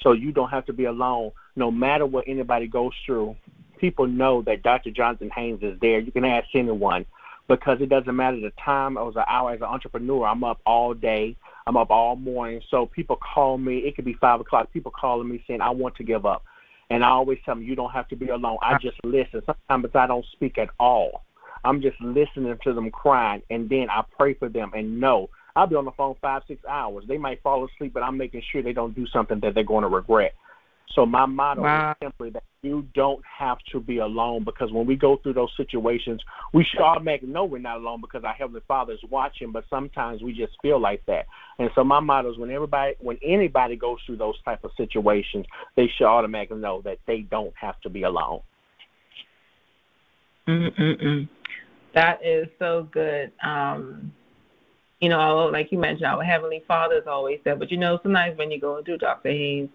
So 0.03 0.13
you 0.13 0.33
don't 0.33 0.51
have 0.51 0.67
to 0.67 0.73
be 0.73 0.85
alone. 0.85 1.33
No 1.57 1.71
matter 1.71 2.07
what 2.07 2.25
anybody 2.27 2.67
goes 2.67 2.93
through, 3.05 3.37
people 3.79 4.07
know 4.07 4.43
that 4.43 4.63
Dr. 4.63 4.91
Jonathan 4.91 5.31
Haynes 5.35 5.63
is 5.63 5.79
there. 5.81 5.99
You 6.01 6.13
can 6.13 6.25
ask 6.25 6.49
anyone 6.55 7.07
because 7.49 7.79
it 7.81 7.89
doesn't 7.89 8.15
matter 8.15 8.41
the 8.41 8.53
time 8.65 8.97
or 8.97 9.13
the 9.13 9.29
hour. 9.29 9.53
As 9.53 9.61
an 9.61 9.67
entrepreneur, 9.67 10.27
I'm 10.27 10.45
up 10.45 10.61
all 10.65 10.95
day. 10.95 11.37
I'm 11.67 11.77
up 11.77 11.91
all 11.91 12.17
morning. 12.17 12.61
So 12.71 12.87
people 12.87 13.17
call 13.17 13.59
me. 13.59 13.79
It 13.79 13.97
could 13.97 14.05
be 14.05 14.15
five 14.15 14.41
o'clock. 14.41 14.73
People 14.73 14.93
calling 14.93 15.29
me 15.29 15.43
saying 15.47 15.61
I 15.61 15.71
want 15.71 15.97
to 15.97 16.05
give 16.05 16.27
up, 16.27 16.45
and 16.91 17.05
I 17.05 17.09
always 17.09 17.39
tell 17.45 17.55
them 17.55 17.65
you 17.65 17.77
don't 17.77 17.91
have 17.91 18.09
to 18.09 18.17
be 18.17 18.29
alone. 18.29 18.59
I 18.63 18.79
just 18.79 18.97
listen. 19.05 19.43
Sometimes 19.47 19.95
I 19.95 20.07
don't 20.07 20.27
speak 20.33 20.59
at 20.59 20.71
all. 20.81 21.25
I'm 21.65 21.81
just 21.81 22.01
listening 22.01 22.57
to 22.65 22.73
them 22.73 22.91
crying, 22.91 23.43
and 23.51 23.69
then 23.69 23.89
I 23.91 24.03
pray 24.19 24.35
for 24.35 24.49
them 24.49 24.73
and 24.75 25.01
know 25.01 25.31
I'll 25.55 25.67
be 25.67 25.77
on 25.77 25.85
the 25.85 25.93
phone 25.93 26.15
five, 26.21 26.43
six 26.49 26.65
hours. 26.65 27.05
They 27.07 27.19
might 27.19 27.43
fall 27.43 27.67
asleep, 27.67 27.93
but 27.93 28.03
I'm 28.03 28.17
making 28.17 28.43
sure 28.51 28.63
they 28.63 28.73
don't 28.73 28.95
do 28.95 29.07
something 29.13 29.41
that 29.41 29.55
they're 29.55 29.65
going 29.65 29.83
to 29.83 29.89
regret. 29.89 30.35
So 30.95 31.07
my 31.07 31.27
motto 31.27 31.63
wow. 31.63 31.93
is 31.93 31.97
simply 32.03 32.31
that 32.31 32.43
you 32.63 32.87
don't 32.95 33.23
have 33.39 33.59
to 33.73 33.81
be 33.81 33.99
alone 33.99 34.45
because 34.45 34.71
when 34.73 34.87
we 34.87 34.95
go 34.95 35.17
through 35.17 35.33
those 35.33 35.51
situations, 35.57 36.21
we 36.53 36.65
should 36.65 36.83
automatically 36.83 37.29
know 37.29 37.45
we're 37.45 37.59
not 37.59 37.79
alone 37.79 38.01
because 38.01 38.25
our 38.25 38.35
Heavenly 38.35 38.61
Father 38.69 38.93
is 38.93 39.01
watching, 39.11 39.53
but 39.53 39.65
sometimes 39.71 40.23
we 40.23 40.33
just 40.33 40.53
feel 40.61 40.79
like 40.79 41.05
that. 41.07 41.27
And 41.59 41.71
so 41.75 41.83
my 41.83 41.99
motto 42.01 42.31
is 42.31 42.39
when 42.39 42.51
everybody 42.51 42.95
when 43.01 43.19
anybody 43.25 43.77
goes 43.77 43.99
through 44.07 44.19
those 44.19 44.41
type 44.45 44.65
of 44.65 44.71
situations, 44.77 45.47
they 45.77 45.89
should 45.97 46.07
automatically 46.07 46.59
know 46.59 46.83
that 46.85 46.99
they 47.07 47.21
don't 47.21 47.55
have 47.61 47.81
to 47.81 47.91
be 47.91 48.03
alone. 48.03 48.41
Mm-mm-mm. 50.47 51.29
That 51.95 52.19
is 52.25 52.49
so 52.59 52.89
good. 52.93 53.33
Um, 53.45 54.13
you 55.03 55.09
know, 55.09 55.51
like 55.53 55.73
you 55.73 55.79
mentioned, 55.79 56.07
our 56.07 56.23
Heavenly 56.23 56.63
Father 56.67 56.95
is 56.97 57.07
always 57.09 57.41
there. 57.45 57.57
But 57.57 57.73
you 57.73 57.77
know, 57.77 57.99
sometimes 58.03 58.39
when 58.39 58.53
you 58.53 58.61
go 58.61 58.83
through 58.83 58.99
Dr. 58.99 59.31
Haynes, 59.31 59.69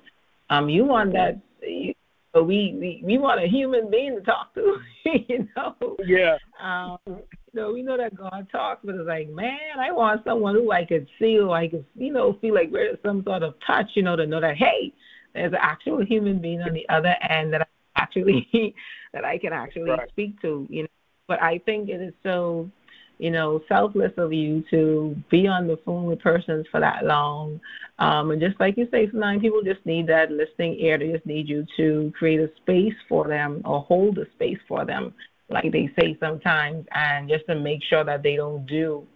um, 0.50 0.70
you 0.70 0.86
want 0.86 1.12
that. 1.14 1.40
You, 1.62 1.94
we, 2.34 2.76
we 2.80 3.02
we 3.04 3.18
want 3.18 3.44
a 3.44 3.48
human 3.48 3.90
being 3.90 4.16
to 4.16 4.22
talk 4.22 4.54
to, 4.54 4.78
you 5.28 5.48
know. 5.56 5.76
Yeah. 6.06 6.38
Um, 6.62 7.00
you 7.08 7.24
know, 7.54 7.74
we 7.74 7.82
know 7.82 7.98
that 7.98 8.16
God 8.16 8.48
talks, 8.52 8.82
but 8.84 8.96
it's 8.96 9.08
like, 9.08 9.30
man, 9.30 9.80
I 9.80 9.92
want 9.92 10.24
someone 10.24 10.56
who 10.56 10.72
I 10.72 10.86
could 10.86 11.08
see, 11.20 11.36
who 11.36 11.52
I 11.52 11.68
could, 11.68 11.84
you 11.96 12.14
know, 12.14 12.38
feel 12.40 12.54
like 12.54 12.72
there's 12.72 13.00
some 13.04 13.24
sort 13.24 13.44
of 13.44 13.56
touch, 13.66 13.88
you 13.96 14.04
know, 14.04 14.16
to 14.16 14.28
know 14.28 14.40
that 14.40 14.56
hey, 14.56 14.94
there's 15.34 15.52
an 15.52 15.60
actual 15.62 16.06
human 16.06 16.40
being 16.40 16.62
on 16.62 16.74
the 16.74 16.88
other 16.90 17.16
end 17.28 17.54
that 17.54 17.62
I 17.62 17.66
actually 17.96 18.48
that 19.14 19.26
I 19.26 19.38
can 19.38 19.52
actually 19.52 19.90
right. 19.90 20.08
speak 20.10 20.42
to, 20.42 20.68
you 20.70 20.84
know. 20.84 20.90
But 21.28 21.42
I 21.42 21.58
think 21.58 21.90
it 21.90 22.02
is 22.02 22.14
so, 22.24 22.70
you 23.18 23.32
know, 23.32 23.62
selfless 23.68 24.14
of 24.18 24.32
you 24.32 24.64
to 24.70 25.16
be 25.30 25.48
on 25.48 25.68
the 25.68 25.78
phone 25.86 26.06
with 26.06 26.20
persons 26.20 26.66
for 26.72 26.80
that 26.80 27.06
long. 27.06 27.60
Um, 28.00 28.32
and 28.32 28.42
just 28.42 28.60
like 28.60 28.78
you 28.78 28.88
say, 28.92 29.10
sometimes 29.10 29.42
people 29.42 29.64
just 29.64 29.86
need 29.86 30.08
that 30.08 30.32
listening 30.32 30.80
ear. 30.80 30.98
They 30.98 31.12
just 31.12 31.26
need 31.26 31.50
you 31.50 31.66
to 31.78 32.14
create 32.18 32.40
a 32.40 32.50
space 32.58 32.94
for 33.10 33.28
them 33.28 33.62
or 33.66 33.82
hold 33.82 34.18
a 34.20 34.30
space 34.32 34.60
for 34.68 34.86
them 34.86 35.14
like 35.50 35.72
they 35.72 35.90
say 35.98 36.18
sometimes, 36.20 36.86
and 36.92 37.30
just 37.30 37.46
to 37.48 37.56
make 37.56 37.82
sure 37.84 38.04
that 38.04 38.24
they 38.24 38.36
don't 38.36 38.66
do 38.66 39.08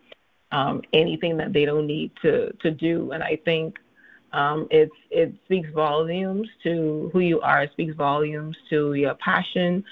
um, 0.52 0.82
anything 0.94 1.38
that 1.38 1.54
they 1.54 1.66
don't 1.66 1.88
need 1.88 2.12
to 2.22 2.52
to 2.62 2.72
do. 2.72 3.12
And 3.12 3.24
I 3.24 3.38
think 3.44 3.78
um, 4.34 4.68
it's 4.72 4.96
it 5.10 5.34
speaks 5.46 5.70
volumes 5.74 6.48
to 6.64 7.10
who 7.14 7.20
you 7.20 7.42
are. 7.42 7.64
It 7.64 7.72
speaks 7.74 7.96
volumes 7.96 8.56
to 8.70 8.94
your 8.94 9.16
passion, 9.16 9.84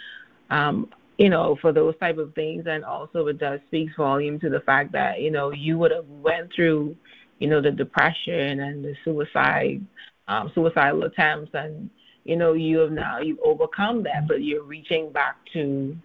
um, 0.49 0.89
you 1.19 1.29
know, 1.29 1.57
for 1.61 1.73
those 1.73 1.93
type 1.99 2.17
of 2.17 2.33
things, 2.33 2.63
and 2.65 2.85
also 2.85 3.27
it 3.27 3.37
does 3.39 3.59
speaks 3.67 3.93
volume 3.97 4.39
to 4.39 4.49
the 4.49 4.61
fact 4.61 4.93
that 4.93 5.19
you 5.19 5.29
know 5.29 5.51
you 5.51 5.77
would 5.77 5.91
have 5.91 6.07
went 6.07 6.49
through, 6.55 6.95
you 7.39 7.47
know, 7.49 7.61
the 7.61 7.71
depression 7.71 8.61
and 8.61 8.83
the 8.83 8.95
suicide, 9.03 9.85
um, 10.29 10.49
suicidal 10.55 11.03
attempts, 11.03 11.51
and 11.53 11.89
you 12.23 12.37
know 12.37 12.53
you 12.53 12.79
have 12.79 12.91
now 12.91 13.19
you've 13.19 13.39
overcome 13.43 14.01
that, 14.03 14.29
but 14.29 14.43
you're 14.43 14.63
reaching 14.63 15.11
back 15.11 15.35
to 15.51 15.95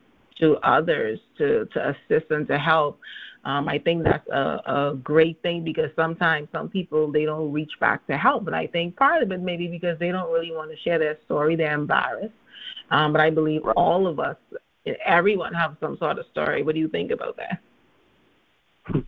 to 0.40 0.57
others 0.64 1.20
to, 1.38 1.64
to 1.66 1.90
assist 1.90 2.29
and 2.31 2.48
to 2.48 2.59
help. 2.59 2.98
Um, 3.44 3.68
I 3.68 3.79
think 3.79 4.03
that's 4.03 4.27
a, 4.31 4.62
a 4.66 4.98
great 5.00 5.40
thing 5.42 5.62
because 5.62 5.90
sometimes 5.94 6.48
some 6.50 6.68
people 6.68 7.12
they 7.12 7.24
don't 7.24 7.53
reach 7.53 7.70
back 7.79 8.05
to 8.09 8.16
help, 8.16 8.44
but 8.44 8.55
I 8.55 8.66
think 8.66 8.96
part 8.96 9.22
of 9.22 9.31
it 9.31 9.40
maybe 9.40 9.68
because 9.68 9.96
they 10.00 10.11
don't 10.11 10.33
really 10.33 10.50
want 10.50 10.72
to 10.72 10.77
share 10.79 10.98
their 10.98 11.18
story, 11.24 11.55
they're 11.55 11.74
embarrassed. 11.74 12.35
Um, 12.90 13.12
but 13.12 13.20
I 13.20 13.31
believe 13.31 13.62
all 13.77 14.09
of 14.09 14.18
us, 14.18 14.37
everyone, 15.05 15.55
have 15.55 15.77
some 15.81 15.97
sort 15.99 16.18
of 16.18 16.27
story. 16.31 16.62
What 16.62 16.75
do 16.75 16.81
you 16.81 16.88
think 16.88 17.11
about 17.11 17.37
that? 17.37 17.61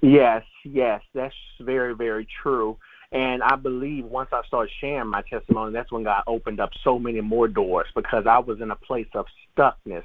Yes, 0.00 0.44
yes, 0.64 1.02
that's 1.12 1.34
very, 1.60 1.92
very 1.92 2.26
true. 2.40 2.76
And 3.10 3.42
I 3.42 3.56
believe 3.56 4.04
once 4.04 4.28
I 4.32 4.42
started 4.46 4.72
sharing 4.80 5.08
my 5.08 5.22
testimony, 5.22 5.72
that's 5.72 5.90
when 5.90 6.04
God 6.04 6.22
opened 6.28 6.60
up 6.60 6.70
so 6.84 7.00
many 7.00 7.20
more 7.20 7.48
doors 7.48 7.88
because 7.96 8.24
I 8.24 8.38
was 8.38 8.60
in 8.60 8.70
a 8.70 8.76
place 8.76 9.08
of 9.14 9.26
stuckness 9.56 10.04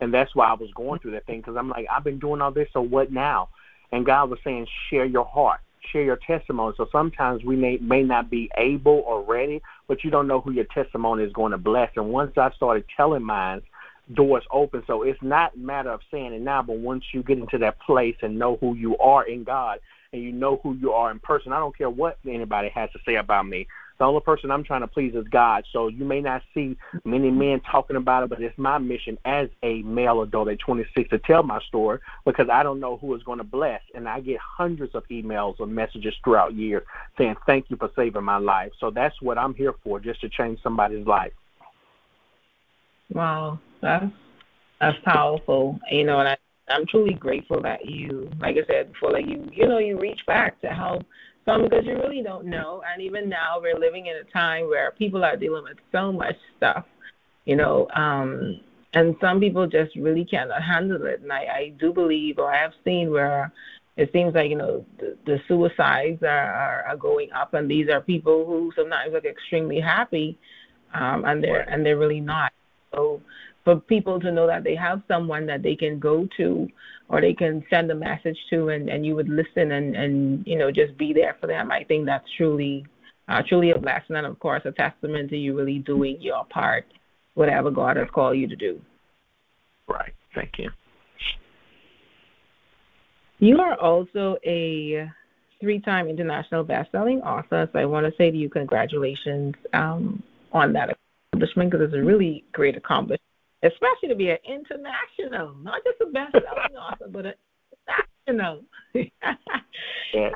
and 0.00 0.12
that's 0.14 0.34
why 0.34 0.46
I 0.46 0.54
was 0.54 0.70
going 0.74 1.00
through 1.00 1.12
that 1.12 1.26
thing 1.26 1.40
because 1.40 1.56
I'm 1.56 1.68
like, 1.68 1.86
I've 1.90 2.04
been 2.04 2.18
doing 2.18 2.40
all 2.40 2.52
this, 2.52 2.68
so 2.72 2.80
what 2.80 3.12
now? 3.12 3.48
And 3.92 4.06
God 4.06 4.30
was 4.30 4.38
saying, 4.44 4.66
share 4.90 5.04
your 5.04 5.24
heart, 5.24 5.60
share 5.92 6.02
your 6.02 6.18
testimony. 6.26 6.74
So 6.76 6.86
sometimes 6.92 7.44
we 7.44 7.56
may 7.56 7.78
may 7.78 8.02
not 8.02 8.30
be 8.30 8.50
able 8.56 9.02
or 9.06 9.22
ready, 9.22 9.62
but 9.86 10.04
you 10.04 10.10
don't 10.10 10.28
know 10.28 10.40
who 10.40 10.52
your 10.52 10.66
testimony 10.66 11.24
is 11.24 11.32
going 11.32 11.52
to 11.52 11.58
bless. 11.58 11.90
And 11.96 12.10
once 12.10 12.32
I 12.36 12.50
started 12.52 12.84
telling 12.96 13.22
mine, 13.22 13.62
doors 14.14 14.44
open. 14.50 14.82
So 14.86 15.02
it's 15.02 15.22
not 15.22 15.54
a 15.54 15.58
matter 15.58 15.90
of 15.90 16.00
saying 16.10 16.32
it 16.32 16.40
now, 16.40 16.62
but 16.62 16.78
once 16.78 17.04
you 17.12 17.22
get 17.22 17.38
into 17.38 17.58
that 17.58 17.80
place 17.80 18.16
and 18.22 18.38
know 18.38 18.56
who 18.60 18.74
you 18.74 18.96
are 18.98 19.26
in 19.26 19.44
God 19.44 19.80
and 20.12 20.22
you 20.22 20.32
know 20.32 20.60
who 20.62 20.74
you 20.74 20.92
are 20.92 21.10
in 21.10 21.18
person, 21.18 21.52
I 21.52 21.58
don't 21.58 21.76
care 21.76 21.90
what 21.90 22.18
anybody 22.26 22.70
has 22.74 22.90
to 22.92 22.98
say 23.06 23.16
about 23.16 23.46
me. 23.46 23.66
The 23.98 24.04
only 24.04 24.20
person 24.20 24.52
I'm 24.52 24.62
trying 24.62 24.82
to 24.82 24.86
please 24.86 25.14
is 25.14 25.26
God. 25.28 25.64
So 25.72 25.88
you 25.88 26.04
may 26.04 26.20
not 26.20 26.42
see 26.54 26.76
many 27.04 27.30
men 27.30 27.60
talking 27.60 27.96
about 27.96 28.22
it, 28.22 28.30
but 28.30 28.40
it's 28.40 28.56
my 28.56 28.78
mission 28.78 29.18
as 29.24 29.48
a 29.64 29.82
male 29.82 30.22
adult 30.22 30.48
at 30.48 30.60
26 30.60 31.10
to 31.10 31.18
tell 31.18 31.42
my 31.42 31.60
story 31.62 31.98
because 32.24 32.48
I 32.48 32.62
don't 32.62 32.78
know 32.78 32.96
who 32.96 33.12
is 33.16 33.24
going 33.24 33.38
to 33.38 33.44
bless. 33.44 33.80
And 33.94 34.08
I 34.08 34.20
get 34.20 34.38
hundreds 34.38 34.94
of 34.94 35.06
emails 35.08 35.58
or 35.58 35.66
messages 35.66 36.14
throughout 36.22 36.54
years 36.54 36.84
saying, 37.18 37.34
Thank 37.44 37.70
you 37.70 37.76
for 37.76 37.90
saving 37.96 38.22
my 38.22 38.38
life. 38.38 38.70
So 38.78 38.90
that's 38.90 39.20
what 39.20 39.36
I'm 39.36 39.54
here 39.54 39.74
for, 39.82 39.98
just 39.98 40.20
to 40.20 40.28
change 40.28 40.60
somebody's 40.62 41.06
life. 41.06 41.32
Wow, 43.12 43.58
that's 43.82 44.06
that's 44.80 44.98
powerful. 45.04 45.78
You 45.90 46.04
know, 46.04 46.20
and 46.20 46.28
I 46.28 46.36
I'm 46.70 46.86
truly 46.86 47.14
grateful 47.14 47.62
that 47.62 47.86
you, 47.86 48.30
like 48.40 48.56
I 48.56 48.66
said 48.66 48.92
before, 48.92 49.12
like 49.12 49.26
you, 49.26 49.48
you 49.52 49.66
know, 49.66 49.78
you 49.78 49.98
reach 49.98 50.20
back 50.26 50.60
to 50.60 50.68
help 50.68 51.02
some 51.44 51.64
because 51.64 51.84
you 51.86 51.94
really 51.94 52.22
don't 52.22 52.46
know. 52.46 52.82
And 52.92 53.02
even 53.02 53.28
now, 53.28 53.58
we're 53.60 53.78
living 53.78 54.06
in 54.06 54.16
a 54.16 54.32
time 54.32 54.68
where 54.68 54.92
people 54.92 55.24
are 55.24 55.36
dealing 55.36 55.64
with 55.64 55.78
so 55.92 56.12
much 56.12 56.36
stuff, 56.56 56.84
you 57.46 57.56
know, 57.56 57.88
um, 57.94 58.60
and 58.94 59.16
some 59.20 59.40
people 59.40 59.66
just 59.66 59.94
really 59.96 60.24
cannot 60.24 60.62
handle 60.62 61.04
it. 61.06 61.20
And 61.22 61.32
I, 61.32 61.38
I 61.38 61.72
do 61.78 61.92
believe, 61.92 62.38
or 62.38 62.52
I 62.52 62.58
have 62.58 62.72
seen 62.84 63.10
where 63.10 63.52
it 63.96 64.10
seems 64.12 64.34
like 64.34 64.48
you 64.48 64.56
know 64.56 64.84
the, 64.98 65.16
the 65.26 65.38
suicides 65.48 66.22
are, 66.22 66.28
are 66.28 66.84
are 66.84 66.96
going 66.96 67.30
up, 67.32 67.54
and 67.54 67.68
these 67.70 67.88
are 67.88 68.00
people 68.00 68.46
who 68.46 68.72
sometimes 68.76 69.12
look 69.12 69.24
extremely 69.24 69.80
happy, 69.80 70.38
um, 70.94 71.24
and 71.24 71.42
they're 71.42 71.68
and 71.68 71.84
they're 71.84 71.98
really 71.98 72.20
not. 72.20 72.52
So 72.94 73.20
for 73.68 73.78
people 73.80 74.18
to 74.18 74.32
know 74.32 74.46
that 74.46 74.64
they 74.64 74.74
have 74.74 75.02
someone 75.06 75.44
that 75.44 75.62
they 75.62 75.76
can 75.76 75.98
go 75.98 76.26
to 76.38 76.66
or 77.10 77.20
they 77.20 77.34
can 77.34 77.62
send 77.68 77.90
a 77.90 77.94
message 77.94 78.38
to 78.48 78.70
and, 78.70 78.88
and 78.88 79.04
you 79.04 79.14
would 79.14 79.28
listen 79.28 79.72
and, 79.72 79.94
and 79.94 80.46
you 80.46 80.56
know 80.56 80.72
just 80.72 80.96
be 80.96 81.12
there 81.12 81.36
for 81.38 81.48
them. 81.48 81.70
I 81.70 81.84
think 81.84 82.06
that's 82.06 82.24
truly 82.38 82.86
uh, 83.28 83.42
truly 83.46 83.72
a 83.72 83.78
blessing 83.78 84.16
and 84.16 84.24
of 84.24 84.38
course 84.38 84.62
a 84.64 84.72
testament 84.72 85.28
to 85.28 85.36
you 85.36 85.54
really 85.54 85.80
doing 85.80 86.16
your 86.18 86.46
part 86.46 86.86
whatever 87.34 87.70
god 87.70 87.98
has 87.98 88.08
called 88.14 88.38
you 88.38 88.48
to 88.48 88.56
do. 88.56 88.80
Right. 89.86 90.14
Thank 90.34 90.52
you. 90.56 90.70
You 93.38 93.58
are 93.58 93.78
also 93.78 94.38
a 94.46 95.10
three-time 95.60 96.08
international 96.08 96.64
best-selling 96.64 97.20
author 97.20 97.68
so 97.70 97.78
i 97.78 97.84
want 97.84 98.06
to 98.06 98.12
say 98.16 98.30
to 98.30 98.36
you 98.36 98.48
congratulations 98.48 99.54
um, 99.74 100.22
on 100.52 100.72
that 100.72 100.96
accomplishment 101.32 101.70
because 101.70 101.84
it's 101.84 101.94
a 101.94 102.02
really 102.02 102.44
great 102.52 102.76
accomplishment 102.76 103.20
especially 103.62 104.08
to 104.08 104.14
be 104.14 104.30
an 104.30 104.38
international, 104.44 105.54
not 105.62 105.82
just 105.84 106.00
a 106.00 106.06
best-selling 106.06 106.76
author, 106.76 107.06
but 107.08 107.26
an 107.26 107.34
international. 108.26 108.64
yeah. 110.14 110.32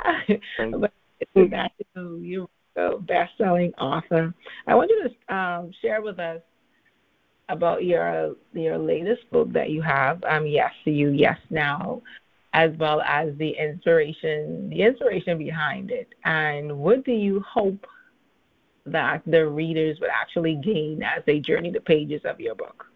but 0.78 0.92
international, 1.36 2.18
you're 2.18 2.48
a 2.76 2.98
best-selling 2.98 3.72
author. 3.74 4.34
I 4.66 4.74
want 4.74 4.90
you 4.90 5.08
to 5.08 5.34
um, 5.34 5.70
share 5.80 6.02
with 6.02 6.18
us 6.18 6.40
about 7.48 7.84
your 7.84 8.34
your 8.54 8.78
latest 8.78 9.30
book 9.30 9.52
that 9.52 9.70
you 9.70 9.82
have, 9.82 10.22
um, 10.24 10.46
Yes 10.46 10.72
to 10.84 10.90
You, 10.90 11.10
Yes 11.10 11.38
Now, 11.50 12.02
as 12.54 12.70
well 12.78 13.02
as 13.02 13.36
the 13.36 13.50
inspiration, 13.50 14.70
the 14.70 14.82
inspiration 14.82 15.38
behind 15.38 15.90
it, 15.90 16.08
and 16.24 16.78
what 16.78 17.04
do 17.04 17.12
you 17.12 17.40
hope 17.40 17.86
that 18.86 19.22
the 19.26 19.46
readers 19.46 19.98
would 20.00 20.10
actually 20.10 20.56
gain 20.56 21.02
as 21.02 21.22
they 21.26 21.38
journey 21.38 21.70
the 21.70 21.80
pages 21.80 22.22
of 22.24 22.40
your 22.40 22.54
book? 22.54 22.86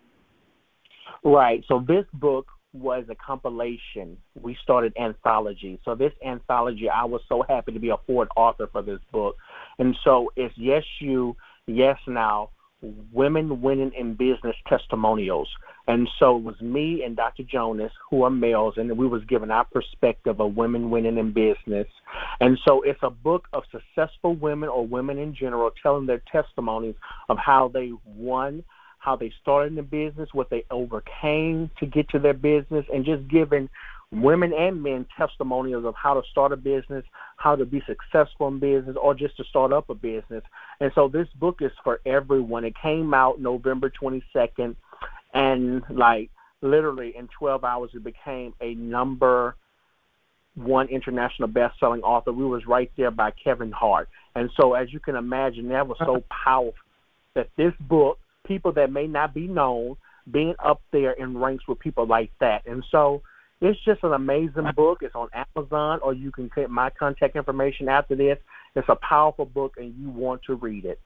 Right. 1.26 1.64
So 1.66 1.84
this 1.84 2.04
book 2.14 2.46
was 2.72 3.04
a 3.08 3.16
compilation. 3.16 4.16
We 4.40 4.56
started 4.62 4.92
anthology. 4.96 5.80
So 5.84 5.96
this 5.96 6.12
anthology, 6.24 6.88
I 6.88 7.04
was 7.04 7.20
so 7.28 7.44
happy 7.48 7.72
to 7.72 7.80
be 7.80 7.88
a 7.88 7.96
fourth 8.06 8.28
author 8.36 8.68
for 8.70 8.80
this 8.80 9.00
book. 9.10 9.34
And 9.80 9.96
so 10.04 10.30
it's 10.36 10.54
Yes 10.56 10.84
You, 11.00 11.34
Yes 11.66 11.98
Now, 12.06 12.50
Women 13.12 13.60
Winning 13.60 13.90
in 13.98 14.14
Business 14.14 14.54
Testimonials. 14.68 15.48
And 15.88 16.08
so 16.20 16.36
it 16.36 16.44
was 16.44 16.60
me 16.60 17.02
and 17.02 17.16
Dr. 17.16 17.42
Jonas, 17.42 17.90
who 18.08 18.22
are 18.22 18.30
males, 18.30 18.74
and 18.76 18.96
we 18.96 19.08
was 19.08 19.24
given 19.24 19.50
our 19.50 19.64
perspective 19.64 20.40
of 20.40 20.54
women 20.54 20.90
winning 20.90 21.18
in 21.18 21.32
business. 21.32 21.88
And 22.40 22.56
so 22.64 22.82
it's 22.82 23.02
a 23.02 23.10
book 23.10 23.48
of 23.52 23.64
successful 23.72 24.36
women 24.36 24.68
or 24.68 24.86
women 24.86 25.18
in 25.18 25.34
general 25.34 25.72
telling 25.82 26.06
their 26.06 26.22
testimonies 26.30 26.94
of 27.28 27.36
how 27.38 27.66
they 27.66 27.90
won 28.04 28.62
how 29.06 29.14
they 29.14 29.32
started 29.40 29.68
in 29.68 29.76
the 29.76 29.82
business, 29.82 30.28
what 30.32 30.50
they 30.50 30.64
overcame 30.68 31.70
to 31.78 31.86
get 31.86 32.08
to 32.08 32.18
their 32.18 32.34
business, 32.34 32.84
and 32.92 33.04
just 33.04 33.26
giving 33.28 33.68
women 34.10 34.52
and 34.52 34.82
men 34.82 35.06
testimonials 35.16 35.84
of 35.84 35.94
how 35.94 36.12
to 36.12 36.22
start 36.32 36.50
a 36.50 36.56
business, 36.56 37.04
how 37.36 37.54
to 37.54 37.64
be 37.64 37.80
successful 37.86 38.48
in 38.48 38.58
business, 38.58 38.96
or 39.00 39.14
just 39.14 39.36
to 39.36 39.44
start 39.44 39.72
up 39.72 39.88
a 39.90 39.94
business. 39.94 40.42
And 40.80 40.90
so 40.96 41.06
this 41.06 41.28
book 41.38 41.58
is 41.60 41.70
for 41.84 42.00
everyone. 42.04 42.64
It 42.64 42.74
came 42.82 43.14
out 43.14 43.40
November 43.40 43.92
22nd, 44.02 44.74
and 45.32 45.82
like 45.88 46.30
literally 46.60 47.14
in 47.16 47.28
12 47.38 47.62
hours, 47.62 47.90
it 47.94 48.02
became 48.02 48.54
a 48.60 48.74
number 48.74 49.54
one 50.56 50.88
international 50.88 51.46
best-selling 51.46 52.02
author. 52.02 52.32
We 52.32 52.44
was 52.44 52.66
right 52.66 52.90
there 52.96 53.12
by 53.12 53.30
Kevin 53.30 53.70
Hart. 53.70 54.08
And 54.34 54.50
so 54.60 54.74
as 54.74 54.92
you 54.92 54.98
can 54.98 55.14
imagine, 55.14 55.68
that 55.68 55.86
was 55.86 55.96
so 56.00 56.24
powerful 56.44 56.74
that 57.34 57.50
this 57.56 57.72
book 57.78 58.18
people 58.46 58.72
that 58.72 58.90
may 58.92 59.06
not 59.06 59.34
be 59.34 59.46
known 59.46 59.96
being 60.30 60.54
up 60.64 60.80
there 60.92 61.12
in 61.12 61.38
ranks 61.38 61.66
with 61.68 61.78
people 61.78 62.06
like 62.06 62.30
that. 62.40 62.66
And 62.66 62.84
so 62.90 63.22
it's 63.60 63.78
just 63.84 64.02
an 64.02 64.12
amazing 64.12 64.70
book. 64.74 64.98
It's 65.02 65.14
on 65.14 65.28
Amazon, 65.32 66.00
or 66.02 66.12
you 66.14 66.30
can 66.30 66.50
get 66.54 66.70
my 66.70 66.90
contact 66.90 67.36
information 67.36 67.88
after 67.88 68.14
this. 68.14 68.38
It's 68.74 68.88
a 68.88 68.96
powerful 68.96 69.46
book, 69.46 69.74
and 69.78 69.94
you 69.98 70.10
want 70.10 70.42
to 70.44 70.54
read 70.54 70.84
it. 70.84 71.00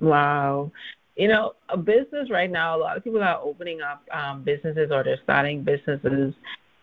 Wow. 0.00 0.72
you 1.16 1.28
know, 1.28 1.54
a 1.68 1.76
business 1.76 2.30
right 2.30 2.50
now, 2.50 2.76
a 2.76 2.78
lot 2.78 2.96
of 2.96 3.04
people 3.04 3.22
are 3.22 3.40
opening 3.40 3.80
up 3.80 4.02
um, 4.12 4.42
businesses 4.42 4.90
or 4.90 5.04
they're 5.04 5.20
starting 5.22 5.62
businesses. 5.62 6.34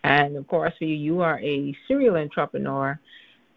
And 0.04 0.36
of 0.36 0.48
course, 0.48 0.72
for 0.78 0.84
you, 0.84 0.96
you 0.96 1.20
are 1.20 1.38
a 1.40 1.76
serial 1.86 2.16
entrepreneur. 2.16 2.98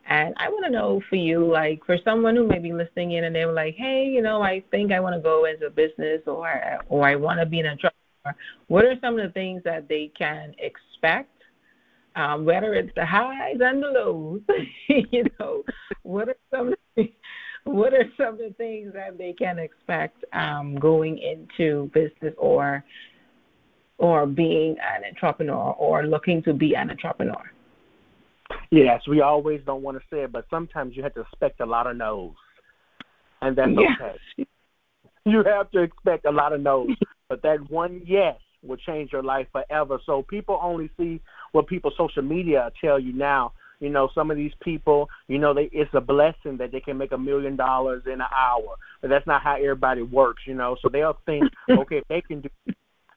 And 0.08 0.36
I 0.38 0.50
want 0.50 0.66
to 0.66 0.72
know 0.72 1.02
for 1.10 1.16
you, 1.16 1.52
like 1.52 1.84
for 1.86 1.98
someone 2.04 2.36
who 2.36 2.48
may 2.48 2.60
be 2.60 2.72
listening 2.72 3.14
in 3.14 3.24
and 3.24 3.36
they 3.36 3.46
were 3.46 3.54
like, 3.54 3.76
hey, 3.76 4.06
you 4.06 4.22
know, 4.22 4.42
I 4.42 4.64
think 4.70 4.92
I 4.92 5.00
want 5.00 5.16
to 5.16 5.22
go 5.22 5.46
into 5.46 5.70
business 5.72 6.22
or 6.28 6.48
or 6.90 7.08
I 7.08 7.16
want 7.16 7.40
to 7.40 7.46
be 7.46 7.60
an 7.60 7.66
entrepreneur. 7.66 8.40
What 8.68 8.86
are 8.86 8.96
some 9.02 9.20
of 9.20 9.26
the 9.26 9.34
things 9.34 9.64
that 9.66 9.88
they 9.90 10.12
can 10.18 10.54
expect? 10.60 11.32
Um, 12.16 12.46
whether 12.46 12.74
it's 12.76 12.94
the 12.96 13.06
highs 13.06 13.58
and 13.60 13.84
the 13.84 13.88
lows, 13.88 14.42
you 14.88 15.26
know, 15.40 15.64
what 16.04 16.30
are 16.30 16.38
some 16.52 16.74
what 17.64 17.94
are 17.94 18.06
some 18.16 18.34
of 18.36 18.38
the 18.38 18.54
things 18.58 18.94
that 18.94 19.18
they 19.18 19.34
can 19.34 19.58
expect 19.58 20.24
um, 20.34 20.76
going 20.76 21.18
into 21.18 21.90
business 21.94 22.34
or 22.38 22.84
or 23.98 24.28
being 24.28 24.76
an 24.80 25.04
entrepreneur 25.10 25.72
or 25.80 26.06
looking 26.06 26.44
to 26.44 26.54
be 26.54 26.76
an 26.76 26.92
entrepreneur? 26.92 27.52
Yes, 28.72 29.02
we 29.08 29.22
always 29.22 29.62
don't 29.66 29.82
want 29.82 29.98
to 29.98 30.04
say 30.10 30.24
it, 30.24 30.32
but 30.32 30.46
sometimes 30.50 30.96
you 30.96 31.04
have 31.04 31.14
to 31.16 31.22
expect 31.22 31.60
a 31.60 31.66
lot 31.66 31.88
of 31.88 31.98
no's, 31.98 32.34
and 33.42 33.56
that's 33.56 33.72
yes. 33.72 33.92
okay. 34.02 34.48
You 35.26 35.44
have 35.44 35.72
to 35.72 35.80
expect 35.80 36.26
a 36.26 36.32
lot 36.32 36.54
of 36.54 36.62
no's, 36.62 36.96
but 37.30 37.42
that 37.42 37.70
one 37.70 38.02
yes 38.06 38.38
will 38.64 38.78
change 38.78 39.12
your 39.12 39.24
life 39.24 39.48
forever. 39.52 40.00
So 40.06 40.24
people 40.24 40.60
only 40.62 40.90
see 40.98 41.22
what 41.52 41.68
people 41.68 41.92
social 41.98 42.24
media 42.24 42.72
tell 42.82 43.00
you 43.00 43.14
now. 43.14 43.54
You 43.80 43.90
know, 43.90 44.10
some 44.16 44.32
of 44.32 44.38
these 44.38 44.54
people, 44.62 45.10
you 45.28 45.38
know, 45.38 45.54
they 45.54 45.70
it's 45.74 45.94
a 45.94 46.02
blessing 46.02 46.58
that 46.58 46.72
they 46.72 46.80
can 46.80 46.98
make 46.98 47.12
a 47.12 47.18
million 47.18 47.56
dollars 47.56 48.04
in 48.06 48.14
an 48.14 48.28
hour, 48.36 48.76
but 49.02 49.10
that's 49.10 49.28
not 49.28 49.42
how 49.42 49.56
everybody 49.56 50.02
works. 50.02 50.44
You 50.46 50.54
know, 50.54 50.78
so 50.82 50.90
they'll 50.90 51.18
think, 51.26 51.44
okay, 51.70 51.98
if 51.98 52.08
they 52.08 52.22
can 52.22 52.42
do, 52.42 52.50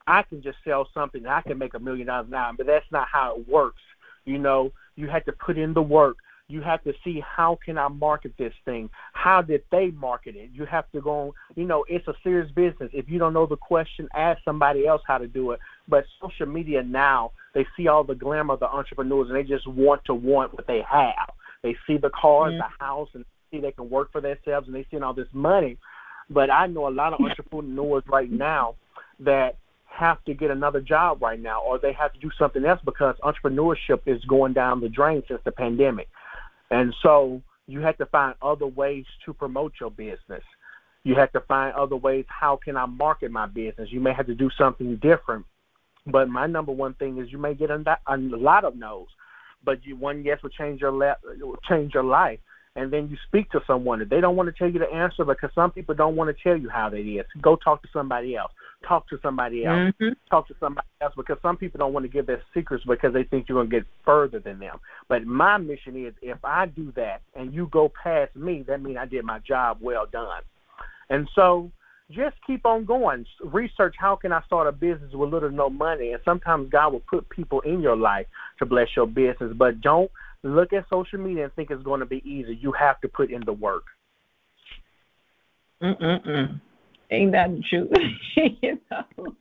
I 0.06 0.22
can 0.22 0.42
just 0.42 0.58
sell 0.64 0.88
something, 0.92 1.26
I 1.26 1.42
can 1.42 1.58
make 1.58 1.74
a 1.74 1.78
million 1.78 2.08
dollars 2.08 2.26
an 2.28 2.34
hour, 2.34 2.52
but 2.56 2.66
that's 2.66 2.90
not 2.90 3.06
how 3.10 3.36
it 3.36 3.48
works. 3.48 3.82
You 4.24 4.38
know, 4.38 4.72
you 4.98 5.06
had 5.06 5.24
to 5.26 5.32
put 5.32 5.56
in 5.56 5.72
the 5.72 5.82
work. 5.82 6.16
You 6.48 6.60
have 6.62 6.82
to 6.84 6.92
see 7.04 7.20
how 7.20 7.58
can 7.64 7.78
I 7.78 7.88
market 7.88 8.32
this 8.38 8.54
thing? 8.64 8.88
How 9.12 9.42
did 9.42 9.62
they 9.70 9.90
market 9.90 10.34
it? 10.34 10.50
You 10.52 10.64
have 10.64 10.90
to 10.92 11.00
go, 11.00 11.34
you 11.54 11.64
know, 11.64 11.84
it's 11.88 12.08
a 12.08 12.14
serious 12.24 12.50
business. 12.50 12.90
If 12.92 13.08
you 13.08 13.18
don't 13.18 13.34
know 13.34 13.46
the 13.46 13.56
question, 13.56 14.08
ask 14.14 14.42
somebody 14.44 14.86
else 14.86 15.02
how 15.06 15.18
to 15.18 15.28
do 15.28 15.52
it. 15.52 15.60
But 15.88 16.04
social 16.20 16.46
media 16.46 16.82
now, 16.82 17.32
they 17.54 17.66
see 17.76 17.86
all 17.86 18.02
the 18.02 18.14
glamour 18.14 18.54
of 18.54 18.60
the 18.60 18.66
entrepreneurs 18.66 19.28
and 19.28 19.36
they 19.36 19.42
just 19.42 19.66
want 19.66 20.04
to 20.06 20.14
want 20.14 20.54
what 20.54 20.66
they 20.66 20.82
have. 20.90 21.28
They 21.62 21.76
see 21.86 21.98
the 21.98 22.10
cars, 22.10 22.52
mm-hmm. 22.52 22.58
the 22.58 22.84
house, 22.84 23.08
and 23.12 23.24
see 23.50 23.60
they 23.60 23.72
can 23.72 23.90
work 23.90 24.10
for 24.10 24.22
themselves 24.22 24.66
and 24.66 24.74
they 24.74 24.86
see 24.90 24.98
all 24.98 25.14
this 25.14 25.28
money. 25.32 25.76
But 26.30 26.50
I 26.50 26.66
know 26.66 26.88
a 26.88 26.90
lot 26.90 27.12
of 27.12 27.20
entrepreneurs 27.20 28.04
right 28.08 28.30
now 28.30 28.74
that 29.20 29.56
have 29.98 30.24
to 30.24 30.34
get 30.34 30.50
another 30.50 30.80
job 30.80 31.20
right 31.22 31.40
now 31.40 31.60
or 31.62 31.78
they 31.78 31.92
have 31.92 32.12
to 32.12 32.20
do 32.20 32.30
something 32.38 32.64
else 32.64 32.80
because 32.84 33.16
entrepreneurship 33.22 34.00
is 34.06 34.24
going 34.24 34.52
down 34.52 34.80
the 34.80 34.88
drain 34.88 35.22
since 35.26 35.40
the 35.44 35.52
pandemic. 35.52 36.08
And 36.70 36.94
so 37.02 37.42
you 37.66 37.80
have 37.80 37.98
to 37.98 38.06
find 38.06 38.34
other 38.40 38.66
ways 38.66 39.04
to 39.24 39.32
promote 39.32 39.72
your 39.80 39.90
business. 39.90 40.42
You 41.02 41.16
have 41.16 41.32
to 41.32 41.40
find 41.40 41.74
other 41.74 41.96
ways 41.96 42.26
how 42.28 42.58
can 42.62 42.76
I 42.76 42.86
market 42.86 43.30
my 43.30 43.46
business. 43.46 43.88
You 43.90 44.00
may 44.00 44.12
have 44.12 44.26
to 44.26 44.34
do 44.34 44.50
something 44.56 44.96
different. 44.96 45.46
But 46.06 46.28
my 46.28 46.46
number 46.46 46.72
one 46.72 46.94
thing 46.94 47.18
is 47.18 47.32
you 47.32 47.38
may 47.38 47.54
get 47.54 47.70
a, 47.70 47.82
lot 48.16 48.64
of 48.64 48.76
no's, 48.76 49.08
but 49.64 49.84
you, 49.84 49.96
one 49.96 50.24
yes 50.24 50.42
will 50.42 50.50
change 50.50 50.80
your 50.80 50.92
le- 50.92 51.16
change 51.68 51.92
your 51.92 52.04
life 52.04 52.38
and 52.76 52.92
then 52.92 53.08
you 53.10 53.16
speak 53.26 53.50
to 53.50 53.60
someone. 53.66 54.00
If 54.00 54.08
they 54.08 54.20
don't 54.20 54.36
want 54.36 54.48
to 54.48 54.52
tell 54.56 54.70
you 54.70 54.78
the 54.78 54.90
answer 54.92 55.24
because 55.24 55.50
some 55.54 55.72
people 55.72 55.94
don't 55.94 56.14
want 56.14 56.34
to 56.34 56.42
tell 56.42 56.56
you 56.56 56.68
how 56.68 56.88
that 56.88 56.98
is, 56.98 57.26
go 57.42 57.56
talk 57.56 57.82
to 57.82 57.88
somebody 57.92 58.36
else. 58.36 58.52
Talk 58.86 59.08
to 59.08 59.18
somebody 59.22 59.64
else. 59.64 59.76
Mm-hmm. 59.76 60.08
Talk 60.30 60.46
to 60.48 60.54
somebody 60.60 60.86
else 61.00 61.12
because 61.16 61.38
some 61.42 61.56
people 61.56 61.78
don't 61.78 61.92
want 61.92 62.04
to 62.04 62.08
give 62.08 62.26
their 62.26 62.42
secrets 62.54 62.84
because 62.86 63.12
they 63.12 63.24
think 63.24 63.48
you're 63.48 63.58
going 63.58 63.70
to 63.70 63.76
get 63.80 63.86
further 64.04 64.38
than 64.38 64.58
them. 64.58 64.78
But 65.08 65.26
my 65.26 65.58
mission 65.58 66.06
is 66.06 66.14
if 66.22 66.38
I 66.44 66.66
do 66.66 66.92
that 66.96 67.22
and 67.34 67.52
you 67.52 67.68
go 67.72 67.90
past 68.02 68.36
me, 68.36 68.64
that 68.68 68.80
means 68.80 68.96
I 69.00 69.06
did 69.06 69.24
my 69.24 69.40
job 69.40 69.78
well 69.80 70.06
done. 70.10 70.42
And 71.10 71.28
so 71.34 71.70
just 72.10 72.36
keep 72.46 72.64
on 72.64 72.84
going. 72.84 73.26
Research 73.44 73.96
how 73.98 74.16
can 74.16 74.32
I 74.32 74.42
start 74.46 74.66
a 74.66 74.72
business 74.72 75.12
with 75.12 75.30
little 75.30 75.48
or 75.48 75.52
no 75.52 75.68
money. 75.68 76.12
And 76.12 76.22
sometimes 76.24 76.70
God 76.70 76.92
will 76.92 77.02
put 77.10 77.28
people 77.28 77.60
in 77.62 77.80
your 77.80 77.96
life 77.96 78.26
to 78.60 78.66
bless 78.66 78.88
your 78.96 79.06
business. 79.06 79.52
But 79.56 79.80
don't 79.80 80.10
look 80.42 80.72
at 80.72 80.86
social 80.88 81.18
media 81.18 81.44
and 81.44 81.52
think 81.54 81.70
it's 81.70 81.82
going 81.82 82.00
to 82.00 82.06
be 82.06 82.22
easy. 82.24 82.58
You 82.60 82.72
have 82.72 83.00
to 83.00 83.08
put 83.08 83.30
in 83.30 83.42
the 83.44 83.52
work. 83.52 83.84
Mm-mm-mm. 85.82 86.60
Ain't 87.10 87.32
that 87.32 87.50
true? 87.68 87.88
you 88.36 88.78
know, 88.90 89.34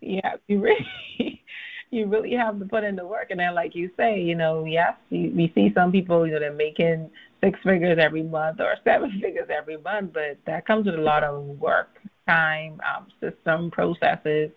yeah, 0.00 0.34
you 0.46 0.60
really, 0.60 0.86
you 1.90 2.06
really 2.06 2.32
have 2.34 2.58
to 2.58 2.64
put 2.64 2.84
in 2.84 2.96
the 2.96 3.06
work. 3.06 3.28
And 3.30 3.40
then, 3.40 3.54
like 3.54 3.74
you 3.74 3.90
say, 3.96 4.20
you 4.20 4.34
know, 4.34 4.64
yes, 4.64 4.94
you, 5.10 5.32
we 5.34 5.52
see 5.54 5.72
some 5.74 5.92
people, 5.92 6.26
you 6.26 6.34
know, 6.34 6.40
they're 6.40 6.52
making 6.52 7.10
six 7.42 7.58
figures 7.64 7.98
every 8.00 8.22
month 8.22 8.60
or 8.60 8.74
seven 8.84 9.10
figures 9.22 9.48
every 9.50 9.78
month, 9.78 10.12
but 10.12 10.38
that 10.46 10.66
comes 10.66 10.86
with 10.86 10.94
a 10.94 11.02
lot 11.02 11.24
of 11.24 11.42
work, 11.58 11.90
time, 12.28 12.80
um, 12.96 13.06
system, 13.20 13.70
processes. 13.70 14.50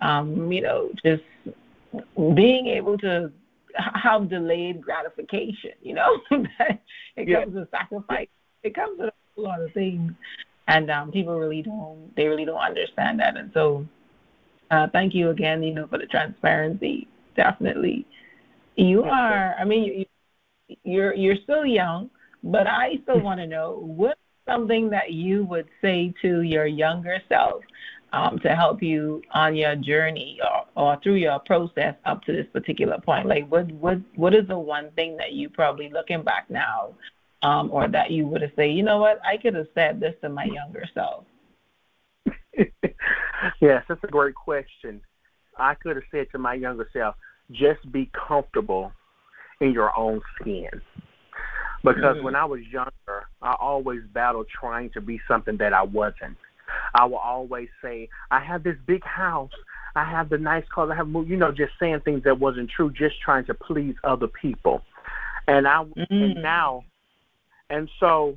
Um, 0.00 0.52
you 0.52 0.60
know, 0.60 0.90
just 1.04 1.24
being 2.36 2.68
able 2.68 2.96
to 2.98 3.32
have 3.76 4.28
delayed 4.28 4.80
gratification. 4.80 5.72
You 5.82 5.94
know, 5.94 6.20
it 6.30 7.34
comes 7.34 7.54
with 7.54 7.70
sacrifice. 7.70 8.28
It 8.62 8.74
comes 8.74 8.98
with 8.98 9.14
a 9.36 9.40
lot 9.40 9.62
of 9.62 9.72
things, 9.72 10.12
and 10.68 10.90
um, 10.90 11.10
people 11.10 11.38
really 11.38 11.62
don't. 11.62 12.14
They 12.14 12.26
really 12.26 12.44
don't 12.44 12.60
understand 12.60 13.18
that. 13.20 13.36
And 13.36 13.50
so, 13.52 13.86
uh, 14.70 14.86
thank 14.92 15.14
you 15.14 15.30
again. 15.30 15.62
You 15.62 15.74
know, 15.74 15.86
for 15.88 15.98
the 15.98 16.06
transparency. 16.06 17.08
Definitely, 17.36 18.06
you 18.76 19.02
are. 19.04 19.54
I 19.58 19.64
mean, 19.64 20.06
you, 20.68 20.76
you're 20.84 21.14
you're 21.14 21.36
still 21.42 21.66
young, 21.66 22.10
but 22.44 22.66
I 22.66 22.98
still 23.02 23.20
want 23.22 23.40
to 23.40 23.46
know 23.46 23.80
what 23.80 24.18
something 24.46 24.90
that 24.90 25.12
you 25.12 25.44
would 25.44 25.68
say 25.82 26.12
to 26.22 26.42
your 26.42 26.66
younger 26.66 27.18
self 27.28 27.62
um, 28.12 28.38
to 28.40 28.54
help 28.54 28.82
you 28.82 29.22
on 29.32 29.54
your 29.54 29.76
journey 29.76 30.38
or, 30.42 30.64
or 30.82 30.98
through 31.02 31.16
your 31.16 31.38
process 31.40 31.94
up 32.06 32.22
to 32.24 32.32
this 32.32 32.46
particular 32.52 32.98
point? 32.98 33.26
Like, 33.26 33.48
what 33.48 33.70
what 33.72 33.98
what 34.16 34.34
is 34.34 34.46
the 34.48 34.58
one 34.58 34.90
thing 34.96 35.16
that 35.16 35.32
you 35.32 35.48
probably 35.48 35.88
looking 35.90 36.22
back 36.22 36.46
now, 36.50 36.94
um, 37.42 37.70
or 37.70 37.88
that 37.88 38.10
you 38.10 38.26
would 38.26 38.42
have 38.42 38.52
said, 38.56 38.70
you 38.70 38.82
know 38.82 38.98
what, 38.98 39.20
I 39.24 39.36
could 39.36 39.54
have 39.54 39.68
said 39.74 40.00
this 40.00 40.14
to 40.22 40.28
my 40.28 40.44
younger 40.44 40.84
self. 40.94 41.24
yes, 43.60 43.84
that's 43.88 44.02
a 44.02 44.08
great 44.08 44.34
question. 44.34 45.00
I 45.56 45.74
could 45.74 45.96
have 45.96 46.04
said 46.10 46.26
to 46.32 46.38
my 46.38 46.54
younger 46.54 46.88
self, 46.92 47.14
just 47.50 47.90
be 47.92 48.10
comfortable 48.28 48.92
in 49.60 49.72
your 49.72 49.96
own 49.96 50.20
skin. 50.40 50.68
Because 51.84 52.16
mm-hmm. 52.16 52.24
when 52.24 52.34
I 52.34 52.44
was 52.44 52.60
younger, 52.70 53.28
I 53.40 53.54
always 53.60 54.00
battled 54.12 54.48
trying 54.48 54.90
to 54.90 55.00
be 55.00 55.20
something 55.28 55.56
that 55.58 55.72
I 55.72 55.82
wasn't. 55.82 56.36
I 56.94 57.04
will 57.04 57.18
always 57.18 57.68
say, 57.82 58.08
I 58.30 58.40
have 58.40 58.62
this 58.62 58.76
big 58.86 59.04
house. 59.04 59.52
I 59.94 60.04
have 60.04 60.28
the 60.28 60.38
nice 60.38 60.64
cars. 60.72 60.90
I 60.92 60.96
have, 60.96 61.08
you 61.08 61.36
know, 61.36 61.52
just 61.52 61.72
saying 61.80 62.00
things 62.04 62.24
that 62.24 62.38
wasn't 62.38 62.70
true, 62.70 62.90
just 62.90 63.20
trying 63.20 63.46
to 63.46 63.54
please 63.54 63.94
other 64.04 64.26
people. 64.26 64.82
And 65.46 65.66
I, 65.66 65.84
mm-hmm. 65.84 66.02
and 66.10 66.42
now, 66.42 66.84
and 67.70 67.88
so 68.00 68.36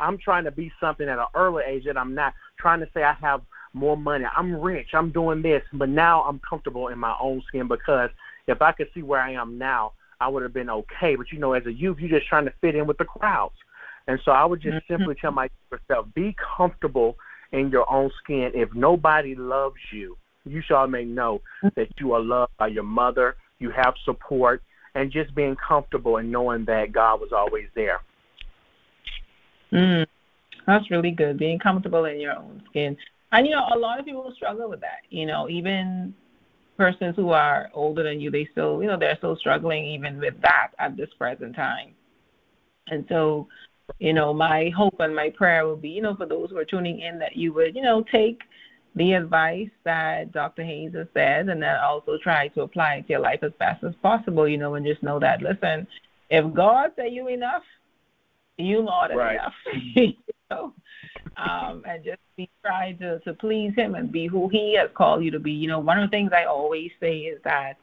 I'm 0.00 0.18
trying 0.18 0.44
to 0.44 0.50
be 0.50 0.70
something 0.80 1.08
at 1.08 1.18
an 1.18 1.26
early 1.34 1.64
age 1.66 1.84
that 1.86 1.96
I'm 1.96 2.14
not 2.14 2.34
trying 2.58 2.80
to 2.80 2.88
say 2.94 3.02
I 3.02 3.14
have 3.14 3.42
more 3.72 3.96
money. 3.96 4.24
I'm 4.36 4.54
rich. 4.60 4.88
I'm 4.94 5.10
doing 5.10 5.42
this, 5.42 5.62
but 5.72 5.88
now 5.88 6.22
I'm 6.22 6.40
comfortable 6.48 6.88
in 6.88 6.98
my 6.98 7.16
own 7.20 7.42
skin 7.48 7.68
because 7.68 8.10
if 8.46 8.62
I 8.62 8.72
could 8.72 8.88
see 8.94 9.02
where 9.02 9.20
I 9.20 9.32
am 9.32 9.58
now, 9.58 9.92
I 10.20 10.28
would 10.28 10.42
have 10.42 10.54
been 10.54 10.70
okay. 10.70 11.16
But 11.16 11.32
you 11.32 11.38
know, 11.38 11.52
as 11.52 11.66
a 11.66 11.72
youth, 11.72 11.98
you're 11.98 12.18
just 12.18 12.28
trying 12.28 12.46
to 12.46 12.52
fit 12.60 12.74
in 12.74 12.86
with 12.86 12.98
the 12.98 13.04
crowds. 13.04 13.54
And 14.06 14.18
so 14.24 14.32
I 14.32 14.44
would 14.44 14.60
just 14.60 14.76
mm-hmm. 14.76 14.94
simply 14.94 15.14
tell 15.20 15.32
myself, 15.32 16.06
be 16.14 16.34
comfortable 16.56 17.16
in 17.52 17.70
your 17.70 17.90
own 17.92 18.10
skin. 18.22 18.52
If 18.54 18.74
nobody 18.74 19.34
loves 19.34 19.76
you, 19.92 20.16
you 20.44 20.62
shall 20.66 20.86
may 20.86 21.04
know 21.04 21.42
that 21.76 21.88
you 21.98 22.12
are 22.14 22.20
loved 22.20 22.52
by 22.58 22.68
your 22.68 22.84
mother, 22.84 23.36
you 23.58 23.70
have 23.70 23.94
support, 24.04 24.62
and 24.94 25.12
just 25.12 25.34
being 25.34 25.56
comfortable 25.56 26.16
and 26.16 26.32
knowing 26.32 26.64
that 26.64 26.92
God 26.92 27.20
was 27.20 27.32
always 27.32 27.66
there. 27.74 28.00
Mm, 29.72 30.06
that's 30.66 30.90
really 30.90 31.10
good. 31.10 31.38
Being 31.38 31.58
comfortable 31.58 32.04
in 32.06 32.20
your 32.20 32.36
own 32.36 32.62
skin. 32.70 32.96
And 33.32 33.46
you 33.46 33.52
know, 33.52 33.66
a 33.74 33.78
lot 33.78 33.98
of 33.98 34.06
people 34.06 34.32
struggle 34.34 34.70
with 34.70 34.80
that. 34.80 35.02
You 35.10 35.26
know, 35.26 35.48
even 35.48 36.14
persons 36.76 37.16
who 37.16 37.30
are 37.30 37.68
older 37.74 38.02
than 38.02 38.20
you, 38.20 38.30
they 38.30 38.48
still, 38.52 38.80
you 38.80 38.88
know, 38.88 38.98
they're 38.98 39.16
still 39.16 39.36
struggling 39.36 39.84
even 39.84 40.18
with 40.18 40.40
that 40.42 40.70
at 40.78 40.96
this 40.96 41.10
present 41.18 41.54
time. 41.54 41.90
And 42.88 43.04
so 43.08 43.48
you 43.98 44.12
know, 44.12 44.32
my 44.34 44.70
hope 44.76 45.00
and 45.00 45.14
my 45.14 45.30
prayer 45.30 45.66
will 45.66 45.76
be, 45.76 45.88
you 45.88 46.02
know, 46.02 46.14
for 46.14 46.26
those 46.26 46.50
who 46.50 46.58
are 46.58 46.64
tuning 46.64 47.00
in 47.00 47.18
that 47.18 47.36
you 47.36 47.52
would, 47.54 47.74
you 47.74 47.82
know, 47.82 48.04
take 48.12 48.40
the 48.94 49.12
advice 49.12 49.70
that 49.84 50.32
Dr. 50.32 50.62
Hayes 50.62 50.92
has 50.94 51.06
said 51.14 51.48
and 51.48 51.62
then 51.62 51.76
also 51.76 52.18
try 52.22 52.48
to 52.48 52.62
apply 52.62 52.96
it 52.96 53.02
to 53.02 53.14
your 53.14 53.20
life 53.20 53.40
as 53.42 53.52
fast 53.58 53.82
as 53.84 53.94
possible, 54.02 54.46
you 54.46 54.58
know, 54.58 54.74
and 54.74 54.86
just 54.86 55.02
know 55.02 55.18
that, 55.18 55.42
listen, 55.42 55.86
if 56.30 56.52
God 56.54 56.90
say 56.96 57.08
you 57.08 57.28
enough, 57.28 57.62
you 58.58 58.88
than 59.08 59.16
right. 59.16 59.34
enough. 59.36 59.54
you 59.94 60.14
know? 60.50 60.74
um, 61.36 61.82
and 61.86 62.04
just 62.04 62.18
be 62.36 62.50
trying 62.64 62.98
to 62.98 63.18
to 63.20 63.34
please 63.34 63.72
Him 63.76 63.94
and 63.94 64.10
be 64.10 64.26
who 64.26 64.48
He 64.48 64.76
has 64.76 64.90
called 64.94 65.24
you 65.24 65.30
to 65.30 65.38
be. 65.38 65.52
You 65.52 65.68
know, 65.68 65.78
one 65.78 65.98
of 65.98 66.10
the 66.10 66.14
things 66.14 66.32
I 66.34 66.44
always 66.44 66.90
say 67.00 67.18
is 67.18 67.40
that 67.44 67.74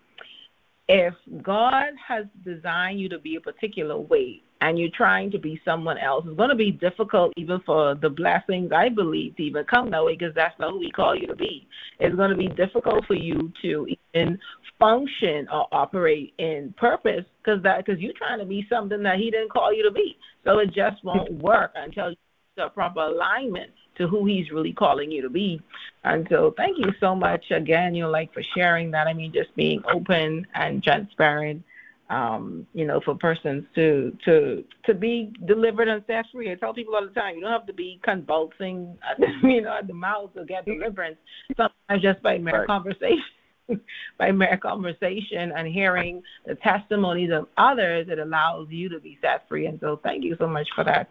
if 0.87 1.13
God 1.41 1.93
has 2.07 2.25
designed 2.43 2.99
you 2.99 3.09
to 3.09 3.19
be 3.19 3.35
a 3.35 3.41
particular 3.41 3.97
way 3.97 4.41
and 4.61 4.79
you're 4.79 4.89
trying 4.95 5.31
to 5.31 5.39
be 5.39 5.59
someone 5.65 5.97
else, 5.97 6.25
it's 6.27 6.37
going 6.37 6.49
to 6.49 6.55
be 6.55 6.71
difficult 6.71 7.33
even 7.37 7.59
for 7.65 7.95
the 7.95 8.09
blessings 8.09 8.71
I 8.71 8.89
believe 8.89 9.35
to 9.35 9.43
even 9.43 9.65
come 9.65 9.91
that 9.91 10.03
way 10.03 10.15
because 10.15 10.33
that's 10.35 10.57
not 10.59 10.71
who 10.71 10.81
He 10.81 10.91
called 10.91 11.19
you 11.21 11.27
to 11.27 11.35
be. 11.35 11.67
It's 11.99 12.15
going 12.15 12.31
to 12.31 12.37
be 12.37 12.47
difficult 12.47 13.05
for 13.05 13.15
you 13.15 13.51
to 13.61 13.87
even 14.13 14.39
function 14.79 15.47
or 15.51 15.67
operate 15.71 16.33
in 16.37 16.73
purpose 16.77 17.25
because 17.43 17.61
that 17.63 17.85
because 17.85 18.01
you're 18.01 18.13
trying 18.13 18.39
to 18.39 18.45
be 18.45 18.65
something 18.69 19.03
that 19.03 19.17
He 19.17 19.31
didn't 19.31 19.51
call 19.51 19.73
you 19.73 19.83
to 19.83 19.91
be. 19.91 20.17
So 20.43 20.59
it 20.59 20.73
just 20.73 21.03
won't 21.03 21.31
work 21.41 21.71
until 21.75 22.11
you 22.11 22.17
the 22.57 22.69
proper 22.69 23.01
alignment 23.01 23.71
to 23.97 24.07
who 24.07 24.25
he's 24.25 24.51
really 24.51 24.73
calling 24.73 25.11
you 25.11 25.21
to 25.21 25.29
be. 25.29 25.61
And 26.03 26.27
so 26.29 26.53
thank 26.57 26.77
you 26.77 26.93
so 26.99 27.15
much 27.15 27.43
again, 27.51 27.95
you 27.95 28.03
know, 28.03 28.09
like 28.09 28.33
for 28.33 28.43
sharing 28.55 28.91
that. 28.91 29.07
I 29.07 29.13
mean, 29.13 29.31
just 29.33 29.55
being 29.55 29.81
open 29.91 30.45
and 30.53 30.83
transparent, 30.83 31.63
um, 32.09 32.67
you 32.73 32.85
know, 32.85 33.01
for 33.03 33.15
persons 33.15 33.65
to 33.75 34.15
to 34.25 34.63
to 34.85 34.93
be 34.93 35.33
delivered 35.45 35.87
and 35.87 36.03
set 36.07 36.25
free. 36.31 36.51
I 36.51 36.55
tell 36.55 36.73
people 36.73 36.95
all 36.95 37.05
the 37.05 37.13
time, 37.13 37.35
you 37.35 37.41
don't 37.41 37.51
have 37.51 37.65
to 37.67 37.73
be 37.73 37.99
convulsing, 38.03 38.97
you 39.43 39.61
know, 39.61 39.77
at 39.77 39.87
the 39.87 39.93
mouth 39.93 40.33
to 40.35 40.45
get 40.45 40.65
deliverance. 40.65 41.17
Sometimes 41.57 42.01
just 42.01 42.21
by 42.21 42.37
mere 42.37 42.59
right. 42.59 42.67
conversation. 42.67 43.23
by 44.19 44.31
mere 44.31 44.57
conversation 44.57 45.51
and 45.55 45.67
hearing 45.67 46.21
the 46.45 46.53
testimonies 46.53 47.31
of 47.31 47.47
others, 47.57 48.07
it 48.07 48.19
allows 48.19 48.67
you 48.69 48.87
to 48.89 48.99
be 48.99 49.17
set 49.21 49.49
free. 49.49 49.65
And 49.65 49.79
so, 49.79 49.99
thank 50.03 50.23
you 50.23 50.35
so 50.37 50.47
much 50.47 50.67
for 50.75 50.83
that 50.83 51.09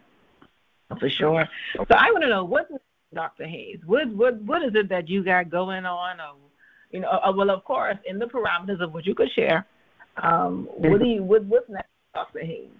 for 0.99 1.09
sure. 1.09 1.47
So 1.75 1.85
I 1.89 2.11
want 2.11 2.23
to 2.23 2.29
know 2.29 2.45
what 2.45 2.69
Dr. 3.13 3.45
Haynes, 3.45 3.81
what 3.85 4.07
what 4.09 4.41
what 4.41 4.61
is 4.63 4.71
it 4.75 4.89
that 4.89 5.09
you 5.09 5.23
got 5.23 5.49
going 5.49 5.85
on? 5.85 6.19
Or, 6.19 6.35
you 6.91 6.99
know, 6.99 7.09
uh, 7.09 7.31
well, 7.35 7.49
of 7.49 7.63
course, 7.63 7.97
in 8.05 8.19
the 8.19 8.25
parameters 8.25 8.81
of 8.81 8.93
what 8.93 9.05
you 9.05 9.15
could 9.15 9.31
share. 9.33 9.65
Um, 10.21 10.67
what 10.77 11.01
do 11.01 11.07
you 11.07 11.23
what 11.23 11.43
what's 11.45 11.69
next, 11.69 11.89
Dr. 12.13 12.39
Haynes? 12.39 12.71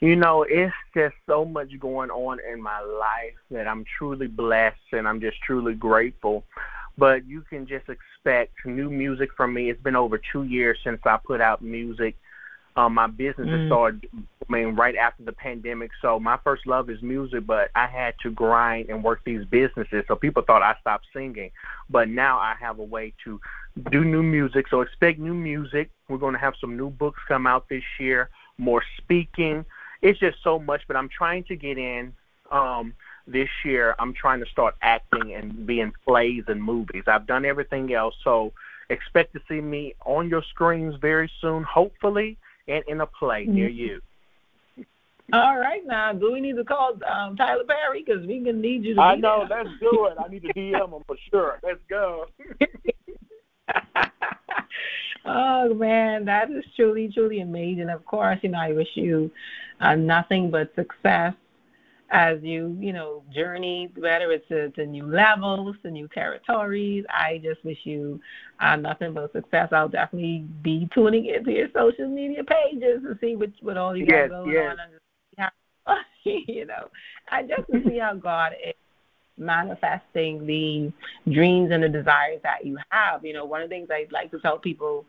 You 0.00 0.16
know, 0.16 0.44
it's 0.48 0.74
just 0.94 1.14
so 1.26 1.44
much 1.44 1.78
going 1.78 2.10
on 2.10 2.38
in 2.50 2.60
my 2.62 2.80
life 2.80 3.34
that 3.50 3.68
I'm 3.68 3.84
truly 3.98 4.28
blessed 4.28 4.78
and 4.92 5.06
I'm 5.06 5.20
just 5.20 5.36
truly 5.42 5.74
grateful. 5.74 6.44
But 6.96 7.26
you 7.26 7.42
can 7.42 7.66
just 7.66 7.86
expect 7.88 8.54
new 8.64 8.90
music 8.90 9.30
from 9.36 9.52
me. 9.52 9.68
It's 9.68 9.82
been 9.82 9.96
over 9.96 10.18
two 10.32 10.44
years 10.44 10.78
since 10.82 11.00
I 11.04 11.18
put 11.22 11.40
out 11.40 11.62
music 11.62 12.16
um, 12.76 12.94
my 12.94 13.06
business 13.06 13.48
mm. 13.48 13.66
started, 13.66 14.08
I 14.50 14.52
mean, 14.52 14.74
right 14.74 14.96
after 14.96 15.22
the 15.22 15.32
pandemic. 15.32 15.92
So 16.02 16.18
my 16.18 16.36
first 16.42 16.66
love 16.66 16.90
is 16.90 17.00
music, 17.02 17.46
but 17.46 17.70
I 17.76 17.86
had 17.86 18.14
to 18.22 18.30
grind 18.30 18.88
and 18.88 19.04
work 19.04 19.20
these 19.24 19.44
businesses. 19.44 20.04
So 20.08 20.16
people 20.16 20.42
thought 20.42 20.62
I 20.62 20.74
stopped 20.80 21.06
singing, 21.12 21.52
but 21.88 22.08
now 22.08 22.38
I 22.38 22.54
have 22.58 22.80
a 22.80 22.84
way 22.84 23.14
to 23.24 23.40
do 23.90 24.04
new 24.04 24.24
music. 24.24 24.66
So 24.68 24.80
expect 24.80 25.20
new 25.20 25.34
music. 25.34 25.90
We're 26.08 26.18
going 26.18 26.34
to 26.34 26.40
have 26.40 26.54
some 26.60 26.76
new 26.76 26.90
books 26.90 27.20
come 27.28 27.46
out 27.46 27.68
this 27.68 27.84
year, 28.00 28.28
more 28.58 28.82
speaking. 28.98 29.64
It's 30.02 30.18
just 30.18 30.38
so 30.42 30.58
much, 30.58 30.82
but 30.88 30.96
I'm 30.96 31.08
trying 31.08 31.44
to 31.44 31.56
get 31.56 31.78
in. 31.78 32.12
Um, 32.50 32.94
this 33.28 33.50
year, 33.64 33.94
I'm 34.00 34.12
trying 34.12 34.40
to 34.40 34.46
start 34.50 34.74
acting 34.82 35.34
and 35.34 35.64
be 35.64 35.78
in 35.78 35.92
plays 36.04 36.42
and 36.48 36.60
movies. 36.60 37.04
I've 37.06 37.28
done 37.28 37.44
everything 37.44 37.94
else, 37.94 38.16
so 38.24 38.52
expect 38.88 39.34
to 39.34 39.40
see 39.48 39.60
me 39.60 39.94
on 40.04 40.28
your 40.28 40.42
screens 40.42 40.96
very 41.00 41.30
soon, 41.40 41.62
hopefully 41.62 42.38
and 42.66 42.82
in 42.88 43.00
a 43.00 43.06
play 43.06 43.44
near 43.46 43.68
mm-hmm. 43.68 43.78
you. 43.78 44.00
All 45.32 45.58
right, 45.58 45.82
now 45.86 46.12
do 46.12 46.32
we 46.32 46.40
need 46.40 46.56
to 46.56 46.64
call 46.64 46.92
um, 47.10 47.36
Tyler 47.36 47.64
Perry 47.64 48.04
because 48.04 48.26
we 48.26 48.42
can 48.42 48.60
need 48.60 48.84
you 48.84 48.94
to? 48.94 49.00
I 49.00 49.16
know. 49.16 49.44
There. 49.48 49.64
Let's 49.64 49.78
do 49.80 50.06
it. 50.06 50.16
I 50.22 50.28
need 50.28 50.42
to 50.42 50.52
DM 50.54 50.92
him 50.92 51.02
for 51.06 51.16
sure. 51.30 51.60
Let's 51.62 51.80
go. 51.88 52.26
oh 55.24 55.74
man, 55.74 56.24
that 56.24 56.50
is 56.50 56.64
truly, 56.76 57.10
truly 57.12 57.40
amazing. 57.40 57.90
Of 57.90 58.04
course, 58.04 58.38
you 58.42 58.50
know 58.50 58.58
I 58.58 58.72
wish 58.72 58.88
you 58.94 59.30
uh, 59.80 59.94
nothing 59.94 60.50
but 60.50 60.74
success 60.74 61.34
as 62.10 62.38
you, 62.42 62.76
you 62.80 62.92
know, 62.92 63.22
journey, 63.32 63.92
whether 63.96 64.32
it's 64.32 64.46
to, 64.48 64.70
to 64.70 64.86
new 64.86 65.06
levels, 65.06 65.76
to 65.82 65.90
new 65.90 66.08
territories. 66.08 67.04
I 67.08 67.40
just 67.42 67.64
wish 67.64 67.78
you 67.84 68.20
uh, 68.60 68.76
nothing 68.76 69.14
but 69.14 69.32
success. 69.32 69.68
I'll 69.72 69.88
definitely 69.88 70.46
be 70.62 70.88
tuning 70.92 71.26
into 71.26 71.52
your 71.52 71.68
social 71.74 72.08
media 72.08 72.42
pages 72.44 73.02
to 73.02 73.16
see 73.20 73.36
what 73.36 73.50
what 73.60 73.76
all 73.76 73.96
you 73.96 74.06
yes, 74.08 74.28
got 74.28 74.44
going 74.44 74.52
yes. 74.52 74.72
on. 74.72 75.00
You 76.46 76.66
know, 76.66 76.88
I 77.30 77.42
just 77.42 77.70
to 77.72 77.82
see 77.88 77.98
how 77.98 78.14
God 78.14 78.52
is 78.66 78.74
manifesting 79.38 80.46
the 80.46 80.92
dreams 81.32 81.70
and 81.72 81.82
the 81.82 81.88
desires 81.88 82.40
that 82.42 82.66
you 82.66 82.76
have. 82.90 83.24
You 83.24 83.32
know, 83.32 83.44
one 83.44 83.62
of 83.62 83.70
the 83.70 83.74
things 83.74 83.88
I 83.90 84.06
like 84.10 84.30
to 84.32 84.40
tell 84.40 84.58
people 84.58 85.06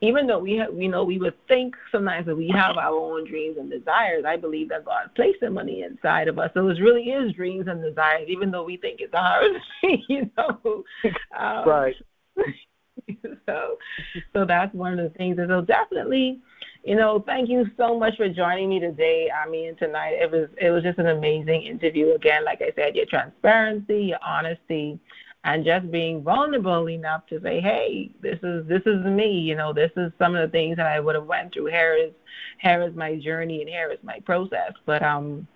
even 0.00 0.26
though 0.26 0.38
we 0.38 0.56
have, 0.56 0.72
we 0.72 0.88
know 0.88 1.04
we 1.04 1.18
would 1.18 1.34
think 1.48 1.74
sometimes 1.90 2.26
that 2.26 2.36
we 2.36 2.48
have 2.48 2.76
our 2.76 2.94
own 2.94 3.26
dreams 3.26 3.56
and 3.58 3.70
desires, 3.70 4.24
I 4.26 4.36
believe 4.36 4.68
that 4.68 4.84
God 4.84 5.10
placed 5.14 5.40
the 5.40 5.82
inside 5.82 6.28
of 6.28 6.38
us. 6.38 6.50
So 6.54 6.68
it 6.68 6.80
really 6.80 7.04
is 7.04 7.32
dreams 7.32 7.66
and 7.68 7.82
desires, 7.82 8.26
even 8.28 8.50
though 8.50 8.64
we 8.64 8.76
think 8.76 9.00
it's 9.00 9.14
ours. 9.14 9.56
you 10.08 10.30
know, 10.36 10.84
um, 11.38 11.68
right. 11.68 11.94
so, 13.46 13.78
so 14.32 14.44
that's 14.44 14.74
one 14.74 14.98
of 14.98 15.10
the 15.10 15.16
things. 15.16 15.38
And 15.38 15.48
so 15.48 15.62
definitely, 15.62 16.40
you 16.84 16.94
know, 16.94 17.22
thank 17.26 17.48
you 17.48 17.66
so 17.76 17.98
much 17.98 18.16
for 18.16 18.28
joining 18.28 18.68
me 18.68 18.78
today. 18.78 19.30
I 19.30 19.48
mean, 19.48 19.74
tonight 19.76 20.16
it 20.20 20.30
was 20.30 20.48
it 20.60 20.70
was 20.70 20.82
just 20.82 20.98
an 20.98 21.08
amazing 21.08 21.62
interview. 21.62 22.14
Again, 22.14 22.44
like 22.44 22.60
I 22.60 22.72
said, 22.76 22.94
your 22.94 23.06
transparency, 23.06 24.04
your 24.04 24.18
honesty 24.24 25.00
and 25.44 25.64
just 25.64 25.90
being 25.90 26.22
vulnerable 26.22 26.88
enough 26.88 27.26
to 27.26 27.40
say, 27.40 27.60
"Hey, 27.60 28.10
this 28.20 28.38
is 28.42 28.66
this 28.66 28.82
is 28.86 29.04
me. 29.04 29.30
You 29.30 29.54
know, 29.54 29.72
this 29.72 29.90
is 29.96 30.10
some 30.18 30.34
of 30.34 30.42
the 30.42 30.50
things 30.50 30.76
that 30.76 30.86
I 30.86 31.00
would 31.00 31.14
have 31.14 31.26
went 31.26 31.52
through. 31.52 31.66
Here 31.66 31.94
is 31.94 32.12
here 32.60 32.82
is 32.82 32.94
my 32.94 33.16
journey, 33.16 33.60
and 33.60 33.68
here 33.68 33.90
is 33.92 33.98
my 34.02 34.20
process." 34.20 34.72
But 34.86 35.02
um, 35.02 35.46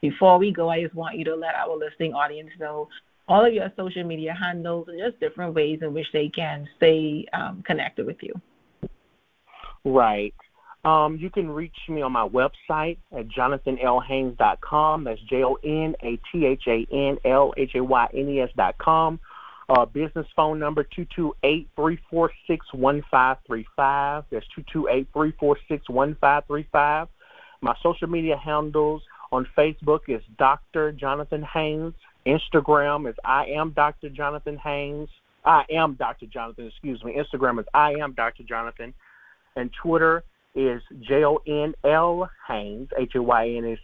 before 0.00 0.38
we 0.38 0.52
go, 0.52 0.68
I 0.68 0.82
just 0.82 0.94
want 0.94 1.16
you 1.16 1.24
to 1.26 1.36
let 1.36 1.54
our 1.54 1.76
listening 1.76 2.12
audience 2.12 2.50
know 2.58 2.88
all 3.28 3.44
of 3.44 3.54
your 3.54 3.72
social 3.76 4.02
media 4.02 4.34
handles 4.34 4.88
and 4.88 4.98
just 4.98 5.20
different 5.20 5.54
ways 5.54 5.78
in 5.82 5.94
which 5.94 6.10
they 6.12 6.28
can 6.28 6.68
stay 6.76 7.24
um, 7.32 7.62
connected 7.64 8.04
with 8.06 8.20
you. 8.22 8.34
Right. 9.84 10.34
Um, 10.84 11.16
you 11.16 11.28
can 11.28 11.50
reach 11.50 11.76
me 11.88 12.00
on 12.00 12.12
my 12.12 12.26
website 12.26 12.96
at 13.12 13.28
jonathanlhaynes.com. 13.28 15.04
That's 15.04 15.20
J 15.28 15.44
O 15.44 15.58
N 15.62 15.94
A 16.02 16.18
T 16.32 16.46
H 16.46 16.62
A 16.66 16.86
N 16.90 17.18
L 17.24 17.52
H 17.56 17.72
A 17.74 17.84
Y 17.84 18.08
N 18.14 18.28
E 18.28 18.40
S.com. 18.40 19.20
Uh, 19.68 19.84
business 19.84 20.26
phone 20.34 20.58
number 20.58 20.82
228 20.82 21.68
346 21.76 22.66
1535. 22.72 24.24
That's 24.30 24.46
228 24.48 25.06
346 25.12 25.88
1535. 25.88 27.08
My 27.60 27.76
social 27.82 28.08
media 28.08 28.36
handles 28.36 29.02
on 29.32 29.46
Facebook 29.56 30.00
is 30.08 30.22
Dr. 30.38 30.92
Jonathan 30.92 31.42
Haynes. 31.42 31.94
Instagram 32.26 33.08
is 33.08 33.14
I 33.24 33.46
am 33.46 33.70
Dr. 33.70 34.08
Jonathan 34.08 34.56
Haynes. 34.56 35.08
I 35.44 35.64
am 35.70 35.94
Dr. 35.94 36.26
Jonathan, 36.26 36.66
excuse 36.66 37.02
me. 37.04 37.16
Instagram 37.16 37.60
is 37.60 37.66
I 37.72 37.92
am 37.94 38.12
Dr. 38.12 38.42
Jonathan. 38.42 38.92
And 39.56 39.70
Twitter 39.72 40.24
is 40.54 40.82
J 41.00 41.24
O 41.24 41.38
N 41.46 41.74
L 41.84 42.28
Haynes, 42.48 42.88
H 42.98 43.12
A 43.14 43.22
Y 43.22 43.48
N 43.50 43.72
S 43.72 43.78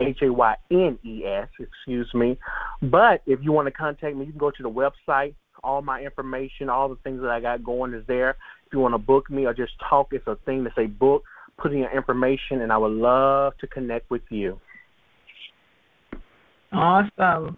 H 0.00 0.18
A 0.22 0.32
Y 0.32 0.56
N 0.70 0.98
E 1.04 1.24
S, 1.24 1.48
excuse 1.58 2.12
me. 2.14 2.38
But 2.82 3.22
if 3.26 3.40
you 3.42 3.52
want 3.52 3.66
to 3.66 3.72
contact 3.72 4.16
me, 4.16 4.26
you 4.26 4.32
can 4.32 4.38
go 4.38 4.50
to 4.50 4.62
the 4.62 4.70
website. 4.70 5.34
All 5.64 5.82
my 5.82 6.00
information, 6.00 6.68
all 6.68 6.88
the 6.88 6.98
things 7.02 7.20
that 7.22 7.30
I 7.30 7.40
got 7.40 7.64
going 7.64 7.94
is 7.94 8.04
there. 8.06 8.36
If 8.66 8.72
you 8.72 8.78
want 8.78 8.94
to 8.94 8.98
book 8.98 9.30
me 9.30 9.46
or 9.46 9.54
just 9.54 9.72
talk, 9.88 10.08
it's 10.12 10.26
a 10.26 10.36
thing 10.44 10.64
to 10.64 10.70
say 10.76 10.86
book, 10.86 11.24
put 11.58 11.72
in 11.72 11.78
your 11.78 11.96
information, 11.96 12.60
and 12.60 12.72
I 12.72 12.76
would 12.76 12.92
love 12.92 13.54
to 13.58 13.66
connect 13.66 14.10
with 14.10 14.22
you. 14.28 14.60
Awesome. 16.72 17.56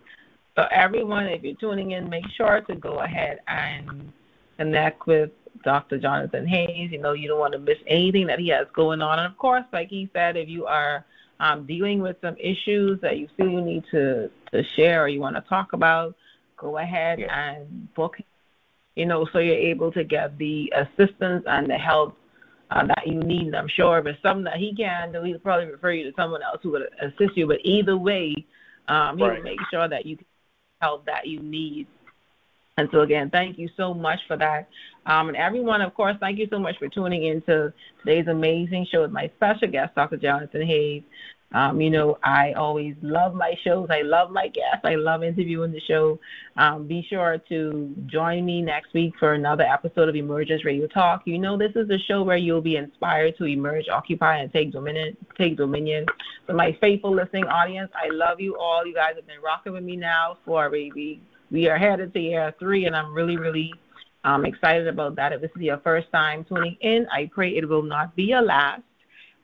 So 0.55 0.65
everyone, 0.71 1.27
if 1.27 1.43
you're 1.43 1.57
tuning 1.57 1.91
in, 1.93 2.09
make 2.09 2.25
sure 2.37 2.61
to 2.69 2.75
go 2.77 3.01
ahead 3.01 3.41
and 3.47 4.13
connect 4.57 5.07
with 5.07 5.31
Dr. 5.65 5.99
Jonathan 5.99 6.47
Haynes. 6.47 6.93
You 6.93 6.99
know, 6.99 7.13
you 7.13 7.29
don't 7.29 7.39
want 7.39 7.53
to 7.53 7.59
miss 7.59 7.79
anything 7.87 8.27
that 8.27 8.39
he 8.39 8.49
has 8.49 8.67
going 8.75 9.03
on. 9.03 9.19
And 9.19 9.31
of 9.31 9.39
course, 9.39 9.65
like 9.73 9.89
he 9.89 10.09
said, 10.13 10.37
if 10.37 10.49
you 10.49 10.67
are 10.67 11.05
um, 11.41 11.67
dealing 11.67 12.01
with 12.01 12.17
some 12.21 12.37
issues 12.39 13.01
that 13.01 13.19
you 13.19 13.29
feel 13.37 13.49
you 13.49 13.61
need 13.61 13.85
to, 13.91 14.31
to 14.53 14.63
share 14.77 15.05
or 15.05 15.09
you 15.09 15.21
want 15.21 15.37
to 15.37 15.43
talk 15.43 15.73
about, 15.73 16.15
go 16.57 16.79
ahead 16.79 17.21
yeah. 17.21 17.51
and 17.51 17.93
book, 17.95 18.17
you 18.97 19.07
know, 19.07 19.27
so 19.33 19.39
you're 19.39 19.55
able 19.55 19.93
to 19.93 20.05
get 20.05 20.37
the 20.39 20.73
assistance 20.75 21.45
and 21.47 21.71
the 21.71 21.79
help 21.79 22.17
uh, 22.71 22.87
that 22.87 23.07
you 23.07 23.21
need. 23.21 23.47
And 23.47 23.57
I'm 23.57 23.69
sure 23.69 23.99
if 23.99 24.07
it's 24.07 24.23
something 24.23 24.45
that 24.45 24.57
he 24.57 24.75
can 24.75 25.13
do, 25.13 25.23
he'll 25.23 25.39
probably 25.39 25.67
refer 25.67 25.93
you 25.93 26.11
to 26.11 26.17
someone 26.17 26.43
else 26.43 26.59
who 26.63 26.73
would 26.73 26.89
assist 27.01 27.37
you. 27.37 27.47
But 27.47 27.59
either 27.63 27.97
way, 27.97 28.47
um, 28.89 29.19
he 29.19 29.25
right. 29.25 29.37
will 29.37 29.45
make 29.45 29.61
sure 29.71 29.89
that 29.89 30.05
you 30.07 30.17
get 30.17 30.27
help 30.81 31.07
that 31.07 31.27
you 31.27 31.41
need 31.41 31.87
and 32.79 32.89
so 32.93 33.01
again, 33.01 33.29
thank 33.29 33.59
you 33.59 33.69
so 33.77 33.93
much 33.93 34.21
for 34.29 34.37
that. 34.37 34.69
Um, 35.05 35.29
and 35.29 35.37
everyone, 35.37 35.81
of 35.81 35.95
course, 35.95 36.17
thank 36.21 36.39
you 36.39 36.47
so 36.49 36.61
much 36.61 36.79
for 36.79 36.89
tuning 36.89 37.25
in 37.25 37.43
to 37.43 37.73
today's 38.05 38.29
amazing 38.29 38.87
show 38.91 39.03
with 39.03 39.11
my 39.11 39.31
special 39.35 39.67
guest, 39.69 39.97
Dr. 39.97 40.17
Jonathan 40.17 40.65
Haynes. 40.65 41.03
Um, 41.51 41.81
you 41.81 41.91
know, 41.91 42.19
I 42.23 42.53
always 42.53 42.95
love 43.03 43.35
my 43.35 43.55
shows. 43.65 43.89
I 43.91 44.03
love 44.03 44.31
my 44.31 44.47
guests. 44.49 44.85
I 44.85 44.95
love 44.95 45.25
interviewing 45.25 45.73
the 45.73 45.81
show. 45.81 46.21
Um, 46.57 46.87
be 46.87 47.05
sure 47.09 47.39
to 47.49 47.97
join 48.07 48.45
me 48.45 48.63
next 48.63 48.93
week 48.93 49.15
for 49.19 49.33
another 49.33 49.65
episode 49.65 50.09
of 50.09 50.15
Emergence 50.15 50.65
Radio 50.65 50.87
Talk. 50.87 51.23
You 51.25 51.39
know, 51.39 51.57
this 51.57 51.73
is 51.75 51.91
a 51.91 51.99
show 52.07 52.23
where 52.23 52.37
you'll 52.37 52.61
be 52.61 52.77
inspired 52.77 53.39
to 53.39 53.47
emerge, 53.47 53.89
occupy, 53.89 54.37
and 54.37 54.53
take 54.53 54.71
dominion. 54.71 55.17
Take 55.37 55.57
dominion. 55.57 56.07
For 56.47 56.53
my 56.53 56.77
faithful 56.81 57.13
listening 57.13 57.45
audience, 57.47 57.91
I 57.97 58.11
love 58.13 58.41
you 58.41 58.57
all. 58.57 58.87
You 58.87 58.95
guys 58.95 59.15
have 59.17 59.27
been 59.27 59.41
rocking 59.43 59.73
with 59.73 59.85
me 59.85 59.97
now 59.97 60.39
for 60.45 60.71
we 60.71 61.23
we 61.51 61.69
are 61.69 61.79
headed 61.79 62.13
to 62.13 62.21
year 62.21 62.55
three, 62.59 62.87
and 62.87 62.95
I'm 62.95 63.13
really, 63.13 63.37
really 63.37 63.73
um, 64.25 64.45
excited 64.45 64.87
about 64.87 65.17
that. 65.17 65.33
If 65.33 65.41
this 65.41 65.51
is 65.57 65.63
your 65.63 65.79
first 65.79 66.11
time 66.13 66.45
tuning 66.45 66.77
in, 66.81 67.07
I 67.13 67.31
pray 67.33 67.57
it 67.57 67.69
will 67.69 67.83
not 67.83 68.15
be 68.15 68.25
your 68.25 68.43
last. 68.43 68.83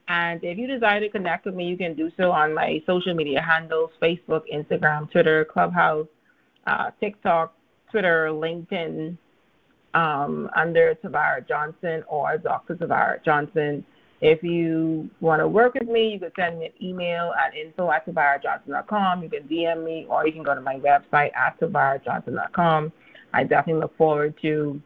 And 0.09 0.44
if 0.44 0.59
you 0.59 0.66
desire 0.66 1.00
to 1.00 1.09
connect 1.09 1.46
with 1.46 1.55
me, 1.55 1.66
you 1.66 1.78
can 1.78 1.94
do 1.94 2.11
so 2.16 2.30
on 2.30 2.55
my 2.55 2.82
social 2.86 3.14
media 3.14 3.40
handles 3.40 3.90
Facebook, 4.02 4.42
Instagram, 4.52 5.11
Twitter, 5.11 5.46
Clubhouse, 5.46 6.07
uh, 6.66 6.90
TikTok, 7.00 7.55
Twitter, 7.90 8.28
LinkedIn, 8.30 9.16
um, 9.94 10.50
under 10.57 10.94
Tavara 11.02 11.46
Johnson 11.46 12.02
or 12.07 12.36
Dr. 12.36 12.74
Tavara 12.74 13.24
Johnson. 13.24 13.84
If 14.25 14.43
you 14.43 15.11
want 15.20 15.41
to 15.41 15.49
work 15.49 15.75
with 15.75 15.87
me, 15.87 16.14
you 16.14 16.18
can 16.18 16.33
send 16.35 16.59
me 16.59 16.66
an 16.66 16.72
email 16.83 17.35
at 17.35 17.55
info 17.55 17.91
at 17.91 18.07
tavarajohnson.com. 18.07 19.22
You 19.22 19.29
can 19.29 19.43
DM 19.43 19.85
me 19.85 20.07
or 20.09 20.27
you 20.27 20.33
can 20.33 20.43
go 20.43 20.55
to 20.55 20.62
my 20.62 20.77
website 20.77 21.37
at 21.37 21.61
tavarajohnson.com. 21.61 22.91
I 23.35 23.45
definitely 23.45 23.83
look 23.83 23.95
forward 23.99 24.35
to 24.41 24.81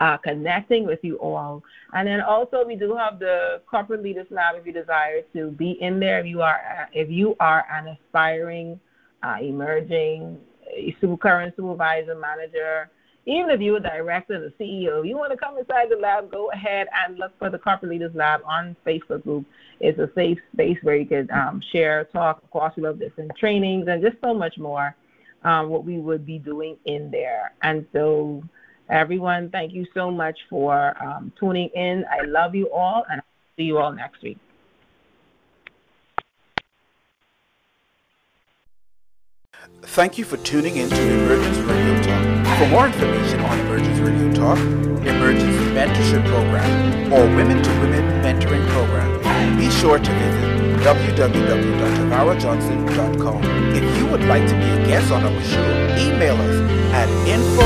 uh, 0.00 0.16
connecting 0.16 0.86
with 0.86 0.98
you 1.02 1.20
all. 1.20 1.62
And 1.92 2.08
then 2.08 2.20
also 2.20 2.64
we 2.66 2.74
do 2.74 2.96
have 2.96 3.20
the 3.20 3.62
corporate 3.70 4.02
leaders 4.02 4.26
lab 4.30 4.56
if 4.56 4.66
you 4.66 4.72
desire 4.72 5.22
to 5.34 5.52
be 5.52 5.78
in 5.80 6.00
there. 6.00 6.18
If 6.18 6.26
you 6.26 6.42
are 6.42 6.88
if 6.92 7.08
you 7.08 7.36
are 7.38 7.64
an 7.70 7.96
aspiring, 7.96 8.80
uh, 9.22 9.36
emerging, 9.40 10.36
current 11.20 11.54
supervisor, 11.56 12.16
manager, 12.16 12.90
even 13.28 13.50
if 13.50 13.60
you're 13.60 13.76
a 13.76 13.80
director, 13.80 14.40
the 14.40 14.64
CEO, 14.64 15.00
if 15.00 15.06
you 15.06 15.16
want 15.16 15.32
to 15.32 15.38
come 15.38 15.58
inside 15.58 15.88
the 15.90 15.96
lab, 15.96 16.30
go 16.30 16.50
ahead 16.50 16.88
and 17.04 17.18
look 17.18 17.32
for 17.38 17.50
the 17.50 17.58
corporate 17.58 17.90
leaders 17.90 18.14
lab 18.14 18.40
on 18.44 18.76
Facebook 18.86 19.22
group. 19.22 19.44
It's 19.80 19.98
a 19.98 20.10
safe 20.14 20.38
space 20.52 20.78
where 20.82 20.96
you 20.96 21.06
can 21.06 21.30
um, 21.30 21.62
share, 21.72 22.04
talk. 22.04 22.42
Of 22.42 22.50
course, 22.50 22.72
we 22.76 22.82
love 22.82 22.98
different 22.98 23.32
trainings 23.38 23.86
and 23.88 24.02
just 24.02 24.16
so 24.22 24.34
much 24.34 24.58
more. 24.58 24.94
Um, 25.44 25.68
what 25.68 25.84
we 25.84 25.98
would 25.98 26.26
be 26.26 26.40
doing 26.40 26.76
in 26.84 27.12
there. 27.12 27.52
And 27.62 27.86
so 27.92 28.42
Everyone, 28.90 29.50
thank 29.50 29.74
you 29.74 29.86
so 29.92 30.10
much 30.10 30.38
for 30.48 30.94
um, 31.02 31.30
tuning 31.38 31.68
in. 31.74 32.04
I 32.10 32.24
love 32.24 32.54
you 32.54 32.72
all, 32.72 33.04
and 33.10 33.20
I'll 33.20 33.56
see 33.56 33.64
you 33.64 33.78
all 33.78 33.92
next 33.92 34.22
week. 34.22 34.38
Thank 39.82 40.18
you 40.18 40.24
for 40.24 40.36
tuning 40.38 40.76
in 40.76 40.88
to 40.90 40.96
Emergence 40.96 41.58
Radio 41.58 42.02
Talk. 42.02 42.24
For 42.58 42.66
more 42.68 42.86
information 42.86 43.38
on 43.40 43.58
Emergence 43.60 43.98
Radio 44.00 44.32
Talk, 44.32 44.58
Emergence 44.58 45.56
Mentorship 45.72 46.24
Program, 46.26 47.12
or 47.12 47.24
Women 47.36 47.62
to 47.62 47.70
Women 47.80 48.02
Mentoring 48.22 48.66
Program, 48.68 49.20
be 49.56 49.70
sure 49.70 49.98
to 49.98 50.10
visit 50.10 50.44
www.tavarajohnson.com. 50.82 53.42
If 53.74 53.98
you 53.98 54.06
would 54.06 54.24
like 54.24 54.46
to 54.48 54.54
be 54.54 54.68
a 54.68 54.84
guest 54.86 55.10
on 55.12 55.24
our 55.24 55.42
show, 55.42 55.96
email 55.98 56.36
us 56.36 56.56
at 56.92 57.08
info 57.26 57.62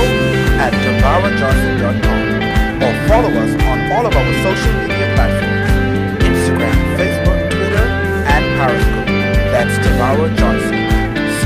at 0.60 0.72
tavarajohnson.com 0.72 2.82
or 2.82 2.92
follow 3.08 3.30
us 3.40 3.54
on 3.64 3.92
all 3.92 4.06
of 4.06 4.14
our 4.14 4.32
social 4.44 4.72
media 4.80 5.08
platforms, 5.16 5.70
Instagram, 6.24 6.76
Facebook, 6.96 7.50
Twitter, 7.50 7.86
and 8.28 8.44
Periscope. 8.60 9.06
That's 9.52 9.74
Tavara 9.86 10.28
Johnson. 10.36 10.71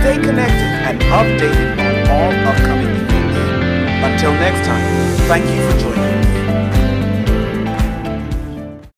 Stay 0.06 0.18
connected 0.18 0.70
and 0.86 1.00
updated 1.00 1.80
on 1.80 2.10
all 2.12 2.30
upcoming 2.48 2.94
events. 2.94 3.36
Until 4.06 4.32
next 4.34 4.64
time, 4.64 5.16
thank 5.26 5.44
you 5.46 5.68
for 5.68 5.76
joining 5.80 6.04
us. 6.04 6.35